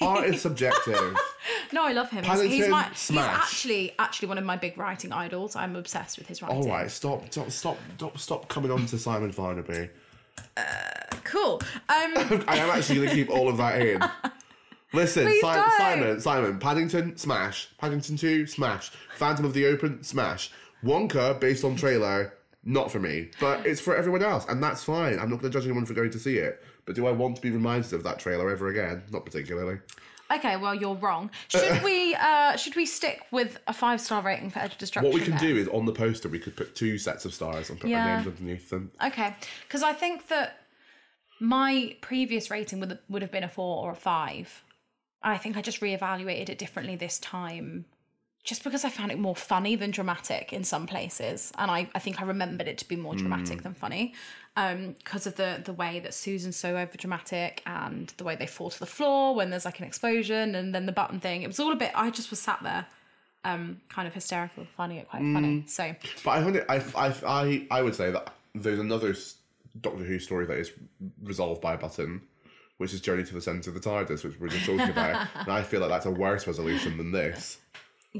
art 0.00 0.26
is 0.26 0.40
subjective. 0.40 1.16
No, 1.72 1.84
I 1.84 1.92
love 1.92 2.10
him. 2.10 2.24
He's, 2.24 2.40
he's 2.40 2.66
Paddington, 2.66 2.70
my. 2.70 2.82
He's 2.84 3.10
actually 3.16 3.94
actually 3.98 4.28
one 4.28 4.38
of 4.38 4.44
my 4.44 4.56
big 4.56 4.76
writing 4.76 5.12
idols. 5.12 5.54
I'm 5.54 5.76
obsessed 5.76 6.18
with 6.18 6.26
his 6.26 6.42
writing. 6.42 6.58
All 6.58 6.68
right, 6.68 6.90
stop, 6.90 7.30
stop, 7.30 7.50
stop, 7.50 7.78
stop, 7.96 8.18
stop 8.18 8.48
coming 8.48 8.70
on 8.70 8.84
to 8.86 8.98
Simon 8.98 9.32
Farnaby. 9.32 9.88
Cool. 11.24 11.60
Um, 11.88 12.44
I 12.48 12.56
am 12.58 12.70
actually 12.70 12.96
going 12.96 13.08
to 13.08 13.14
keep 13.14 13.30
all 13.30 13.48
of 13.48 13.56
that 13.58 13.80
in. 13.80 14.02
Listen, 14.92 15.26
Si- 15.28 15.40
Simon, 15.40 16.20
Simon, 16.20 16.58
Paddington, 16.58 17.16
smash. 17.16 17.68
Paddington 17.78 18.16
2, 18.16 18.46
smash. 18.46 18.90
Phantom 19.16 19.44
of 19.44 19.52
the 19.52 19.66
Open, 19.66 20.02
smash. 20.02 20.50
Wonka, 20.84 21.38
based 21.40 21.64
on 21.64 21.76
trailer, 21.76 22.34
not 22.64 22.90
for 22.90 22.98
me. 23.00 23.30
But 23.40 23.66
it's 23.66 23.80
for 23.80 23.96
everyone 23.96 24.22
else, 24.22 24.46
and 24.48 24.62
that's 24.62 24.84
fine. 24.84 25.18
I'm 25.18 25.30
not 25.30 25.40
going 25.40 25.50
to 25.52 25.58
judge 25.58 25.64
anyone 25.66 25.86
for 25.86 25.94
going 25.94 26.10
to 26.10 26.18
see 26.18 26.38
it. 26.38 26.62
But 26.84 26.94
do 26.96 27.06
I 27.06 27.12
want 27.12 27.36
to 27.36 27.42
be 27.42 27.50
reminded 27.50 27.92
of 27.92 28.02
that 28.04 28.18
trailer 28.18 28.50
ever 28.50 28.68
again? 28.68 29.02
Not 29.10 29.24
particularly. 29.24 29.78
okay, 30.30 30.56
well 30.56 30.74
you're 30.74 30.94
wrong. 30.94 31.30
Should 31.48 31.82
we 31.82 32.14
uh, 32.14 32.56
should 32.56 32.76
we 32.76 32.86
stick 32.86 33.22
with 33.30 33.58
a 33.66 33.72
five 33.72 34.00
star 34.00 34.22
rating 34.22 34.50
for 34.50 34.58
Edge 34.60 34.72
of 34.72 34.78
Destruction? 34.78 35.10
What 35.10 35.18
we 35.18 35.24
can 35.26 35.36
do 35.38 35.56
is 35.56 35.68
on 35.68 35.84
the 35.86 35.92
poster, 35.92 36.28
we 36.28 36.38
could 36.38 36.56
put 36.56 36.74
two 36.74 36.96
sets 36.98 37.24
of 37.24 37.32
stars 37.34 37.70
and 37.70 37.78
put 37.80 37.90
Yeah. 37.90 38.16
names 38.16 38.26
underneath 38.26 38.70
them. 38.70 38.90
Okay, 39.04 39.34
because 39.66 39.82
I 39.82 39.92
think 39.92 40.28
that 40.28 40.60
my 41.40 41.96
previous 42.00 42.50
rating 42.50 42.80
would 42.80 42.98
would 43.08 43.22
have 43.22 43.30
been 43.32 43.44
a 43.44 43.48
four 43.48 43.84
or 43.84 43.92
a 43.92 43.96
five. 43.96 44.64
I 45.22 45.36
think 45.36 45.56
I 45.56 45.62
just 45.62 45.80
reevaluated 45.80 46.48
it 46.48 46.58
differently 46.58 46.96
this 46.96 47.18
time, 47.18 47.84
just 48.48 48.64
because 48.64 48.82
I 48.82 48.88
found 48.88 49.12
it 49.12 49.18
more 49.18 49.36
funny 49.36 49.76
than 49.76 49.90
dramatic 49.90 50.54
in 50.54 50.64
some 50.64 50.86
places, 50.86 51.52
and 51.58 51.70
I, 51.70 51.86
I 51.94 51.98
think 51.98 52.22
I 52.22 52.24
remembered 52.24 52.66
it 52.66 52.78
to 52.78 52.88
be 52.88 52.96
more 52.96 53.14
dramatic 53.14 53.58
mm. 53.58 53.62
than 53.62 53.74
funny, 53.74 54.14
um, 54.56 54.94
because 54.96 55.26
of 55.26 55.36
the 55.36 55.60
the 55.62 55.74
way 55.74 56.00
that 56.00 56.14
Susan's 56.14 56.56
so 56.56 56.78
over 56.78 56.96
dramatic 56.96 57.62
and 57.66 58.08
the 58.16 58.24
way 58.24 58.36
they 58.36 58.46
fall 58.46 58.70
to 58.70 58.78
the 58.78 58.86
floor 58.86 59.34
when 59.34 59.50
there's 59.50 59.66
like 59.66 59.80
an 59.80 59.84
explosion 59.84 60.54
and 60.54 60.74
then 60.74 60.86
the 60.86 60.92
button 60.92 61.20
thing. 61.20 61.42
It 61.42 61.46
was 61.46 61.60
all 61.60 61.72
a 61.72 61.76
bit. 61.76 61.92
I 61.94 62.08
just 62.08 62.30
was 62.30 62.40
sat 62.40 62.62
there. 62.62 62.86
Um, 63.44 63.82
kind 63.90 64.08
of 64.08 64.14
hysterical, 64.14 64.66
finding 64.76 64.98
it 64.98 65.08
quite 65.08 65.20
funny. 65.20 65.62
Mm. 65.62 65.68
So 65.68 65.94
But 66.24 66.30
I 66.30 66.42
find 66.42 66.56
it, 66.56 66.66
I, 66.68 66.76
I, 66.96 67.14
I, 67.26 67.66
I 67.70 67.82
would 67.82 67.94
say 67.94 68.10
that 68.10 68.34
there's 68.54 68.80
another 68.80 69.14
Doctor 69.80 70.04
Who 70.04 70.18
story 70.18 70.46
that 70.46 70.58
is 70.58 70.72
resolved 71.22 71.60
by 71.60 71.74
a 71.74 71.78
button, 71.78 72.22
which 72.78 72.92
is 72.92 73.00
Journey 73.00 73.24
to 73.24 73.34
the 73.34 73.40
Centre 73.40 73.70
of 73.70 73.74
the 73.74 73.80
TARDIS, 73.80 74.24
which 74.24 74.40
we're 74.40 74.48
just 74.48 74.66
talking 74.66 74.88
about. 74.88 75.28
and 75.34 75.52
I 75.52 75.62
feel 75.62 75.80
like 75.80 75.90
that's 75.90 76.06
a 76.06 76.10
worse 76.10 76.46
resolution 76.46 76.96
than 76.96 77.12
this. 77.12 77.58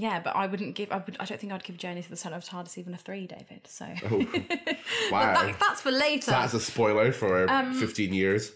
Yeah, 0.00 0.20
but 0.20 0.36
I 0.36 0.46
wouldn't 0.46 0.76
give. 0.76 0.92
I 0.92 0.98
would. 0.98 1.16
I 1.18 1.24
don't 1.24 1.40
think 1.40 1.52
I'd 1.52 1.64
give 1.64 1.76
Journey 1.76 2.02
to 2.02 2.08
the 2.10 2.16
Centre 2.16 2.36
of 2.36 2.44
TARDIS 2.44 2.78
even 2.78 2.94
a 2.94 2.96
three, 2.96 3.26
David. 3.26 3.62
So 3.66 3.84
Wow. 5.10 5.34
that, 5.34 5.56
that's 5.58 5.80
for 5.80 5.90
later. 5.90 6.30
that's 6.30 6.54
a 6.54 6.60
spoiler 6.60 7.10
for 7.12 7.48
Um, 7.50 7.74
15 7.74 8.12
years. 8.14 8.52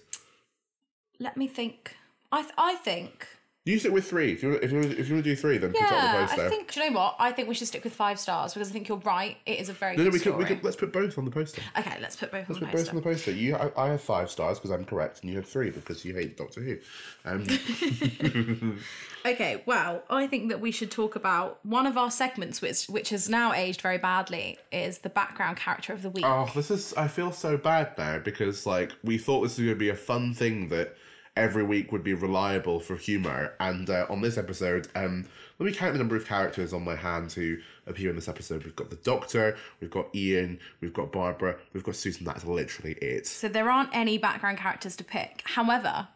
Let 1.18 1.37
me 1.37 1.48
think. 1.48 1.96
I 2.31 2.42
th- 2.42 2.55
I 2.57 2.74
think. 2.76 3.26
You 3.64 3.79
stick 3.79 3.92
with 3.92 4.09
three. 4.11 4.33
If 4.33 4.42
you, 4.42 4.55
if 4.55 4.72
you, 4.72 4.81
if 4.81 5.09
you 5.09 5.14
want 5.14 5.25
to 5.25 5.31
do 5.31 5.37
three, 5.37 5.57
then 5.57 5.70
put 5.70 5.81
it 5.81 5.85
on 5.85 5.90
the 5.90 5.94
Yeah, 5.94 6.27
poster. 6.27 6.46
I 6.46 6.48
think. 6.48 6.72
Do 6.72 6.81
you 6.81 6.90
know 6.90 6.98
what? 6.98 7.14
I 7.20 7.31
think 7.31 7.48
we 7.48 7.55
should 7.55 7.68
stick 7.68 7.85
with 7.85 7.92
five 7.92 8.18
stars 8.18 8.53
because 8.53 8.68
I 8.68 8.72
think 8.72 8.88
you're 8.88 8.98
right. 8.98 9.37
It 9.46 9.61
is 9.61 9.68
a 9.68 9.72
very 9.72 9.96
no, 9.96 10.03
no, 10.03 10.11
good 10.11 10.14
we 10.14 10.18
could, 10.18 10.37
we 10.37 10.44
could, 10.44 10.64
let's 10.64 10.75
put 10.75 10.92
both 10.92 11.16
on 11.16 11.25
the 11.25 11.31
poster. 11.31 11.62
Okay, 11.79 11.96
let's 12.01 12.16
put 12.16 12.33
both 12.33 12.51
on 12.51 12.55
the 12.55 12.61
Put 12.61 12.72
both 12.72 12.72
poster. 12.72 12.90
on 12.90 12.96
the 12.96 13.03
poster. 13.03 13.31
You, 13.31 13.55
I, 13.55 13.70
I 13.77 13.88
have 13.90 14.01
five 14.01 14.33
stars 14.33 14.59
because 14.59 14.72
I'm 14.72 14.85
correct, 14.85 15.20
and 15.22 15.31
you 15.31 15.37
have 15.37 15.46
three 15.46 15.70
because 15.70 16.05
you 16.05 16.12
hate 16.12 16.37
Doctor 16.37 16.61
Who. 16.61 16.79
Um, 17.25 17.46
Okay, 19.25 19.62
well, 19.66 20.03
I 20.11 20.27
think 20.27 20.48
that 20.48 20.61
we 20.61 20.72
should 20.72 20.90
talk 20.90 21.14
about 21.14 21.64
one 21.64 21.87
of 21.87 21.96
our 21.96 22.11
segments, 22.11 22.61
which 22.61 22.87
which 22.87 23.11
has 23.11 23.29
now 23.29 23.53
aged 23.53 23.81
very 23.81 23.98
badly, 23.98 24.59
is 24.72 24.98
the 24.98 25.09
background 25.09 25.57
character 25.57 25.92
of 25.92 26.03
the 26.03 26.11
week. 26.11 26.25
Oh, 26.27 26.51
this 26.57 26.72
is. 26.72 26.92
I 26.94 27.07
feel 27.07 27.31
so 27.31 27.57
bad 27.57 27.97
now 27.97 28.18
because 28.18 28.66
like 28.66 28.91
we 29.05 29.18
thought 29.18 29.43
this 29.43 29.53
was 29.59 29.66
going 29.66 29.76
to 29.76 29.78
be 29.78 29.91
a 29.91 29.95
fun 29.95 30.34
thing 30.34 30.68
that 30.70 30.97
every 31.37 31.62
week 31.62 31.93
would 31.93 32.05
be 32.05 32.14
reliable 32.14 32.80
for 32.80 32.97
humor, 32.97 33.55
and 33.61 33.89
uh, 33.89 34.07
on 34.11 34.20
this 34.20 34.37
episode, 34.37 34.89
um, 34.95 35.26
let 35.59 35.66
me 35.66 35.72
count 35.72 35.93
the 35.93 35.99
number 35.99 36.16
of 36.16 36.26
characters 36.26 36.72
on 36.72 36.85
my 36.85 36.97
hand 36.97 37.33
who 37.33 37.57
appear 37.87 38.11
in 38.11 38.16
this 38.16 38.28
episode. 38.28 38.64
We've 38.64 38.76
got 38.76 38.91
the 38.91 38.97
Doctor, 38.97 39.57
we've 39.80 39.91
got 39.91 40.14
Ian, 40.14 40.59
we've 40.80 40.93
got 40.93 41.12
Barbara, 41.12 41.57
we've 41.72 41.85
got 41.85 41.97
Susan. 41.97 42.24
That's 42.24 42.45
literally 42.45 42.93
it. 42.95 43.26
So 43.26 43.49
there 43.49 43.70
aren't 43.70 43.91
any 43.93 44.18
background 44.18 44.59
characters 44.59 44.97
to 44.97 45.05
pick. 45.05 45.43
However, 45.45 46.09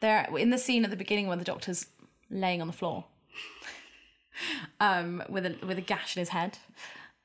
there 0.00 0.28
in 0.36 0.50
the 0.50 0.58
scene 0.58 0.84
at 0.84 0.90
the 0.90 0.96
beginning 0.96 1.26
when 1.26 1.38
the 1.38 1.44
doctor's 1.44 1.86
laying 2.30 2.60
on 2.60 2.66
the 2.66 2.72
floor. 2.72 3.04
um, 4.80 5.22
with 5.28 5.46
a 5.46 5.56
with 5.66 5.78
a 5.78 5.82
gash 5.82 6.16
in 6.16 6.20
his 6.20 6.30
head. 6.30 6.58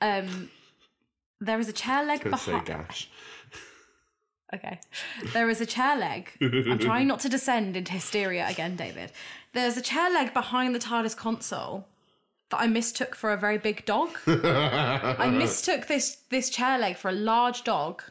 Um, 0.02 0.50
there 1.40 1.60
is 1.60 1.70
a 1.70 1.74
chair 1.74 2.04
leg 2.06 2.24
behind. 2.24 2.70
Okay. 4.56 4.80
There 5.34 5.50
is 5.50 5.62
a 5.62 5.66
chair 5.66 5.98
leg. 5.98 6.32
I'm 6.42 6.80
trying 6.80 7.08
not 7.08 7.20
to 7.22 7.30
descend 7.30 7.76
into 7.76 7.92
hysteria 7.92 8.48
again, 8.50 8.76
David. 8.76 9.12
There's 9.54 9.78
a 9.78 9.82
chair 9.82 10.10
leg 10.10 10.34
behind 10.34 10.74
the 10.74 10.80
TARDIS 10.80 11.16
console 11.16 11.86
that 12.50 12.60
I 12.60 12.68
mistook 12.68 13.16
for 13.16 13.34
a 13.34 13.38
very 13.38 13.58
big 13.58 13.86
dog. 13.86 14.10
I 14.28 15.30
mistook 15.30 15.88
this 15.88 16.18
this 16.30 16.50
chair 16.50 16.78
leg 16.78 16.98
for 16.98 17.10
a 17.10 17.14
large 17.14 17.64
dog. 17.64 18.04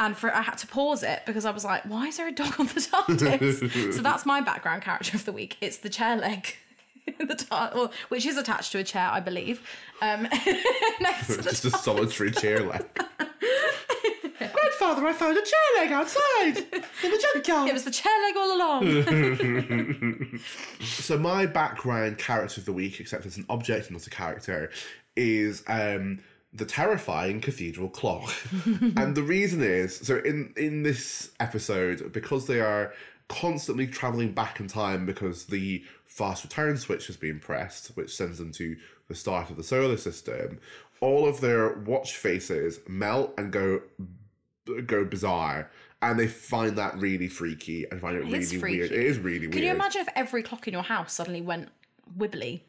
And 0.00 0.16
for 0.16 0.34
I 0.34 0.42
had 0.42 0.58
to 0.58 0.66
pause 0.66 1.04
it 1.04 1.22
because 1.24 1.44
I 1.44 1.52
was 1.52 1.64
like, 1.64 1.84
why 1.84 2.08
is 2.08 2.16
there 2.16 2.26
a 2.26 2.32
dog 2.32 2.58
on 2.58 2.66
the 2.66 2.80
TARDIS? 2.80 3.94
so 3.94 4.02
that's 4.02 4.26
my 4.26 4.40
background 4.40 4.82
character 4.82 5.16
of 5.16 5.24
the 5.24 5.32
week. 5.32 5.56
It's 5.60 5.76
the 5.76 5.88
chair 5.88 6.16
leg. 6.16 6.56
the 7.18 7.34
tar- 7.34 7.70
well, 7.74 7.92
which 8.08 8.26
is 8.26 8.36
attached 8.36 8.72
to 8.72 8.78
a 8.78 8.84
chair, 8.84 9.08
I 9.10 9.20
believe. 9.20 9.68
Um, 10.00 10.22
next 11.00 11.42
Just 11.42 11.64
a 11.64 11.70
solitary 11.70 12.30
chair 12.32 12.62
leg. 12.62 12.84
Grandfather, 14.38 15.06
I 15.06 15.12
found 15.12 15.36
a 15.36 15.42
chair 15.42 15.60
leg 15.78 15.92
outside 15.92 16.56
in 17.02 17.10
the 17.10 17.28
junkyard. 17.32 17.68
It 17.70 17.74
was 17.74 17.84
the 17.84 17.90
chair 17.90 18.12
leg 18.26 18.36
all 18.36 18.56
along. 18.56 20.40
So 20.80 21.18
my 21.18 21.46
background 21.46 22.18
character 22.18 22.60
of 22.60 22.64
the 22.64 22.72
week, 22.72 23.00
except 23.00 23.26
it's 23.26 23.36
an 23.36 23.46
object 23.48 23.86
and 23.86 23.96
not 23.96 24.06
a 24.06 24.10
character, 24.10 24.70
is 25.16 25.62
um, 25.68 26.20
the 26.52 26.64
terrifying 26.64 27.40
cathedral 27.40 27.88
clock. 27.88 28.32
and 28.96 29.14
the 29.14 29.22
reason 29.22 29.62
is 29.62 29.96
so 29.96 30.18
in 30.18 30.52
in 30.56 30.82
this 30.82 31.30
episode 31.40 32.12
because 32.12 32.46
they 32.46 32.60
are 32.60 32.92
constantly 33.28 33.86
traveling 33.86 34.32
back 34.32 34.60
in 34.60 34.68
time 34.68 35.06
because 35.06 35.46
the 35.46 35.84
fast 36.04 36.44
return 36.44 36.76
switch 36.76 37.06
has 37.06 37.16
been 37.16 37.40
pressed, 37.40 37.88
which 37.96 38.14
sends 38.14 38.38
them 38.38 38.52
to 38.52 38.76
the 39.08 39.14
start 39.14 39.50
of 39.50 39.56
the 39.56 39.64
solar 39.64 39.96
system. 39.96 40.60
All 41.00 41.26
of 41.28 41.40
their 41.40 41.74
watch 41.80 42.16
faces 42.16 42.80
melt 42.88 43.34
and 43.36 43.52
go 43.52 43.82
go 44.86 45.04
bizarre. 45.04 45.70
And 46.02 46.18
they 46.18 46.26
find 46.26 46.76
that 46.76 46.98
really 46.98 47.28
freaky 47.28 47.86
and 47.90 48.00
find 48.00 48.16
it 48.16 48.24
really 48.24 48.40
weird. 48.40 48.60
freaky. 48.60 48.82
It 48.82 48.92
is 48.92 49.18
really 49.18 49.40
weird. 49.40 49.52
Can 49.52 49.62
you 49.62 49.70
imagine 49.70 50.02
if 50.02 50.08
every 50.14 50.42
clock 50.42 50.68
in 50.68 50.74
your 50.74 50.82
house 50.82 51.14
suddenly 51.14 51.40
went 51.40 51.70
wibbly? 52.18 52.60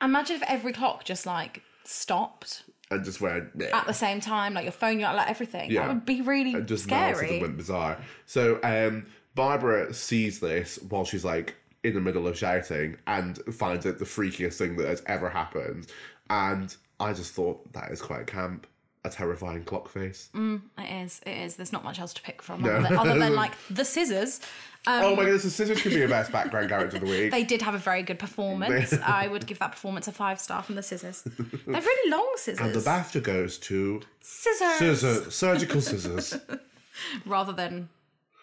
Imagine 0.00 0.36
if 0.36 0.42
every 0.48 0.72
clock 0.72 1.04
just 1.04 1.26
like 1.26 1.62
stopped 1.84 2.62
and 2.90 3.04
just 3.04 3.20
went 3.20 3.60
at 3.72 3.86
the 3.86 3.92
same 3.92 4.20
time, 4.20 4.54
like 4.54 4.64
your 4.64 4.72
phone, 4.72 5.00
your 5.00 5.12
like 5.12 5.28
everything. 5.28 5.70
Yeah. 5.70 5.86
That 5.86 5.94
would 5.94 6.06
be 6.06 6.22
really 6.22 6.54
and 6.54 6.66
just 6.66 6.84
scary. 6.84 7.40
went 7.40 7.56
bizarre. 7.56 7.98
So 8.26 8.58
um, 8.62 9.06
Barbara 9.34 9.92
sees 9.92 10.40
this 10.40 10.78
while 10.88 11.04
she's 11.04 11.24
like 11.24 11.56
in 11.84 11.94
the 11.94 12.00
middle 12.00 12.26
of 12.26 12.36
shouting 12.36 12.96
and 13.06 13.38
finds 13.54 13.86
it 13.86 13.98
the 13.98 14.04
freakiest 14.04 14.54
thing 14.54 14.76
that 14.76 14.88
has 14.88 15.02
ever 15.06 15.28
happened. 15.28 15.88
And 16.30 16.74
I 16.98 17.12
just 17.12 17.32
thought 17.32 17.72
that 17.72 17.90
is 17.90 18.00
quite 18.00 18.26
camp. 18.26 18.66
A 19.06 19.10
terrifying 19.10 19.62
clock 19.62 19.88
face. 19.88 20.28
It 20.34 20.60
is. 20.78 21.20
It 21.24 21.30
is. 21.30 21.54
There's 21.56 21.72
not 21.72 21.84
much 21.84 22.00
else 22.00 22.12
to 22.14 22.22
pick 22.22 22.42
from 22.42 22.64
other, 22.64 22.82
than, 22.82 22.96
other 22.96 23.18
than 23.18 23.34
like 23.36 23.52
the 23.70 23.84
scissors. 23.84 24.40
Um, 24.88 25.04
oh 25.04 25.16
my 25.16 25.22
goodness, 25.24 25.44
the 25.44 25.50
scissors 25.50 25.80
could 25.80 25.92
be 25.92 26.02
a 26.02 26.08
best 26.08 26.32
background 26.32 26.68
character 26.68 26.96
of 26.96 27.04
the 27.04 27.08
week. 27.10 27.30
they 27.30 27.44
did 27.44 27.62
have 27.62 27.74
a 27.74 27.78
very 27.78 28.02
good 28.02 28.18
performance. 28.18 28.92
I 29.04 29.28
would 29.28 29.46
give 29.46 29.58
that 29.60 29.72
performance 29.72 30.08
a 30.08 30.12
five 30.12 30.40
star 30.40 30.62
from 30.62 30.74
the 30.74 30.82
scissors. 30.82 31.22
They're 31.24 31.80
really 31.80 32.10
long 32.10 32.32
scissors. 32.36 32.66
and 32.66 32.74
the 32.74 32.80
BAFTA 32.80 33.22
goes 33.22 33.58
to 33.58 34.00
scissors. 34.20 34.78
scissors, 34.78 35.34
surgical 35.34 35.80
scissors. 35.80 36.36
Rather 37.26 37.52
than 37.52 37.88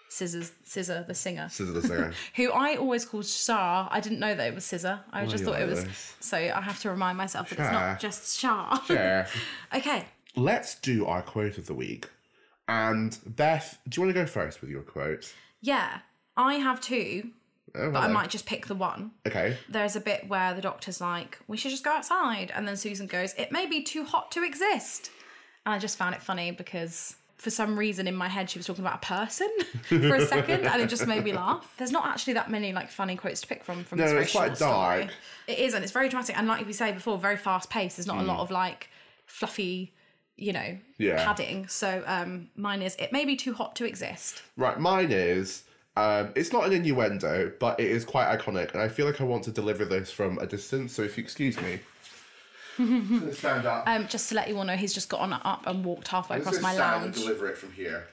scissors, 0.09 0.51
SZA 0.65 1.07
the 1.07 1.15
singer. 1.15 1.47
SZA 1.49 1.73
the 1.73 1.81
singer. 1.81 2.13
who 2.35 2.51
I 2.51 2.75
always 2.75 3.03
called 3.05 3.25
Shah. 3.25 3.87
I 3.89 3.99
didn't 3.99 4.19
know 4.19 4.35
that 4.35 4.47
it 4.47 4.53
was 4.53 4.63
Scissor. 4.65 4.99
I 5.11 5.25
just 5.25 5.39
you 5.43 5.49
thought 5.49 5.59
it 5.61 5.67
was. 5.67 5.83
this? 5.85 6.15
So 6.19 6.37
I 6.37 6.61
have 6.61 6.79
to 6.81 6.89
remind 6.91 7.17
myself 7.17 7.49
that 7.49 7.59
it's 7.59 7.71
not 7.71 7.99
just 7.99 8.37
Shah. 8.39 8.79
Yeah. 8.89 9.27
okay. 9.73 10.05
Let's 10.35 10.75
do 10.75 11.05
our 11.05 11.21
quote 11.21 11.57
of 11.57 11.67
the 11.67 11.73
week. 11.73 12.09
And 12.67 13.17
Beth, 13.25 13.77
do 13.87 13.99
you 13.99 14.05
want 14.05 14.15
to 14.15 14.21
go 14.21 14.27
first 14.27 14.61
with 14.61 14.69
your 14.69 14.81
quote? 14.81 15.33
Yeah. 15.61 15.99
I 16.35 16.55
have 16.55 16.81
two, 16.81 17.31
Oh, 17.75 17.89
but 17.89 17.99
I 17.99 18.01
hello. 18.03 18.13
might 18.13 18.29
just 18.29 18.45
pick 18.45 18.67
the 18.67 18.75
one. 18.75 19.11
Okay. 19.25 19.57
There's 19.67 19.95
a 19.95 19.99
bit 19.99 20.27
where 20.27 20.53
the 20.53 20.61
doctor's 20.61 21.01
like, 21.01 21.39
we 21.47 21.57
should 21.57 21.71
just 21.71 21.83
go 21.83 21.91
outside. 21.91 22.51
And 22.55 22.67
then 22.67 22.77
Susan 22.77 23.07
goes, 23.07 23.33
it 23.33 23.51
may 23.51 23.65
be 23.65 23.81
too 23.81 24.03
hot 24.03 24.31
to 24.33 24.43
exist. 24.43 25.09
And 25.65 25.73
I 25.73 25.79
just 25.79 25.97
found 25.97 26.13
it 26.13 26.21
funny 26.21 26.51
because 26.51 27.15
for 27.37 27.49
some 27.49 27.77
reason 27.77 28.07
in 28.07 28.15
my 28.15 28.29
head 28.29 28.49
she 28.49 28.57
was 28.57 28.65
talking 28.65 28.85
about 28.85 29.03
a 29.03 29.05
person 29.05 29.49
for 29.83 30.15
a 30.15 30.25
second 30.25 30.65
and 30.65 30.81
it 30.81 30.87
just 30.87 31.07
made 31.07 31.23
me 31.23 31.33
laugh. 31.33 31.73
There's 31.77 31.91
not 31.91 32.05
actually 32.05 32.33
that 32.33 32.49
many 32.49 32.73
like 32.73 32.89
funny 32.91 33.15
quotes 33.15 33.41
to 33.41 33.47
pick 33.47 33.63
from 33.63 33.83
from 33.83 33.97
No, 33.97 34.03
this 34.03 34.11
very 34.11 34.23
it's 34.23 34.31
quite 34.31 34.47
short 34.49 34.57
story. 34.57 35.09
It 35.47 35.59
is 35.59 35.73
and 35.73 35.83
it's 35.83 35.91
very 35.91 36.09
dramatic 36.09 36.37
and 36.37 36.47
like 36.47 36.65
we 36.65 36.73
say 36.73 36.91
before, 36.91 37.17
very 37.17 37.37
fast 37.37 37.69
paced. 37.69 37.97
There's 37.97 38.07
not 38.07 38.17
a 38.17 38.21
hmm. 38.21 38.27
lot 38.27 38.39
of 38.39 38.51
like 38.51 38.89
fluffy, 39.25 39.93
you 40.43 40.53
know, 40.53 40.77
Yeah. 40.97 41.23
padding. 41.23 41.67
So 41.67 42.03
um 42.05 42.49
mine 42.55 42.81
is 42.81 42.95
it 42.97 43.11
may 43.11 43.25
be 43.25 43.35
too 43.35 43.53
hot 43.53 43.75
to 43.77 43.85
exist. 43.85 44.41
Right, 44.57 44.79
mine 44.79 45.11
is. 45.11 45.63
Um, 45.95 46.31
it's 46.35 46.51
not 46.51 46.65
an 46.65 46.73
innuendo, 46.73 47.51
but 47.59 47.79
it 47.79 47.85
is 47.85 48.03
quite 48.03 48.27
iconic, 48.35 48.73
and 48.73 48.81
I 48.81 48.87
feel 48.89 49.05
like 49.05 49.21
I 49.21 49.25
want 49.25 49.43
to 49.43 49.51
deliver 49.51 49.85
this 49.85 50.11
from 50.11 50.39
a 50.39 50.47
distance. 50.47 50.91
So, 50.91 51.03
if 51.03 51.17
you 51.19 51.23
excuse 51.23 51.55
me, 51.61 51.79
stand 53.33 53.67
up. 53.67 53.83
Um 53.87 54.07
just 54.07 54.29
to 54.29 54.35
let 54.35 54.49
you 54.49 54.57
all 54.57 54.63
know 54.63 54.75
he's 54.75 54.93
just 54.93 55.07
gotten 55.09 55.33
up 55.33 55.67
and 55.67 55.85
walked 55.85 56.07
halfway 56.07 56.37
I'm 56.37 56.41
across 56.41 56.59
my 56.61 56.73
stand 56.73 57.03
lounge. 57.03 57.05
and 57.05 57.13
deliver 57.25 57.47
it 57.47 57.57
from 57.57 57.71
here. 57.73 58.07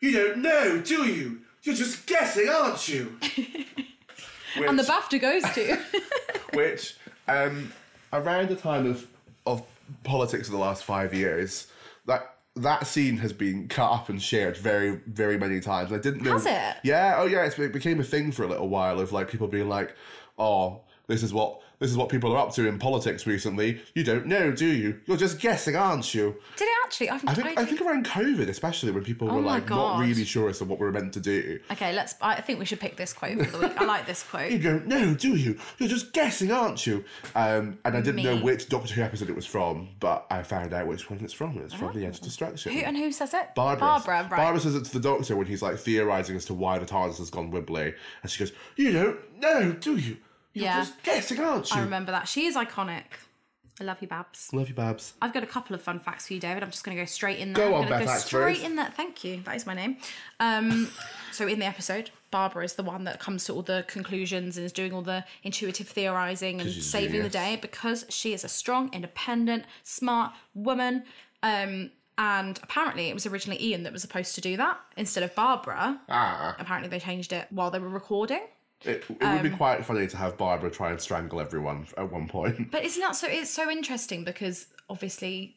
You 0.00 0.12
don't 0.12 0.38
know, 0.38 0.80
do 0.80 1.04
you? 1.06 1.40
You're 1.62 1.74
just 1.74 2.06
guessing, 2.06 2.48
aren't 2.48 2.86
you? 2.88 3.16
Which, 3.20 4.68
And 4.68 4.78
the 4.78 4.84
BAFTA 4.84 5.20
goes 5.20 5.42
to. 5.54 5.78
which 6.54 6.96
um, 7.28 7.72
around 8.12 8.48
the 8.48 8.56
time 8.56 8.86
of 8.86 9.06
of 9.44 9.62
politics 10.04 10.48
of 10.48 10.52
the 10.52 10.58
last 10.58 10.84
five 10.84 11.14
years, 11.14 11.66
that 12.06 12.34
that 12.56 12.86
scene 12.86 13.18
has 13.18 13.32
been 13.32 13.68
cut 13.68 13.90
up 13.90 14.08
and 14.08 14.20
shared 14.20 14.56
very 14.56 15.00
very 15.06 15.38
many 15.38 15.60
times. 15.60 15.92
I 15.92 15.98
didn't 15.98 16.22
know. 16.22 16.32
Has 16.32 16.46
it? 16.46 16.76
Yeah. 16.82 17.16
Oh 17.18 17.26
yeah. 17.26 17.44
It's, 17.44 17.58
it 17.58 17.72
became 17.72 18.00
a 18.00 18.04
thing 18.04 18.32
for 18.32 18.44
a 18.44 18.48
little 18.48 18.68
while 18.68 19.00
of 19.00 19.12
like 19.12 19.28
people 19.28 19.48
being 19.48 19.68
like, 19.68 19.94
oh. 20.38 20.82
This 21.08 21.22
is 21.22 21.32
what 21.32 21.60
this 21.78 21.90
is 21.90 21.96
what 21.96 22.08
people 22.08 22.32
are 22.32 22.38
up 22.38 22.52
to 22.54 22.66
in 22.66 22.78
politics 22.78 23.26
recently. 23.26 23.80
You 23.94 24.04
don't 24.04 24.26
know, 24.26 24.52
do 24.52 24.66
you? 24.66 25.00
You're 25.06 25.16
just 25.16 25.38
guessing, 25.40 25.76
aren't 25.76 26.14
you? 26.14 26.36
Did 26.56 26.64
it 26.64 26.74
actually? 26.84 27.10
I've, 27.10 27.28
I 27.28 27.34
think 27.34 27.58
I 27.58 27.64
think 27.64 27.80
around 27.80 28.06
COVID, 28.06 28.48
especially 28.48 28.92
when 28.92 29.04
people 29.04 29.28
were 29.28 29.34
Oh 29.34 29.40
my 29.40 29.54
like 29.58 29.68
not 29.68 30.00
really 30.00 30.24
sure 30.24 30.48
as 30.48 30.58
to 30.58 30.64
what 30.64 30.78
we 30.78 30.86
were 30.86 30.92
meant 30.92 31.12
to 31.14 31.20
do. 31.20 31.60
Okay, 31.70 31.92
let's. 31.92 32.14
I 32.22 32.40
think 32.40 32.58
we 32.58 32.64
should 32.64 32.80
pick 32.80 32.96
this 32.96 33.12
quote 33.12 33.38
for 33.46 33.58
the 33.58 33.68
week. 33.68 33.80
I 33.80 33.84
like 33.84 34.06
this 34.06 34.22
quote. 34.30 34.50
You 34.50 34.58
don't 34.58 34.86
know, 34.86 35.14
do 35.14 35.36
you? 35.36 35.58
You're 35.78 35.88
just 35.88 36.12
guessing, 36.12 36.50
aren't 36.52 36.86
you? 36.86 37.04
Um, 37.34 37.78
and 37.84 37.96
I 37.96 38.00
didn't 38.00 38.22
know 38.22 38.36
which 38.36 38.68
Doctor 38.68 38.94
Who 38.94 39.02
episode 39.02 39.28
it 39.28 39.36
was 39.36 39.46
from, 39.46 39.88
but 40.00 40.26
I 40.30 40.42
found 40.42 40.72
out 40.72 40.86
which 40.86 41.10
one 41.10 41.20
it's 41.22 41.32
from. 41.32 41.58
It's 41.58 41.74
from 41.74 41.92
The 41.92 42.06
Edge 42.06 42.16
of 42.16 42.22
Destruction. 42.22 42.72
Who 42.72 42.78
and 42.80 42.96
who 42.96 43.12
says 43.12 43.34
it? 43.34 43.54
Barbara. 43.54 43.86
Barbara, 43.86 44.22
right? 44.30 44.36
Barbara 44.36 44.60
says 44.60 44.74
it 44.74 44.84
to 44.84 44.92
the 44.92 45.00
Doctor 45.00 45.36
when 45.36 45.46
he's 45.46 45.62
like 45.62 45.76
theorising 45.78 46.36
as 46.36 46.44
to 46.46 46.54
why 46.54 46.78
the 46.78 46.86
TARDIS 46.86 47.18
has 47.18 47.30
gone 47.30 47.52
wibbly, 47.52 47.94
and 48.22 48.30
she 48.30 48.38
goes, 48.44 48.52
"You 48.76 48.92
don't 48.92 49.40
know, 49.40 49.72
do 49.72 49.96
you? 49.96 50.16
Yeah. 50.62 50.80
just 50.80 51.02
guessing, 51.02 51.40
aren't 51.40 51.70
you?" 51.70 51.76
I 51.76 51.80
remember 51.82 52.12
that. 52.12 52.28
She 52.28 52.46
is 52.46 52.56
iconic. 52.56 53.04
I 53.78 53.84
love 53.84 53.98
you, 54.00 54.08
Babs. 54.08 54.48
Love 54.54 54.68
you, 54.70 54.74
Babs. 54.74 55.12
I've 55.20 55.34
got 55.34 55.42
a 55.42 55.46
couple 55.46 55.74
of 55.74 55.82
fun 55.82 55.98
facts 55.98 56.26
for 56.28 56.32
you, 56.32 56.40
David. 56.40 56.62
I'm 56.62 56.70
just 56.70 56.82
going 56.82 56.96
to 56.96 57.02
go 57.02 57.04
straight 57.04 57.38
in 57.38 57.52
there. 57.52 57.68
Go 57.68 57.74
I'm 57.74 57.82
on, 57.82 57.88
gonna 57.90 58.06
Beth 58.06 58.14
go 58.14 58.20
straight 58.20 58.62
in 58.62 58.76
there. 58.76 58.90
Thank 58.96 59.22
you. 59.22 59.42
That 59.44 59.54
is 59.54 59.66
my 59.66 59.74
name. 59.74 59.98
Um, 60.40 60.90
so 61.32 61.46
in 61.46 61.58
the 61.58 61.66
episode, 61.66 62.08
Barbara 62.30 62.64
is 62.64 62.72
the 62.72 62.82
one 62.82 63.04
that 63.04 63.20
comes 63.20 63.44
to 63.44 63.52
all 63.52 63.60
the 63.60 63.84
conclusions 63.86 64.56
and 64.56 64.64
is 64.64 64.72
doing 64.72 64.94
all 64.94 65.02
the 65.02 65.26
intuitive 65.42 65.88
theorizing 65.88 66.58
and 66.58 66.70
she's 66.70 66.86
a 66.86 66.88
saving 66.88 67.22
the 67.22 67.28
genius. 67.28 67.32
day 67.34 67.58
because 67.60 68.06
she 68.08 68.32
is 68.32 68.44
a 68.44 68.48
strong, 68.48 68.88
independent, 68.94 69.64
smart 69.82 70.32
woman. 70.54 71.04
Um, 71.42 71.90
and 72.16 72.58
apparently, 72.62 73.10
it 73.10 73.14
was 73.14 73.26
originally 73.26 73.62
Ian 73.62 73.82
that 73.82 73.92
was 73.92 74.00
supposed 74.00 74.34
to 74.36 74.40
do 74.40 74.56
that 74.56 74.80
instead 74.96 75.22
of 75.22 75.34
Barbara. 75.34 76.00
Ah, 76.08 76.56
Apparently, 76.58 76.88
they 76.88 76.98
changed 76.98 77.30
it 77.30 77.46
while 77.50 77.70
they 77.70 77.78
were 77.78 77.90
recording. 77.90 78.40
It, 78.84 78.88
it 78.88 79.08
would 79.10 79.22
Um, 79.22 79.42
be 79.42 79.50
quite 79.50 79.84
funny 79.84 80.06
to 80.06 80.16
have 80.16 80.36
Barbara 80.36 80.70
try 80.70 80.90
and 80.90 81.00
strangle 81.00 81.40
everyone 81.40 81.86
at 81.96 82.10
one 82.12 82.28
point. 82.28 82.70
But 82.70 82.84
isn't 82.84 83.00
that 83.00 83.16
so? 83.16 83.26
It's 83.28 83.50
so 83.50 83.70
interesting 83.70 84.24
because 84.24 84.66
obviously 84.90 85.56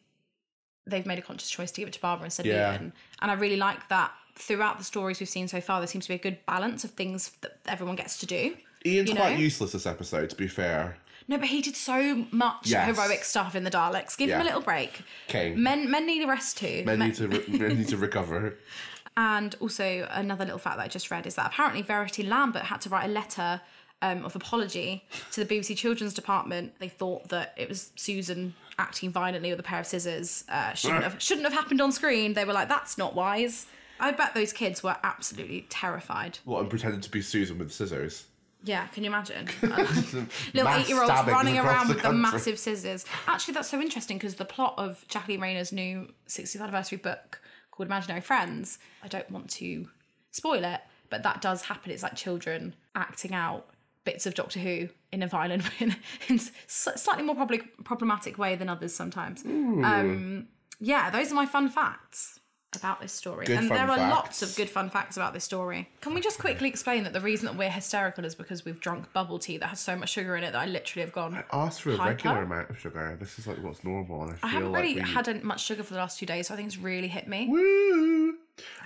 they've 0.87 1.05
made 1.05 1.19
a 1.19 1.21
conscious 1.21 1.49
choice 1.49 1.71
to 1.71 1.81
give 1.81 1.87
it 1.87 1.93
to 1.93 2.01
Barbara 2.01 2.25
instead 2.25 2.45
Yeah. 2.45 2.73
of 2.75 2.81
Ian, 2.81 2.93
and 3.21 3.31
I 3.31 3.33
really 3.35 3.57
like 3.57 3.87
that. 3.89 4.11
Throughout 4.35 4.77
the 4.77 4.85
stories 4.85 5.19
we've 5.19 5.27
seen 5.27 5.49
so 5.49 5.59
far, 5.59 5.81
there 5.81 5.87
seems 5.87 6.05
to 6.05 6.09
be 6.09 6.15
a 6.15 6.19
good 6.19 6.37
balance 6.45 6.83
of 6.85 6.91
things 6.91 7.31
that 7.41 7.59
everyone 7.67 7.97
gets 7.97 8.17
to 8.19 8.25
do. 8.25 8.55
Ian's 8.85 9.09
you 9.09 9.15
quite 9.17 9.33
know? 9.33 9.39
useless 9.39 9.73
this 9.73 9.85
episode, 9.85 10.29
to 10.29 10.35
be 10.37 10.47
fair. 10.47 10.97
No, 11.27 11.37
but 11.37 11.49
he 11.49 11.61
did 11.61 11.75
so 11.75 12.25
much 12.31 12.67
Yes. 12.67 12.87
heroic 12.95 13.23
stuff 13.25 13.53
in 13.53 13.65
the 13.65 13.69
Daleks. 13.69 14.17
Give 14.17 14.29
him 14.29 14.39
a 14.39 14.43
little 14.45 14.61
break. 14.61 15.01
Okay. 15.27 15.53
Men, 15.53 15.91
men 15.91 16.07
need 16.07 16.23
a 16.23 16.27
rest 16.27 16.57
too. 16.57 16.83
Men 16.85 16.97
Men- 16.99 17.09
need 17.09 17.15
to 17.17 17.27
re- 17.27 17.43
men 17.59 17.77
need 17.77 17.87
to 17.89 17.97
recover. 17.97 18.57
And 19.17 19.55
also, 19.59 20.07
another 20.11 20.45
little 20.45 20.59
fact 20.59 20.77
that 20.77 20.83
I 20.83 20.87
just 20.87 21.11
read 21.11 21.27
is 21.27 21.35
that 21.35 21.47
apparently 21.47 21.81
Verity 21.81 22.23
Lambert 22.23 22.63
had 22.63 22.81
to 22.81 22.89
write 22.89 23.05
a 23.05 23.11
letter 23.11 23.61
um, 24.01 24.23
of 24.23 24.35
apology 24.35 25.03
to 25.31 25.43
the 25.43 25.55
BBC 25.55 25.75
Children's 25.75 26.13
Department. 26.13 26.73
They 26.79 26.87
thought 26.87 27.29
that 27.29 27.53
it 27.57 27.67
was 27.67 27.91
Susan 27.95 28.53
acting 28.77 29.11
violently 29.11 29.49
with 29.49 29.59
a 29.59 29.63
pair 29.63 29.79
of 29.79 29.85
scissors. 29.85 30.45
Uh, 30.47 30.73
shouldn't 30.73 31.03
have 31.03 31.21
shouldn't 31.21 31.45
have 31.45 31.53
happened 31.53 31.81
on 31.81 31.91
screen. 31.91 32.33
They 32.33 32.45
were 32.45 32.53
like, 32.53 32.69
"That's 32.69 32.97
not 32.97 33.15
wise." 33.15 33.65
I 33.99 34.11
bet 34.11 34.33
those 34.33 34.53
kids 34.53 34.81
were 34.81 34.95
absolutely 35.03 35.65
terrified. 35.69 36.39
What, 36.45 36.61
and 36.61 36.69
pretending 36.69 37.01
to 37.01 37.11
be 37.11 37.21
Susan 37.21 37.57
with 37.57 37.73
scissors. 37.73 38.25
Yeah, 38.63 38.87
can 38.87 39.03
you 39.03 39.09
imagine? 39.09 39.47
Little 39.61 40.71
eight-year-olds 40.71 41.27
running 41.27 41.57
around 41.57 41.87
the 41.87 41.93
with 41.95 42.03
the 42.03 42.11
massive 42.11 42.59
scissors. 42.59 43.05
Actually, 43.27 43.53
that's 43.53 43.69
so 43.69 43.79
interesting 43.79 44.17
because 44.17 44.35
the 44.35 44.45
plot 44.45 44.75
of 44.77 45.05
Jacqueline 45.07 45.39
Rayner's 45.39 45.71
new 45.71 46.11
60th 46.27 46.61
anniversary 46.61 46.97
book 46.97 47.41
called 47.79 47.87
Imaginary 47.87 48.19
Friends. 48.19 48.77
I 49.01 49.07
don't 49.07 49.29
want 49.31 49.49
to 49.51 49.87
spoil 50.31 50.65
it, 50.65 50.81
but 51.09 51.23
that 51.23 51.41
does 51.41 51.61
happen. 51.63 51.91
It's 51.91 52.03
like 52.03 52.15
children 52.15 52.75
acting 52.93 53.33
out 53.33 53.69
bits 54.03 54.25
of 54.25 54.35
Doctor 54.35 54.59
Who 54.59 54.89
in 55.13 55.23
a 55.23 55.27
violent, 55.27 55.63
in, 55.79 55.95
in 56.27 56.39
slightly 56.67 57.23
more 57.23 57.35
probably 57.35 57.59
problematic 57.85 58.37
way 58.37 58.55
than 58.55 58.67
others 58.67 58.93
sometimes. 58.93 59.45
Um, 59.45 60.47
yeah, 60.81 61.09
those 61.09 61.31
are 61.31 61.35
my 61.35 61.45
fun 61.45 61.69
facts 61.69 62.38
about 62.75 63.01
this 63.01 63.11
story. 63.11 63.45
Good 63.45 63.57
and 63.57 63.69
there 63.69 63.89
are 63.89 63.97
facts. 63.97 64.11
lots 64.11 64.41
of 64.41 64.55
good 64.55 64.69
fun 64.69 64.89
facts 64.89 65.17
about 65.17 65.33
this 65.33 65.43
story. 65.43 65.89
Can 66.01 66.13
we 66.13 66.21
just 66.21 66.39
quickly 66.39 66.67
explain 66.69 67.03
that 67.03 67.13
the 67.13 67.21
reason 67.21 67.47
that 67.47 67.57
we're 67.57 67.69
hysterical 67.69 68.25
is 68.25 68.35
because 68.35 68.65
we've 68.65 68.79
drunk 68.79 69.11
bubble 69.13 69.39
tea 69.39 69.57
that 69.57 69.67
has 69.67 69.79
so 69.79 69.95
much 69.95 70.09
sugar 70.09 70.35
in 70.35 70.43
it 70.43 70.51
that 70.51 70.61
I 70.61 70.65
literally 70.65 71.03
have 71.03 71.13
gone. 71.13 71.35
I 71.35 71.43
asked 71.51 71.81
for 71.81 71.91
a 71.91 71.97
Hyper? 71.97 72.09
regular 72.09 72.43
amount 72.43 72.69
of 72.69 72.79
sugar. 72.79 73.17
This 73.19 73.39
is 73.39 73.47
like 73.47 73.61
what's 73.63 73.83
normal, 73.83 74.23
and 74.23 74.31
I 74.31 74.35
feel 74.35 74.49
I 74.49 74.51
haven't 74.51 74.71
like 74.71 74.83
really 74.83 74.95
we... 74.95 75.01
had 75.01 75.43
much 75.43 75.63
sugar 75.63 75.83
for 75.83 75.93
the 75.93 75.99
last 75.99 76.19
two 76.19 76.25
days, 76.25 76.47
so 76.47 76.53
I 76.53 76.57
think 76.57 76.67
it's 76.67 76.77
really 76.77 77.07
hit 77.07 77.27
me. 77.27 77.47
Woo! 77.49 78.35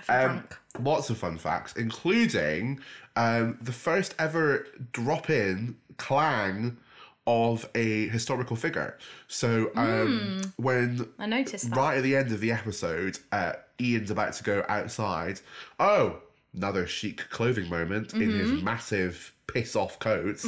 Um, 0.08 0.44
lots 0.78 1.10
of 1.10 1.18
fun 1.18 1.38
facts, 1.38 1.74
including 1.76 2.80
um, 3.16 3.58
the 3.60 3.72
first 3.72 4.14
ever 4.18 4.66
drop 4.92 5.30
in 5.30 5.76
clang 5.96 6.76
of 7.26 7.68
a 7.74 8.08
historical 8.08 8.56
figure. 8.56 8.98
So 9.28 9.70
um, 9.76 10.43
when 10.64 11.08
I 11.18 11.26
noticed 11.26 11.70
that. 11.70 11.76
right 11.76 11.96
at 11.98 12.02
the 12.02 12.16
end 12.16 12.32
of 12.32 12.40
the 12.40 12.50
episode, 12.52 13.18
uh, 13.30 13.52
Ian's 13.80 14.10
about 14.10 14.32
to 14.34 14.42
go 14.42 14.64
outside. 14.68 15.40
Oh, 15.78 16.18
another 16.54 16.86
chic 16.86 17.28
clothing 17.30 17.68
moment 17.68 18.14
in 18.14 18.30
his 18.30 18.50
Mm-hmm. 18.50 18.64
massive 18.64 19.32
piss 19.46 19.76
off 19.76 19.98
coat, 19.98 20.42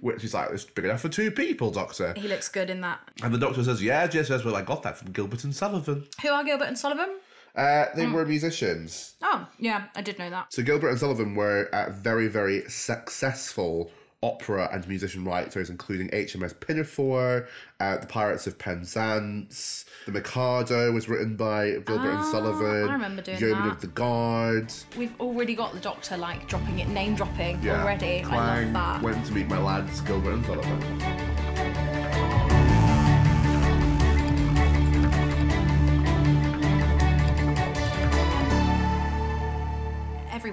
which 0.00 0.22
is 0.22 0.32
like, 0.34 0.50
it's 0.52 0.64
big 0.64 0.84
enough 0.84 1.00
for 1.00 1.08
two 1.08 1.30
people, 1.30 1.70
Doctor. 1.70 2.14
He 2.16 2.28
looks 2.28 2.48
good 2.48 2.70
in 2.70 2.80
that. 2.82 3.00
And 3.22 3.34
the 3.34 3.38
Doctor 3.38 3.64
says, 3.64 3.82
Yeah, 3.82 4.08
yes, 4.12 4.30
yes, 4.30 4.44
well, 4.44 4.54
I 4.56 4.62
got 4.62 4.82
that 4.84 4.96
from 4.98 5.10
Gilbert 5.12 5.44
and 5.44 5.54
Sullivan. 5.54 6.06
Who 6.22 6.28
are 6.28 6.44
Gilbert 6.44 6.66
and 6.68 6.78
Sullivan? 6.78 7.16
Uh, 7.56 7.60
Mm. 7.60 7.94
they 7.96 8.06
were 8.06 8.26
musicians. 8.26 9.14
Oh, 9.22 9.48
yeah, 9.58 9.84
I 9.96 10.02
did 10.02 10.18
know 10.18 10.28
that. 10.30 10.52
So 10.52 10.62
Gilbert 10.62 10.90
and 10.90 10.98
Sullivan 10.98 11.34
were 11.34 11.68
uh, 11.72 11.90
very, 11.90 12.28
very 12.28 12.62
successful 12.68 13.90
opera 14.26 14.68
and 14.72 14.86
musician 14.88 15.24
writers, 15.24 15.70
including 15.70 16.08
HMS 16.10 16.58
Pinafore, 16.58 17.46
uh, 17.80 17.96
The 17.98 18.06
Pirates 18.06 18.46
of 18.46 18.58
Penzance, 18.58 19.84
The 20.06 20.12
Mikado 20.12 20.92
was 20.92 21.08
written 21.08 21.36
by 21.36 21.70
Gilbert 21.86 22.08
and 22.10 22.18
Ah, 22.18 22.30
Sullivan. 22.30 22.88
I 22.88 22.92
remember 22.92 23.22
doing 23.22 23.38
Yeoman 23.38 23.64
that. 23.68 23.74
of 23.76 23.80
the 23.80 23.86
Guard. 23.88 24.72
We've 24.96 25.18
already 25.20 25.54
got 25.54 25.72
the 25.72 25.80
Doctor 25.80 26.16
like 26.16 26.48
dropping 26.48 26.78
it, 26.80 26.88
name 26.88 27.14
dropping 27.14 27.62
Yeah. 27.62 27.82
already. 27.82 28.20
I 28.20 28.22
Clang, 28.22 28.72
love 28.72 28.72
that. 28.72 29.02
Went 29.02 29.24
to 29.26 29.32
meet 29.32 29.48
my 29.48 29.58
lads, 29.58 30.00
Gilbert 30.02 30.32
and 30.34 30.44
Sullivan. 30.46 31.95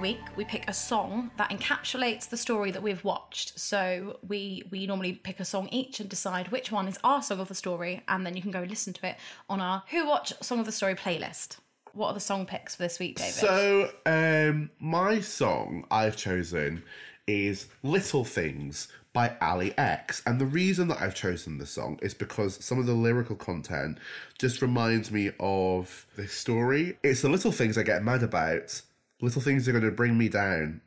Week 0.04 0.36
we 0.36 0.44
pick 0.44 0.68
a 0.68 0.72
song 0.74 1.30
that 1.38 1.48
encapsulates 1.48 2.28
the 2.28 2.36
story 2.36 2.70
that 2.70 2.82
we've 2.82 3.02
watched. 3.04 3.58
So 3.58 4.18
we 4.28 4.62
we 4.70 4.86
normally 4.86 5.14
pick 5.14 5.40
a 5.40 5.46
song 5.46 5.66
each 5.72 5.98
and 5.98 6.10
decide 6.10 6.48
which 6.48 6.70
one 6.70 6.86
is 6.88 6.98
our 7.02 7.22
song 7.22 7.40
of 7.40 7.48
the 7.48 7.54
story, 7.54 8.02
and 8.06 8.26
then 8.26 8.36
you 8.36 8.42
can 8.42 8.50
go 8.50 8.60
listen 8.68 8.92
to 8.92 9.06
it 9.06 9.16
on 9.48 9.62
our 9.62 9.82
Who 9.88 10.06
Watch 10.06 10.34
Song 10.42 10.58
of 10.60 10.66
the 10.66 10.72
Story 10.72 10.94
playlist. 10.94 11.56
What 11.94 12.08
are 12.08 12.12
the 12.12 12.20
song 12.20 12.44
picks 12.44 12.74
for 12.74 12.82
this 12.82 12.98
week, 12.98 13.16
David? 13.16 13.32
So, 13.32 13.92
um, 14.04 14.68
my 14.78 15.20
song 15.20 15.86
I've 15.90 16.18
chosen 16.18 16.82
is 17.26 17.68
Little 17.82 18.26
Things 18.26 18.88
by 19.14 19.34
Ali 19.40 19.72
X. 19.78 20.20
And 20.26 20.38
the 20.38 20.44
reason 20.44 20.88
that 20.88 21.00
I've 21.00 21.14
chosen 21.14 21.56
the 21.56 21.64
song 21.64 21.98
is 22.02 22.12
because 22.12 22.62
some 22.62 22.78
of 22.78 22.84
the 22.84 22.92
lyrical 22.92 23.36
content 23.36 23.96
just 24.38 24.60
reminds 24.60 25.10
me 25.10 25.30
of 25.40 26.06
this 26.14 26.32
story. 26.34 26.98
It's 27.02 27.22
the 27.22 27.30
little 27.30 27.52
things 27.52 27.78
I 27.78 27.84
get 27.84 28.04
mad 28.04 28.22
about, 28.22 28.82
little 29.20 29.42
things 29.42 29.68
are 29.68 29.72
going 29.72 29.84
to 29.84 29.90
bring 29.90 30.16
me 30.18 30.28
down, 30.28 30.80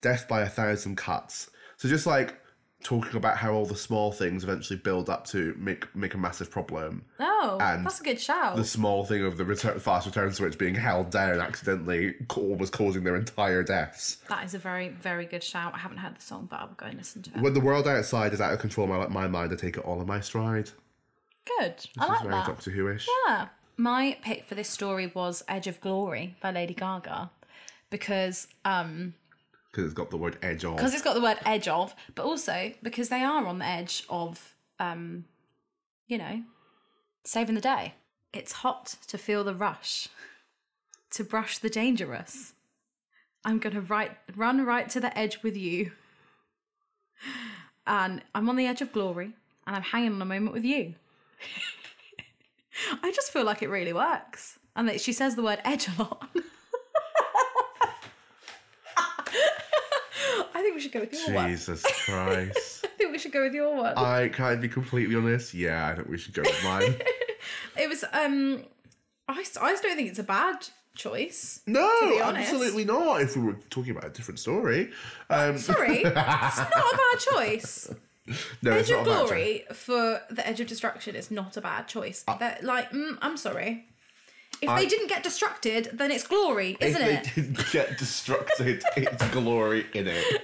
death 0.00 0.28
by 0.28 0.42
a 0.42 0.48
thousand 0.48 0.96
cuts. 0.96 1.50
So, 1.76 1.88
just 1.88 2.06
like 2.06 2.40
talking 2.84 3.16
about 3.16 3.38
how 3.38 3.52
all 3.52 3.64
the 3.64 3.74
small 3.74 4.12
things 4.12 4.44
eventually 4.44 4.78
build 4.78 5.08
up 5.08 5.26
to 5.26 5.54
make 5.58 5.92
make 5.96 6.12
a 6.12 6.18
massive 6.18 6.50
problem 6.50 7.02
oh, 7.18 7.58
and 7.58 7.84
that's 7.84 7.98
a 7.98 8.04
good 8.04 8.20
shout. 8.20 8.56
the 8.56 8.64
small 8.64 9.06
thing 9.06 9.24
of 9.24 9.38
the 9.38 9.44
return, 9.44 9.80
fast 9.80 10.06
return 10.06 10.30
switch 10.32 10.58
being 10.58 10.74
held 10.74 11.10
down 11.10 11.40
accidentally 11.40 12.14
was 12.36 12.68
causing 12.68 13.02
their 13.02 13.16
entire 13.16 13.62
deaths. 13.62 14.18
That 14.28 14.44
is 14.44 14.52
a 14.52 14.58
very 14.58 14.90
very 14.90 15.24
good 15.24 15.42
shout. 15.42 15.74
I 15.74 15.78
haven't 15.78 15.96
heard 15.96 16.16
the 16.16 16.20
song, 16.20 16.46
but 16.48 16.60
I 16.60 16.64
will 16.66 16.74
go 16.74 16.86
and 16.86 16.98
listen 16.98 17.22
to 17.22 17.30
it. 17.30 17.40
When 17.40 17.54
the 17.54 17.60
world 17.60 17.88
outside 17.88 18.34
is 18.34 18.40
out 18.40 18.52
of 18.52 18.60
control, 18.60 18.86
my, 18.86 19.06
my 19.08 19.26
mind, 19.28 19.50
I 19.52 19.56
take 19.56 19.78
it 19.78 19.84
all 19.84 20.00
in 20.00 20.06
my 20.06 20.20
stride. 20.20 20.70
Good, 21.58 21.74
I 21.98 22.00
This 22.00 22.08
like 22.08 22.16
is 22.16 22.22
very 22.22 22.34
that. 22.34 22.46
Doctor 22.46 22.70
Who-ish. 22.70 23.08
Yeah. 23.26 23.48
My 23.76 24.16
pick 24.22 24.44
for 24.44 24.54
this 24.54 24.68
story 24.68 25.10
was 25.14 25.42
Edge 25.48 25.66
of 25.66 25.80
Glory 25.80 26.36
by 26.40 26.50
Lady 26.52 26.74
Gaga 26.74 27.30
because 27.90 28.46
um 28.64 29.14
Because 29.70 29.84
it's 29.84 29.94
got 29.94 30.10
the 30.10 30.16
word 30.16 30.38
edge 30.42 30.64
on. 30.64 30.76
because 30.76 30.94
it's 30.94 31.02
got 31.02 31.14
the 31.14 31.20
word 31.20 31.38
edge 31.44 31.66
of, 31.68 31.94
but 32.14 32.24
also 32.24 32.72
because 32.82 33.08
they 33.08 33.22
are 33.22 33.46
on 33.46 33.58
the 33.58 33.66
edge 33.66 34.04
of 34.08 34.54
um 34.78 35.24
you 36.06 36.18
know, 36.18 36.42
saving 37.24 37.54
the 37.54 37.60
day. 37.60 37.94
It's 38.32 38.52
hot 38.52 38.96
to 39.08 39.16
feel 39.16 39.42
the 39.44 39.54
rush, 39.54 40.08
to 41.12 41.24
brush 41.24 41.58
the 41.58 41.70
dangerous. 41.70 42.52
I'm 43.44 43.58
gonna 43.58 43.80
right 43.80 44.12
run 44.36 44.64
right 44.64 44.88
to 44.90 45.00
the 45.00 45.16
edge 45.18 45.42
with 45.42 45.56
you. 45.56 45.92
And 47.86 48.22
I'm 48.34 48.48
on 48.48 48.56
the 48.56 48.66
edge 48.66 48.80
of 48.82 48.92
glory 48.92 49.32
and 49.66 49.76
I'm 49.76 49.82
hanging 49.82 50.12
on 50.14 50.22
a 50.22 50.24
moment 50.24 50.52
with 50.52 50.64
you. 50.64 50.94
I 53.02 53.10
just 53.12 53.32
feel 53.32 53.44
like 53.44 53.62
it 53.62 53.68
really 53.68 53.92
works. 53.92 54.58
And 54.76 54.88
that 54.88 55.00
she 55.00 55.12
says 55.12 55.36
the 55.36 55.42
word 55.42 55.60
edge 55.64 55.88
a 55.88 56.02
lot. 56.02 56.28
I 60.56 60.62
think 60.62 60.74
we 60.74 60.80
should 60.80 60.92
go 60.92 61.00
with 61.00 61.12
your 61.12 61.34
one. 61.34 61.48
Jesus 61.48 61.82
Christ. 62.06 62.84
I 62.84 62.88
think 62.96 63.12
we 63.12 63.18
should 63.18 63.32
go 63.32 63.42
with 63.42 63.54
your 63.54 63.76
one. 63.76 63.94
I 63.96 64.28
can't 64.28 64.60
be 64.60 64.68
completely 64.68 65.14
honest. 65.14 65.54
Yeah, 65.54 65.88
I 65.88 65.94
think 65.94 66.08
we 66.08 66.18
should 66.18 66.34
go 66.34 66.42
with 66.42 66.64
mine. 66.64 66.94
It 67.76 67.88
was 67.88 68.04
um 68.12 68.64
I 69.28 69.34
just 69.42 69.54
don't 69.54 69.96
think 69.96 70.08
it's 70.08 70.18
a 70.18 70.22
bad 70.24 70.68
choice. 70.94 71.60
No, 71.66 72.20
absolutely 72.22 72.84
not. 72.84 73.20
If 73.20 73.36
we 73.36 73.42
were 73.42 73.56
talking 73.68 73.90
about 73.90 74.06
a 74.06 74.10
different 74.10 74.38
story. 74.38 74.92
Um, 75.28 75.58
Sorry, 75.58 75.98
it's 75.98 76.14
not 76.14 76.14
a 76.14 76.96
bad 76.96 77.18
choice. 77.18 77.92
No, 78.62 78.72
it's 78.72 78.90
Edge 78.90 78.96
of. 78.96 79.04
Glory 79.04 79.64
for 79.72 80.20
the 80.30 80.46
Edge 80.46 80.60
of 80.60 80.66
Destruction 80.66 81.14
is 81.14 81.30
not 81.30 81.56
a 81.56 81.60
bad 81.60 81.86
choice. 81.88 82.24
They're 82.38 82.58
like, 82.62 82.90
mm, 82.90 83.18
I'm 83.20 83.36
sorry. 83.36 83.86
If 84.62 84.68
I- 84.68 84.80
they 84.82 84.86
didn't 84.88 85.08
get 85.08 85.22
distracted, 85.22 85.90
then 85.92 86.10
it's 86.10 86.26
glory, 86.26 86.76
isn't 86.80 87.02
it? 87.02 87.26
If 87.26 87.34
they 87.34 87.42
didn't 87.42 87.72
get 87.72 87.98
destructed, 87.98 88.82
it's 88.96 89.28
glory 89.30 89.86
in 89.92 90.06
it. 90.08 90.42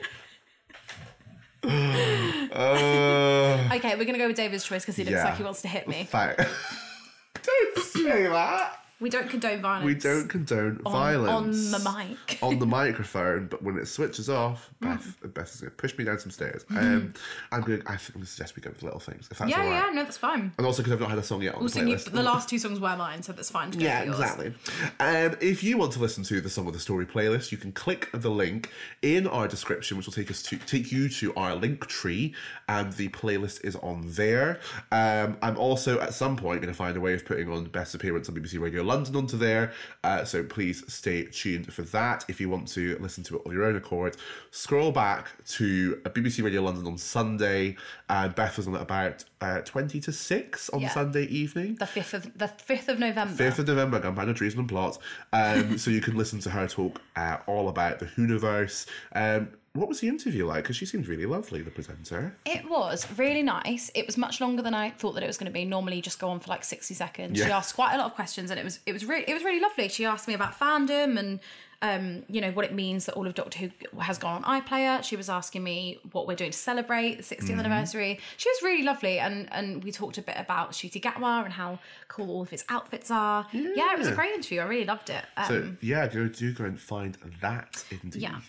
uh, 2.53 3.69
Okay, 3.75 3.95
we're 3.97 4.05
gonna 4.05 4.19
go 4.19 4.27
with 4.29 4.37
David's 4.37 4.65
choice 4.65 4.83
because 4.83 4.97
he 4.97 5.05
looks 5.05 5.15
Yeah. 5.17 5.25
like 5.25 5.37
he 5.37 5.43
wants 5.43 5.63
to 5.63 5.69
hit 5.69 5.87
me. 5.89 6.09
don't 6.13 7.79
say 7.79 8.23
that. 8.27 8.77
We 9.01 9.09
don't 9.11 9.29
condone 9.31 9.63
violence. 9.63 9.87
We 9.87 9.95
don't 9.95 10.29
condone 10.29 10.81
on, 10.85 10.93
violence 10.93 11.73
on 11.75 11.83
the 11.83 11.91
mic. 12.19 12.39
on 12.43 12.59
the 12.59 12.67
microphone, 12.81 13.47
but 13.47 13.63
when 13.63 13.79
it 13.79 13.87
switches 13.87 14.29
off, 14.29 14.71
Beth, 14.81 15.17
Mm. 15.23 15.35
Beth 15.35 15.55
is 15.55 15.61
going 15.63 15.71
to 15.71 15.77
push 15.77 15.97
me 15.97 16.05
down 16.05 16.19
some 16.19 16.31
stairs. 16.31 16.65
Um, 16.71 17.15
I'm 17.51 17.63
going. 17.63 17.83
I 17.87 17.97
think 17.97 18.21
to 18.21 18.27
suggest 18.27 18.57
we 18.57 18.63
go 18.63 18.71
with 18.71 18.83
little 18.83 19.01
things, 19.01 19.29
if 19.31 19.39
that's 19.39 19.51
yeah, 19.51 19.59
all 19.63 19.65
right. 19.69 19.87
yeah, 19.87 19.91
no, 19.95 20.03
that's 20.05 20.19
fine. 20.19 20.53
And 20.59 20.67
also 20.67 20.83
because 20.83 20.93
I've 20.95 21.01
not 21.01 21.11
had 21.11 21.19
a 21.19 21.23
song 21.23 21.43
yet 21.43 21.55
on 21.55 21.63
Also, 21.63 21.81
the 21.81 21.91
you, 21.91 21.97
playlist. 21.97 22.13
the 22.13 22.23
last 22.23 22.49
two 22.49 22.59
songs 22.59 22.79
were 22.81 22.97
mine, 22.97 23.23
so 23.23 23.33
that's 23.33 23.51
fine. 23.51 23.73
Yeah, 23.79 24.03
exactly. 24.03 24.55
Um, 24.99 25.37
if 25.41 25.63
you 25.65 25.79
want 25.79 25.93
to 25.93 25.99
listen 25.99 26.25
to 26.25 26.41
the 26.41 26.51
Song 26.51 26.67
of 26.67 26.73
the 26.73 26.79
Story 26.79 27.07
playlist, 27.07 27.53
you 27.53 27.59
can 27.59 27.73
click 27.73 28.09
the 28.13 28.31
link 28.31 28.71
in 29.03 29.27
our 29.27 29.49
description, 29.49 29.97
which 29.97 30.07
will 30.07 30.13
take 30.13 30.31
us 30.31 30.43
to 30.45 30.57
take 30.59 30.93
you 30.93 31.09
to 31.09 31.35
our 31.35 31.55
link 31.55 31.87
tree, 31.87 32.35
and 32.69 32.93
the 32.95 33.09
playlist 33.09 33.65
is 33.65 33.77
on 33.77 34.03
there. 34.13 34.61
Um, 34.93 35.37
I'm 35.43 35.57
also 35.57 36.01
at 36.01 36.15
some 36.15 36.37
point 36.37 36.61
going 36.63 36.73
to 36.73 36.77
find 36.77 36.97
a 36.97 37.01
way 37.01 37.15
of 37.15 37.25
putting 37.25 37.51
on 37.51 37.65
Beth's 37.67 37.95
appearance 37.95 38.29
on 38.29 38.35
BBC 38.35 38.61
Radio 38.61 38.83
London 38.91 39.17
onto 39.17 39.37
there, 39.37 39.73
uh, 40.05 40.25
so 40.25 40.43
please 40.43 40.83
stay 40.93 41.25
tuned 41.25 41.73
for 41.73 41.83
that. 41.83 42.25
If 42.29 42.41
you 42.41 42.49
want 42.51 42.69
to 42.69 42.99
listen 42.99 43.23
to 43.25 43.37
it 43.37 43.43
of 43.47 43.53
your 43.53 43.65
own 43.65 43.77
accord, 43.77 44.17
scroll 44.51 44.91
back 44.93 45.29
to 45.59 46.01
uh, 46.05 46.11
BBC 46.11 46.43
Radio 46.43 46.63
London 46.63 46.87
on 46.87 46.99
Sunday, 46.99 47.77
and 48.09 48.35
Beth 48.35 48.57
was 48.57 48.67
on 48.67 48.75
at 48.75 48.83
about 48.83 49.25
uh, 49.41 49.61
twenty 49.61 50.01
to 50.01 50.13
six 50.13 50.69
on 50.71 50.81
Yeah. 50.81 50.91
Sunday 50.91 51.25
evening. 51.27 51.77
The 51.77 51.87
fifth 51.87 52.15
of 52.15 52.37
the 52.37 52.49
fifth 52.49 52.89
of 52.89 52.99
November. 52.99 53.43
5th 53.43 53.61
of 53.61 53.67
November, 53.69 54.01
Gunpowder 54.01 54.35
Treason 54.35 54.61
and 54.61 54.69
Plots. 54.69 54.99
Um, 55.33 55.79
so 55.83 55.91
you 55.91 56.01
can 56.01 56.17
listen 56.17 56.41
to 56.41 56.51
her 56.51 56.67
talk 56.67 57.01
uh, 57.17 57.39
all 57.47 57.69
about 57.69 58.01
the 58.01 58.07
Whoniverse. 58.07 58.87
Um, 59.15 59.49
what 59.75 59.89
was 59.89 60.01
the 60.01 60.09
interview 60.09 60.47
like? 60.47 60.65
Because 60.65 60.77
she 60.77 60.85
seemed 60.87 61.07
really 61.07 61.27
lovely, 61.27 61.63
the 61.63 61.71
presenter. 61.71 62.35
It 62.45 62.69
was 62.69 63.07
really 63.17 63.43
nice. 63.43 63.91
It 63.95 64.05
was 64.07 64.17
much 64.17 64.41
longer 64.41 64.63
than 64.63 64.75
I 64.75 64.91
thought 64.91 65.13
that 65.13 65.23
it 65.23 65.27
was 65.29 65.39
going 65.39 65.47
to 65.47 65.53
be. 65.53 65.65
Normally, 65.65 65.97
you 65.97 66.03
just 66.03 66.19
go 66.19 66.29
on 66.29 66.41
for 66.41 66.49
like 66.51 66.65
sixty 66.65 66.95
seconds. 66.95 67.39
She 67.39 67.45
asked 67.51 67.75
quite 67.77 67.95
a 67.95 67.99
lot 67.99 68.07
of 68.07 68.15
questions, 68.15 68.51
and 68.51 68.59
it 68.59 68.65
was 68.65 68.81
it 68.87 68.93
was 68.93 69.05
really 69.05 69.25
it 69.29 69.35
was 69.35 69.45
really 69.45 69.61
lovely. 69.61 69.89
She 69.89 70.05
asked 70.05 70.27
me 70.29 70.35
about 70.35 70.59
fandom 70.59 71.19
and 71.19 71.39
um, 71.83 72.25
you 72.29 72.41
know 72.43 72.51
what 72.51 72.67
it 72.67 72.75
means 72.75 73.07
that 73.07 73.15
all 73.15 73.27
of 73.27 73.35
Doctor 73.35 73.59
Who 73.61 74.01
has 74.01 74.19
gone 74.19 74.43
on 74.45 74.61
iPlayer. 74.61 75.03
She 75.05 75.17
was 75.17 75.31
asking 75.31 75.63
me 75.63 75.99
what 76.13 76.27
we're 76.27 76.35
doing 76.37 76.51
to 76.51 76.59
celebrate 76.59 77.15
the 77.17 77.23
60th 77.23 77.39
Mm-hmm. 77.49 77.61
anniversary. 77.61 78.19
She 78.37 78.51
was 78.51 78.63
really 78.63 78.83
lovely, 78.83 79.19
and 79.21 79.49
and 79.53 79.83
we 79.85 79.93
talked 79.93 80.19
a 80.19 80.23
bit 80.23 80.35
about 80.37 80.73
Ncuti 80.73 81.01
Gatwa 81.01 81.45
and 81.45 81.53
how 81.55 81.79
cool 82.09 82.29
all 82.31 82.43
of 82.43 82.51
his 82.51 82.65
outfits 82.69 83.11
are. 83.11 83.47
Yeah, 83.53 83.93
it 83.93 83.99
was 83.99 84.09
a 84.09 84.15
great 84.15 84.33
interview. 84.35 84.61
I 84.61 84.65
really 84.65 84.85
loved 84.85 85.11
it. 85.11 85.25
Um, 85.37 85.47
So 85.47 85.73
yeah, 85.81 86.07
go 86.09 86.27
do 86.29 86.53
go 86.53 86.65
and 86.65 86.79
find 86.79 87.17
that 87.41 87.83
indeed. 88.03 88.23
Yeah. 88.23 88.41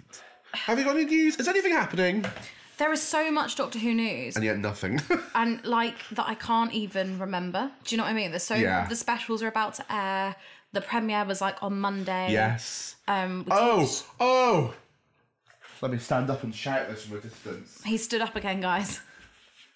Have 0.54 0.78
you 0.80 0.86
got 0.86 0.96
any 0.96 1.06
news? 1.06 1.38
Is 1.38 1.48
anything 1.48 1.72
happening? 1.74 2.26
there 2.78 2.92
is 2.92 3.02
so 3.02 3.30
much 3.32 3.56
Doctor 3.56 3.78
Who 3.78 3.94
news. 3.94 4.36
And 4.36 4.44
yet 4.44 4.58
nothing. 4.58 5.00
and 5.36 5.64
like 5.66 5.96
that 6.14 6.28
I 6.28 6.34
can't 6.36 6.74
even 6.74 7.20
remember. 7.20 7.72
Do 7.84 7.94
you 7.94 7.98
know 7.98 8.04
what 8.06 8.10
I 8.10 8.14
mean? 8.14 8.32
There's 8.32 8.44
so 8.44 8.56
Yeah. 8.56 8.88
the 8.88 8.96
specials 8.96 9.44
are 9.44 9.48
about 9.48 9.76
to 9.76 9.86
air. 9.94 10.36
The 10.74 10.82
premiere 10.82 11.26
was 11.26 11.42
like 11.42 11.62
on 11.62 11.80
Monday. 11.80 12.32
yes. 12.32 12.96
Um. 13.08 13.44
we 13.46 13.52
Oh, 13.52 13.82
talked- 13.86 14.04
oh. 14.20 14.74
Let 15.82 15.92
me 15.92 15.98
stand 16.00 16.30
up 16.30 16.44
and 16.44 16.54
shout 16.54 16.90
this 16.90 17.06
from 17.06 17.18
a 17.18 17.22
distance. 17.22 17.82
He 17.84 17.98
stood 17.98 18.22
up 18.22 18.36
again, 18.36 18.62
guys. 18.62 19.00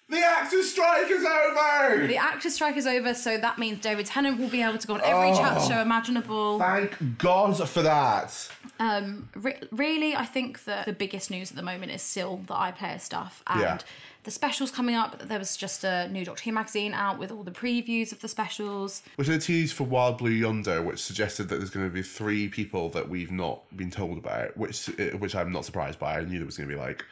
The 0.08 0.24
actors' 0.24 0.70
strike 0.72 1.10
is 1.10 1.26
over! 1.26 2.06
The 2.06 2.18
actor 2.18 2.52
strike 2.52 2.78
is 2.78 2.86
over, 2.86 3.16
so 3.16 3.40
that 3.40 3.58
means 3.58 3.80
David 3.82 4.06
Tennant 4.06 4.40
will 4.40 4.50
be 4.50 4.62
able 4.62 4.78
to 4.78 4.86
go 4.88 4.94
on 4.94 5.02
every 5.02 5.32
chat 5.36 5.58
Oh. 5.58 5.68
show 5.68 5.82
imaginable. 5.82 6.60
Thank 6.60 7.18
God 7.18 7.58
for 7.68 7.82
that. 7.82 8.50
Um, 8.80 9.30
re- 9.36 9.58
really, 9.72 10.16
I 10.16 10.26
think 10.26 10.66
that 10.66 10.86
the 10.86 10.94
biggest 10.94 11.32
news 11.32 11.50
at 11.50 11.56
the 11.58 11.64
moment 11.64 11.92
is 11.92 12.04
still 12.04 12.38
the 12.46 12.54
iPlayer 12.54 13.02
stuff 13.02 13.42
and 13.48 13.62
Yeah. 13.62 13.78
the 14.26 14.30
specials 14.30 14.70
coming 14.70 14.94
up. 14.94 15.28
There 15.28 15.40
was 15.40 15.58
just 15.58 15.84
a 15.84 16.08
new 16.10 16.24
Doctor 16.24 16.44
Who 16.44 16.52
magazine 16.52 16.94
out 16.94 17.18
with 17.18 17.32
all 17.32 17.42
the 17.42 17.50
previews 17.52 18.12
of 18.12 18.20
the 18.22 18.28
specials. 18.28 19.02
Which 19.16 19.28
is 19.28 19.36
a 19.36 19.40
tease 19.40 19.72
for 19.72 19.86
Wild 19.86 20.20
Blue 20.20 20.30
Yonder, 20.30 20.84
which 20.84 21.02
suggested 21.02 21.50
that 21.50 21.58
there's 21.58 21.72
going 21.72 21.88
to 21.88 21.92
be 21.94 22.04
three 22.04 22.48
people 22.48 22.90
that 22.90 23.10
we've 23.10 23.32
not 23.32 23.64
been 23.76 23.90
told 23.90 24.20
about, 24.20 24.56
which 24.56 24.88
uh, 25.00 25.18
which 25.18 25.36
I'm 25.36 25.52
not 25.52 25.66
surprised 25.66 25.98
by. 25.98 26.20
I 26.20 26.22
knew 26.26 26.38
there 26.38 26.46
was 26.46 26.58
going 26.58 26.70
to 26.70 26.76
be 26.76 26.80
like 26.80 27.04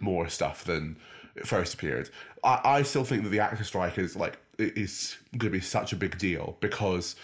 more 0.00 0.28
stuff 0.28 0.64
than 0.64 0.96
first 1.44 1.74
appeared. 1.74 2.10
I, 2.44 2.60
I 2.64 2.82
still 2.82 3.04
think 3.04 3.22
that 3.24 3.30
the 3.30 3.40
actor 3.40 3.64
strike 3.64 3.98
is 3.98 4.16
like 4.16 4.38
is 4.58 5.16
going 5.36 5.52
to 5.52 5.58
be 5.58 5.60
such 5.64 5.92
a 5.92 5.96
big 5.96 6.18
deal 6.18 6.56
because 6.60 7.16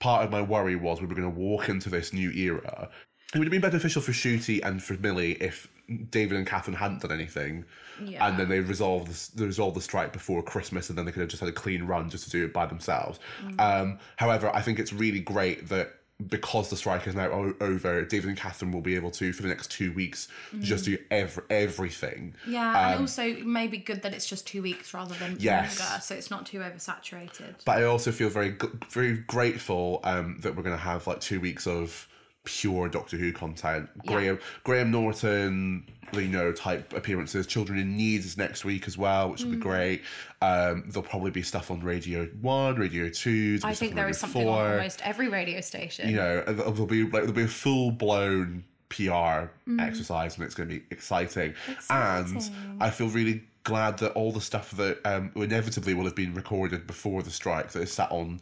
part 0.00 0.24
of 0.24 0.30
my 0.30 0.42
worry 0.42 0.76
was 0.76 1.00
we 1.00 1.06
were 1.06 1.14
going 1.14 1.30
to 1.32 1.38
walk 1.38 1.68
into 1.68 1.88
this 1.90 2.12
new 2.12 2.30
era. 2.30 2.90
It 3.34 3.38
would 3.38 3.46
have 3.46 3.52
been 3.52 3.60
beneficial 3.62 4.00
for 4.02 4.12
Ncuti 4.12 4.60
and 4.64 4.82
for 4.82 4.94
Millie 4.94 5.32
if 5.32 5.66
David 6.10 6.36
and 6.38 6.46
Catherine 6.46 6.76
hadn't 6.76 7.02
done 7.02 7.10
anything, 7.12 7.64
Yeah. 8.02 8.26
and 8.26 8.38
then 8.38 8.48
they 8.48 8.60
resolved 8.60 9.08
this, 9.08 9.28
they 9.28 9.44
resolved 9.44 9.76
the 9.76 9.80
strike 9.82 10.12
before 10.12 10.42
Christmas, 10.42 10.88
and 10.88 10.96
then 10.96 11.04
they 11.04 11.12
could 11.12 11.20
have 11.20 11.28
just 11.28 11.40
had 11.40 11.48
a 11.48 11.52
clean 11.52 11.82
run 11.84 12.08
just 12.10 12.24
to 12.24 12.30
do 12.30 12.44
it 12.44 12.52
by 12.52 12.64
themselves. 12.66 13.18
Um, 13.58 13.98
however, 14.16 14.54
I 14.54 14.60
think 14.62 14.78
it's 14.78 14.92
really 14.92 15.20
great 15.20 15.68
that 15.68 15.92
because 16.28 16.70
the 16.70 16.76
strike 16.76 17.06
is 17.08 17.14
now 17.14 17.26
o- 17.30 17.54
over, 17.60 18.04
David 18.04 18.28
and 18.28 18.38
Catherine 18.38 18.70
will 18.70 18.80
be 18.80 18.94
able 18.94 19.10
to 19.12 19.32
for 19.32 19.42
the 19.42 19.48
next 19.48 19.70
two 19.70 19.92
weeks 19.92 20.28
just 20.60 20.84
do 20.84 20.96
ev- 21.10 21.40
everything. 21.50 22.34
Yeah, 22.46 22.90
and 22.92 23.00
also 23.00 23.34
maybe 23.44 23.78
good 23.78 24.02
that 24.02 24.14
it's 24.14 24.26
just 24.26 24.46
two 24.46 24.62
weeks 24.62 24.94
rather 24.94 25.14
than 25.16 25.32
Um, 25.32 25.36
Yes. 25.40 25.78
longer, 25.80 26.00
so 26.02 26.14
it's 26.14 26.30
not 26.30 26.46
too 26.46 26.58
oversaturated. 26.60 27.56
But 27.64 27.78
I 27.78 27.84
also 27.84 28.12
feel 28.12 28.28
very 28.28 28.56
very 28.90 29.16
grateful 29.18 30.00
um, 30.04 30.38
that 30.40 30.54
we're 30.56 30.62
going 30.62 30.76
to 30.76 30.82
have 30.82 31.06
like 31.06 31.20
two 31.20 31.40
weeks 31.40 31.66
of 31.66 32.06
pure 32.44 32.88
Doctor 32.88 33.16
Who 33.16 33.32
content. 33.32 33.88
Graham 34.06 34.38
Graham 34.64 34.90
Norton, 34.90 35.84
you 36.12 36.28
know, 36.28 36.52
type 36.52 36.92
appearances. 36.92 37.46
Children 37.46 37.78
in 37.78 37.96
Need 37.96 38.20
is 38.24 38.36
next 38.36 38.64
week 38.64 38.86
as 38.86 38.96
well, 38.98 39.30
which 39.30 39.42
will 39.42 39.50
Mm. 39.50 39.54
be 39.54 39.60
great. 39.60 40.02
Um, 40.42 40.84
there'll 40.88 41.08
probably 41.08 41.30
be 41.30 41.42
stuff 41.42 41.70
on 41.70 41.80
Radio 41.80 42.26
One, 42.40 42.76
Radio 42.76 43.08
Two. 43.08 43.58
I 43.64 43.74
think 43.74 43.94
there 43.94 44.08
is 44.08 44.18
something 44.18 44.46
on 44.46 44.72
almost 44.72 45.00
every 45.04 45.28
radio 45.28 45.60
station. 45.60 46.08
You 46.10 46.16
know, 46.16 46.42
there'll 46.44 46.86
be 46.86 47.02
like 47.02 47.12
there'll 47.12 47.32
be 47.32 47.42
a 47.44 47.48
full 47.48 47.90
blown 47.90 48.64
PR 48.90 49.50
Mm. 49.66 49.80
exercise, 49.80 50.36
and 50.36 50.44
it's 50.44 50.54
going 50.54 50.68
to 50.68 50.74
be 50.76 50.84
exciting. 50.90 51.54
And 51.90 52.50
I 52.80 52.90
feel 52.90 53.08
really 53.08 53.42
glad 53.64 53.98
that 53.98 54.12
all 54.12 54.30
the 54.30 54.42
stuff 54.42 54.70
that 54.72 54.98
um, 55.06 55.30
inevitably 55.34 55.94
will 55.94 56.04
have 56.04 56.14
been 56.14 56.34
recorded 56.34 56.86
before 56.86 57.22
the 57.22 57.30
strike 57.30 57.72
that 57.72 57.80
is 57.80 57.90
sat 57.90 58.10
on 58.12 58.38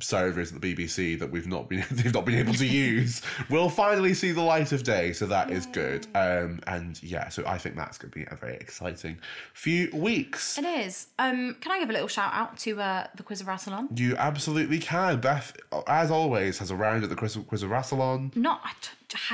servers 0.00 0.52
at 0.52 0.60
the 0.60 0.74
BBC 0.74 1.18
that 1.20 1.30
we've 1.30 1.46
not 1.46 1.68
been 1.68 1.84
they've 1.90 2.12
not 2.12 2.24
been 2.24 2.34
able 2.38 2.54
to 2.54 2.66
use 2.66 3.22
will 3.50 3.68
finally 3.68 4.12
see 4.14 4.32
the 4.32 4.42
light 4.42 4.72
of 4.72 4.82
day. 4.82 5.12
So 5.12 5.26
that 5.26 5.50
is 5.50 5.66
good. 5.66 6.06
Um, 6.14 6.60
and 6.66 7.00
yeah, 7.02 7.28
so 7.28 7.44
I 7.46 7.58
think 7.58 7.76
that's 7.76 7.98
going 7.98 8.10
to 8.10 8.18
be 8.18 8.26
a 8.30 8.34
very 8.36 8.54
exciting 8.56 9.18
few 9.52 9.90
weeks. 9.92 10.58
It 10.58 10.64
is. 10.64 11.06
Um, 11.18 11.56
can 11.60 11.72
I 11.72 11.78
give 11.78 11.90
a 11.90 11.92
little 11.92 12.08
shout 12.08 12.32
out 12.32 12.56
to 12.58 12.80
uh, 12.80 13.06
the 13.16 13.22
Quiz 13.22 13.40
of 13.40 13.46
Rassilon? 13.46 13.96
You 13.98 14.16
absolutely 14.16 14.78
can. 14.78 15.20
Beth, 15.20 15.56
as 15.86 16.10
always, 16.10 16.58
has 16.58 16.70
a 16.70 16.76
round 16.76 17.04
at 17.04 17.10
the 17.10 17.16
Quiz, 17.16 17.38
Quiz 17.46 17.62
of 17.62 17.70
Rassilon. 17.70 18.34
Not 18.36 18.60
I 18.64 18.72
t- 18.80 18.88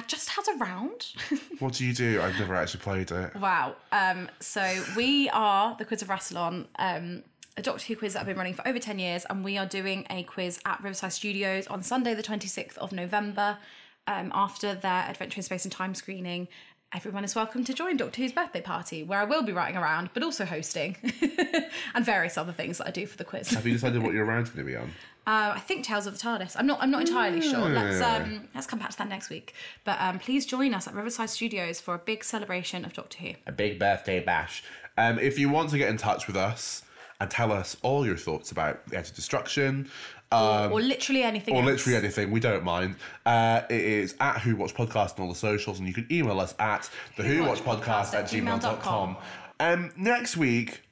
just 0.07 0.29
has 0.31 0.47
a 0.49 0.55
round. 0.57 1.07
What 1.59 1.75
do 1.75 1.87
you 1.87 1.93
do? 1.95 2.21
I've 2.23 2.39
never 2.39 2.55
actually 2.55 2.81
played 2.81 3.11
it. 3.11 3.35
wow. 3.37 3.75
Um, 3.93 4.29
so 4.41 4.83
we 4.97 5.29
are 5.31 5.77
the 5.77 5.85
Quiz 5.85 6.03
of 6.03 6.09
Rassilon. 6.09 6.67
Um, 6.79 7.23
a 7.57 7.63
Doctor 7.63 7.87
Who 7.87 7.97
quiz 7.97 8.15
that 8.15 8.21
I've 8.21 8.27
been 8.27 8.37
running 8.37 8.55
for 8.55 8.67
over 8.67 8.79
10 8.79 8.99
years, 8.99 9.25
and 9.29 9.45
we 9.45 9.59
are 9.59 9.67
doing 9.67 10.07
a 10.11 10.23
quiz 10.23 10.61
at 10.65 10.83
Riverside 10.83 11.13
Studios 11.13 11.67
on 11.67 11.83
Sunday, 11.83 12.15
the 12.15 12.23
26th 12.23 12.79
of 12.79 12.93
November, 12.93 13.59
um, 14.07 14.31
after 14.35 14.75
their 14.75 15.07
Adventure 15.09 15.39
in 15.39 15.43
Space 15.43 15.65
and 15.65 15.73
Time 15.73 15.95
screening. 15.95 16.49
Everyone 16.93 17.23
is 17.23 17.37
welcome 17.37 17.63
to 17.65 17.73
join 17.73 17.97
Doctor 17.97 18.23
Who's 18.23 18.33
birthday 18.33 18.61
party, 18.61 19.03
where 19.03 19.21
I 19.21 19.25
will 19.25 19.43
be 19.43 19.53
writing 19.53 19.77
around, 19.77 20.11
but 20.13 20.23
also 20.23 20.45
hosting, 20.45 20.97
and 21.95 22.05
various 22.05 22.37
other 22.37 22.53
things 22.53 22.79
that 22.79 22.89
I 22.89 22.91
do 22.91 23.07
for 23.07 23.17
the 23.17 23.25
quiz. 23.25 23.51
Have 23.51 23.67
you 23.67 23.75
decided 23.75 24.03
what 24.03 24.13
your 24.13 24.25
round's 24.25 24.51
going 24.51 24.67
to 24.67 24.71
be 24.71 24.77
on? 24.77 24.91
Uh, 25.27 25.53
I 25.55 25.61
think 25.61 25.85
Tales 25.85 26.07
of 26.07 26.15
the 26.15 26.19
TARDIS. 26.19 26.57
I'm 26.59 26.67
not. 26.67 26.83
I'm 26.83 26.91
not 26.91 27.03
entirely 27.03 27.41
sure. 27.41 27.69
Let's 27.69 28.01
um, 28.01 28.49
let's 28.55 28.67
come 28.67 28.79
back 28.79 28.91
to 28.91 28.99
that 28.99 29.09
next 29.09 29.31
week. 29.31 29.55
But 29.85 30.01
um, 30.01 30.19
please 30.19 30.47
join 30.47 30.75
us 30.75 30.89
at 30.89 30.95
Riverside 30.95 31.31
Studios 31.31 31.79
for 31.79 31.95
a 31.95 31.99
big 31.99 32.25
celebration 32.25 32.85
of 32.85 32.95
Doctor 32.95 33.19
Who. 33.19 33.33
A 33.47 33.53
big 33.53 33.79
birthday 33.79 34.19
bash. 34.19 34.65
Um, 34.97 35.19
if 35.19 35.39
you 35.39 35.49
want 35.49 35.71
to 35.71 35.79
get 35.79 35.89
in 35.91 35.99
touch 35.99 36.27
with 36.27 36.37
us 36.37 36.83
and 37.21 37.31
tell 37.31 37.53
us 37.53 37.77
all 37.83 38.05
your 38.07 38.17
thoughts 38.17 38.51
about 38.51 38.87
the 38.89 38.97
Edge 38.99 39.11
of 39.11 39.15
Destruction, 39.17 39.91
um, 40.33 40.73
or 40.73 40.81
literally 40.81 41.23
anything. 41.23 41.55
or 41.55 41.59
else. 41.59 41.67
literally 41.67 41.97
anything, 41.99 42.31
we 42.31 42.41
don't 42.41 42.65
mind. 42.65 42.97
Uh, 43.27 43.63
it 43.69 43.81
is 43.81 44.15
at 44.21 44.39
Who 44.41 44.57
Watch 44.57 44.75
Podcast 44.75 45.19
on 45.19 45.27
all 45.27 45.29
the 45.33 45.39
socials, 45.39 45.79
and 45.79 45.89
you 45.89 45.95
can 45.95 46.07
email 46.11 46.41
us 46.41 46.55
at 46.59 46.89
the 47.17 47.23
Who 47.23 47.45
Watch 47.45 47.61
Podcast 47.61 48.15
at 48.15 48.25
gmail.com. 48.27 49.17
Um, 49.61 49.91
next 49.97 50.37
week, 50.37 50.83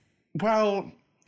well, 0.41 0.91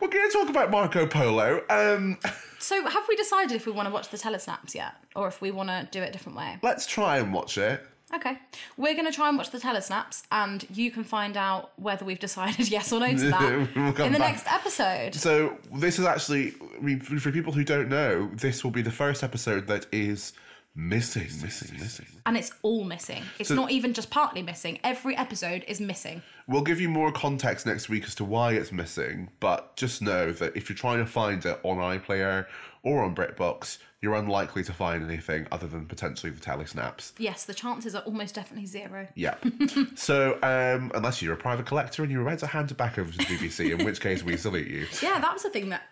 we're 0.00 0.08
going 0.08 0.30
to 0.30 0.32
talk 0.32 0.48
about 0.48 0.70
Marco 0.70 1.06
Polo. 1.06 1.62
Um, 1.70 2.18
So 2.58 2.80
have 2.88 3.02
we 3.08 3.16
decided 3.16 3.56
if 3.56 3.66
we 3.66 3.72
want 3.72 3.88
to 3.88 3.92
watch 3.92 4.10
the 4.10 4.16
telesnaps 4.16 4.72
yet, 4.72 4.92
or 5.16 5.26
if 5.26 5.40
we 5.42 5.50
want 5.50 5.68
to 5.68 5.88
do 5.90 6.00
it 6.00 6.10
a 6.10 6.12
different 6.12 6.38
way? 6.38 6.58
let's 6.62 6.86
try 6.86 7.18
and 7.18 7.34
watch 7.34 7.58
it. 7.58 7.84
Okay, 8.14 8.38
we're 8.76 8.94
going 8.94 9.06
to 9.06 9.12
try 9.12 9.28
and 9.28 9.38
watch 9.38 9.50
the 9.50 9.58
telesnaps, 9.58 10.22
and 10.30 10.66
you 10.74 10.90
can 10.90 11.02
find 11.02 11.36
out 11.36 11.72
whether 11.76 12.04
we've 12.04 12.18
decided 12.18 12.68
yes 12.70 12.92
or 12.92 13.00
no 13.00 13.08
to 13.10 13.30
that 13.30 13.42
We'll 13.76 13.86
in 14.06 14.12
the 14.12 14.18
back. 14.18 14.32
next 14.34 14.46
episode. 14.46 15.14
So 15.14 15.56
this 15.74 15.98
is 15.98 16.04
actually, 16.04 16.50
for 16.50 17.18
for 17.18 17.32
people 17.32 17.52
who 17.52 17.64
don't 17.64 17.88
know, 17.88 18.30
this 18.34 18.62
will 18.64 18.70
be 18.70 18.82
the 18.82 18.90
first 18.90 19.22
episode 19.22 19.66
that 19.68 19.86
is 19.92 20.34
missing, 20.74 21.28
missing, 21.42 21.78
missing. 21.78 22.06
And 22.24 22.36
it's 22.36 22.50
all 22.62 22.84
missing. 22.84 23.22
It's 23.38 23.50
not 23.50 23.70
even 23.70 23.92
just 23.92 24.10
partly 24.10 24.42
missing. 24.42 24.78
Every 24.84 25.14
episode 25.16 25.64
is 25.68 25.80
missing. 25.80 26.22
We'll 26.48 26.62
give 26.62 26.80
you 26.80 26.88
more 26.88 27.12
context 27.12 27.66
next 27.66 27.88
week 27.88 28.04
as 28.04 28.14
to 28.16 28.24
why 28.24 28.52
it's 28.52 28.72
missing, 28.72 29.28
but 29.38 29.76
just 29.76 30.00
know 30.02 30.32
that 30.32 30.56
if 30.56 30.68
you're 30.70 30.76
trying 30.76 30.98
to 30.98 31.06
find 31.06 31.44
it 31.44 31.60
on 31.62 31.76
iPlayer 31.76 32.46
or 32.82 33.02
on 33.02 33.14
BritBox, 33.14 33.78
you're 34.00 34.14
unlikely 34.14 34.64
to 34.64 34.72
find 34.72 35.04
anything 35.08 35.46
other 35.52 35.66
than 35.68 35.86
potentially 35.86 36.32
the 36.32 36.40
telesnaps. 36.40 37.12
Yes, 37.18 37.44
the 37.44 37.54
chances 37.54 37.94
are 37.94 38.02
almost 38.02 38.34
definitely 38.34 38.66
zero. 38.66 39.06
Yeah. 39.14 39.36
so, 39.94 40.34
um, 40.42 40.90
unless 40.94 41.22
you're 41.22 41.34
a 41.34 41.36
private 41.36 41.66
collector 41.66 42.02
and 42.02 42.10
you're 42.10 42.22
about 42.22 42.40
to 42.40 42.46
hand 42.48 42.70
it 42.70 42.76
back 42.76 42.98
over 42.98 43.10
to 43.10 43.18
the 43.18 43.24
BBC, 43.24 43.78
in 43.78 43.84
which 43.84 44.00
case 44.00 44.22
we 44.24 44.36
salute 44.36 44.68
you. 44.68 44.86
Yeah, 45.02 45.18
that 45.20 45.32
was 45.32 45.42
the 45.42 45.50
thing 45.50 45.68
that 45.70 45.82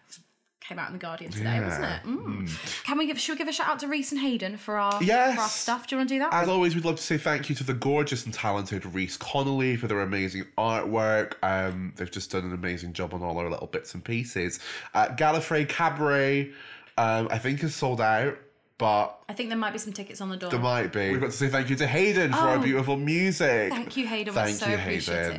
came 0.61 0.79
out 0.79 0.87
in 0.87 0.93
the 0.93 0.99
Guardian 1.01 1.33
today, 1.33 1.61
wasn't 1.61 1.85
it? 1.85 2.03
Mm. 2.05 2.85
Can 2.85 2.97
we 2.99 3.07
give? 3.07 3.19
Should 3.19 3.33
we 3.33 3.39
give 3.39 3.49
a 3.49 3.53
shout 3.53 3.69
out 3.69 3.81
to 3.81 3.89
Reece 3.89 4.13
and 4.13 4.21
Haydn 4.21 4.57
for 4.57 4.77
our 4.77 5.03
Yes. 5.03 5.35
for 5.35 5.41
our 5.43 5.49
stuff? 5.49 5.87
Do 5.89 5.95
you 5.97 5.99
want 5.99 6.09
to 6.11 6.15
do 6.15 6.19
that? 6.21 6.33
As 6.33 6.49
always, 6.49 6.77
we'd 6.77 6.85
love 6.85 6.97
to 6.97 7.03
say 7.03 7.19
thank 7.19 7.49
you 7.49 7.57
to 7.57 7.65
the 7.65 7.75
gorgeous 7.75 8.25
and 8.25 8.33
talented 8.33 8.85
Reece 8.87 9.17
Connolly 9.17 9.77
for 9.77 9.89
their 9.89 10.01
amazing 10.01 10.45
artwork. 10.57 11.35
Um, 11.43 11.93
they've 11.97 12.11
just 12.11 12.31
done 12.31 12.45
an 12.45 12.53
amazing 12.53 12.93
job 12.93 13.15
on 13.15 13.23
all 13.23 13.37
our 13.39 13.51
little 13.51 13.67
bits 13.67 13.95
and 13.95 14.05
pieces. 14.05 14.61
Uh, 14.95 15.09
Gallifrey 15.09 15.69
Cabaret, 15.69 16.53
um, 17.01 17.29
I 17.31 17.39
think, 17.39 17.63
is 17.65 17.75
sold 17.75 18.01
out. 18.01 18.37
but 18.79 19.19
I 19.29 19.35
think 19.35 19.51
there 19.51 19.59
might 19.59 19.75
be 19.75 19.79
some 19.79 19.93
tickets 19.93 20.21
on 20.23 20.29
the 20.31 20.37
door. 20.39 20.49
there 20.51 20.59
might 20.59 20.91
be. 20.91 21.11
We've 21.11 21.21
got 21.21 21.33
to 21.33 21.37
say 21.37 21.49
thank 21.49 21.69
you 21.69 21.77
to 21.77 21.87
Haydn 21.87 22.33
for 22.33 22.39
our 22.39 22.57
Oh. 22.57 22.63
beautiful 22.63 22.97
music. 22.97 23.71
Thank 23.71 23.95
you, 23.99 24.07
Haydn. 24.07 24.35
We're 24.35 24.45
Thank 24.45 24.57
so 24.57 24.69
you, 24.69 24.75
appreciative. 24.77 25.35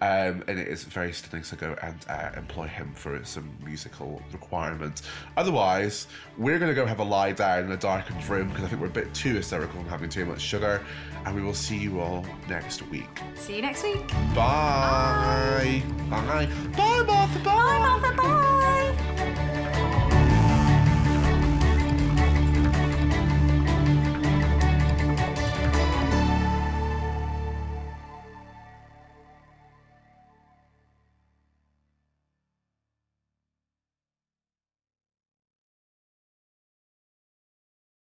Haydn. 0.00 0.36
Um, 0.36 0.44
and 0.48 0.58
it 0.58 0.66
is 0.68 0.84
very 0.84 1.12
stunning, 1.12 1.44
so 1.44 1.56
go 1.58 1.76
and 1.82 1.94
uh, 2.08 2.30
employ 2.36 2.66
him 2.68 2.92
for 2.94 3.22
some 3.24 3.48
musical 3.62 4.22
requirements. 4.32 5.02
Otherwise, 5.36 6.06
we're 6.38 6.58
going 6.58 6.70
to 6.70 6.74
go 6.74 6.86
have 6.86 7.00
a 7.00 7.04
lie 7.04 7.32
down 7.32 7.64
in 7.66 7.70
a 7.72 7.76
darkened 7.76 8.26
room 8.30 8.48
because 8.48 8.64
I 8.64 8.68
think 8.68 8.80
we're 8.80 8.86
a 8.88 8.98
bit 9.02 9.12
too 9.14 9.34
hysterical 9.34 9.78
and 9.80 9.88
having 9.90 10.08
too 10.08 10.24
much 10.24 10.40
sugar. 10.40 10.82
And 11.26 11.34
we 11.34 11.42
will 11.42 11.54
see 11.54 11.76
you 11.76 12.00
all 12.00 12.24
next 12.48 12.80
week. 12.88 13.20
See 13.34 13.56
you 13.56 13.62
next 13.62 13.82
week. 13.84 14.08
Bye. 14.34 15.82
Bye. 16.10 16.48
Bye, 16.76 17.02
Martha. 17.06 17.38
Bye. 17.40 17.44
Bye, 17.44 17.78
Martha. 17.78 18.16
Bye. 18.16 19.52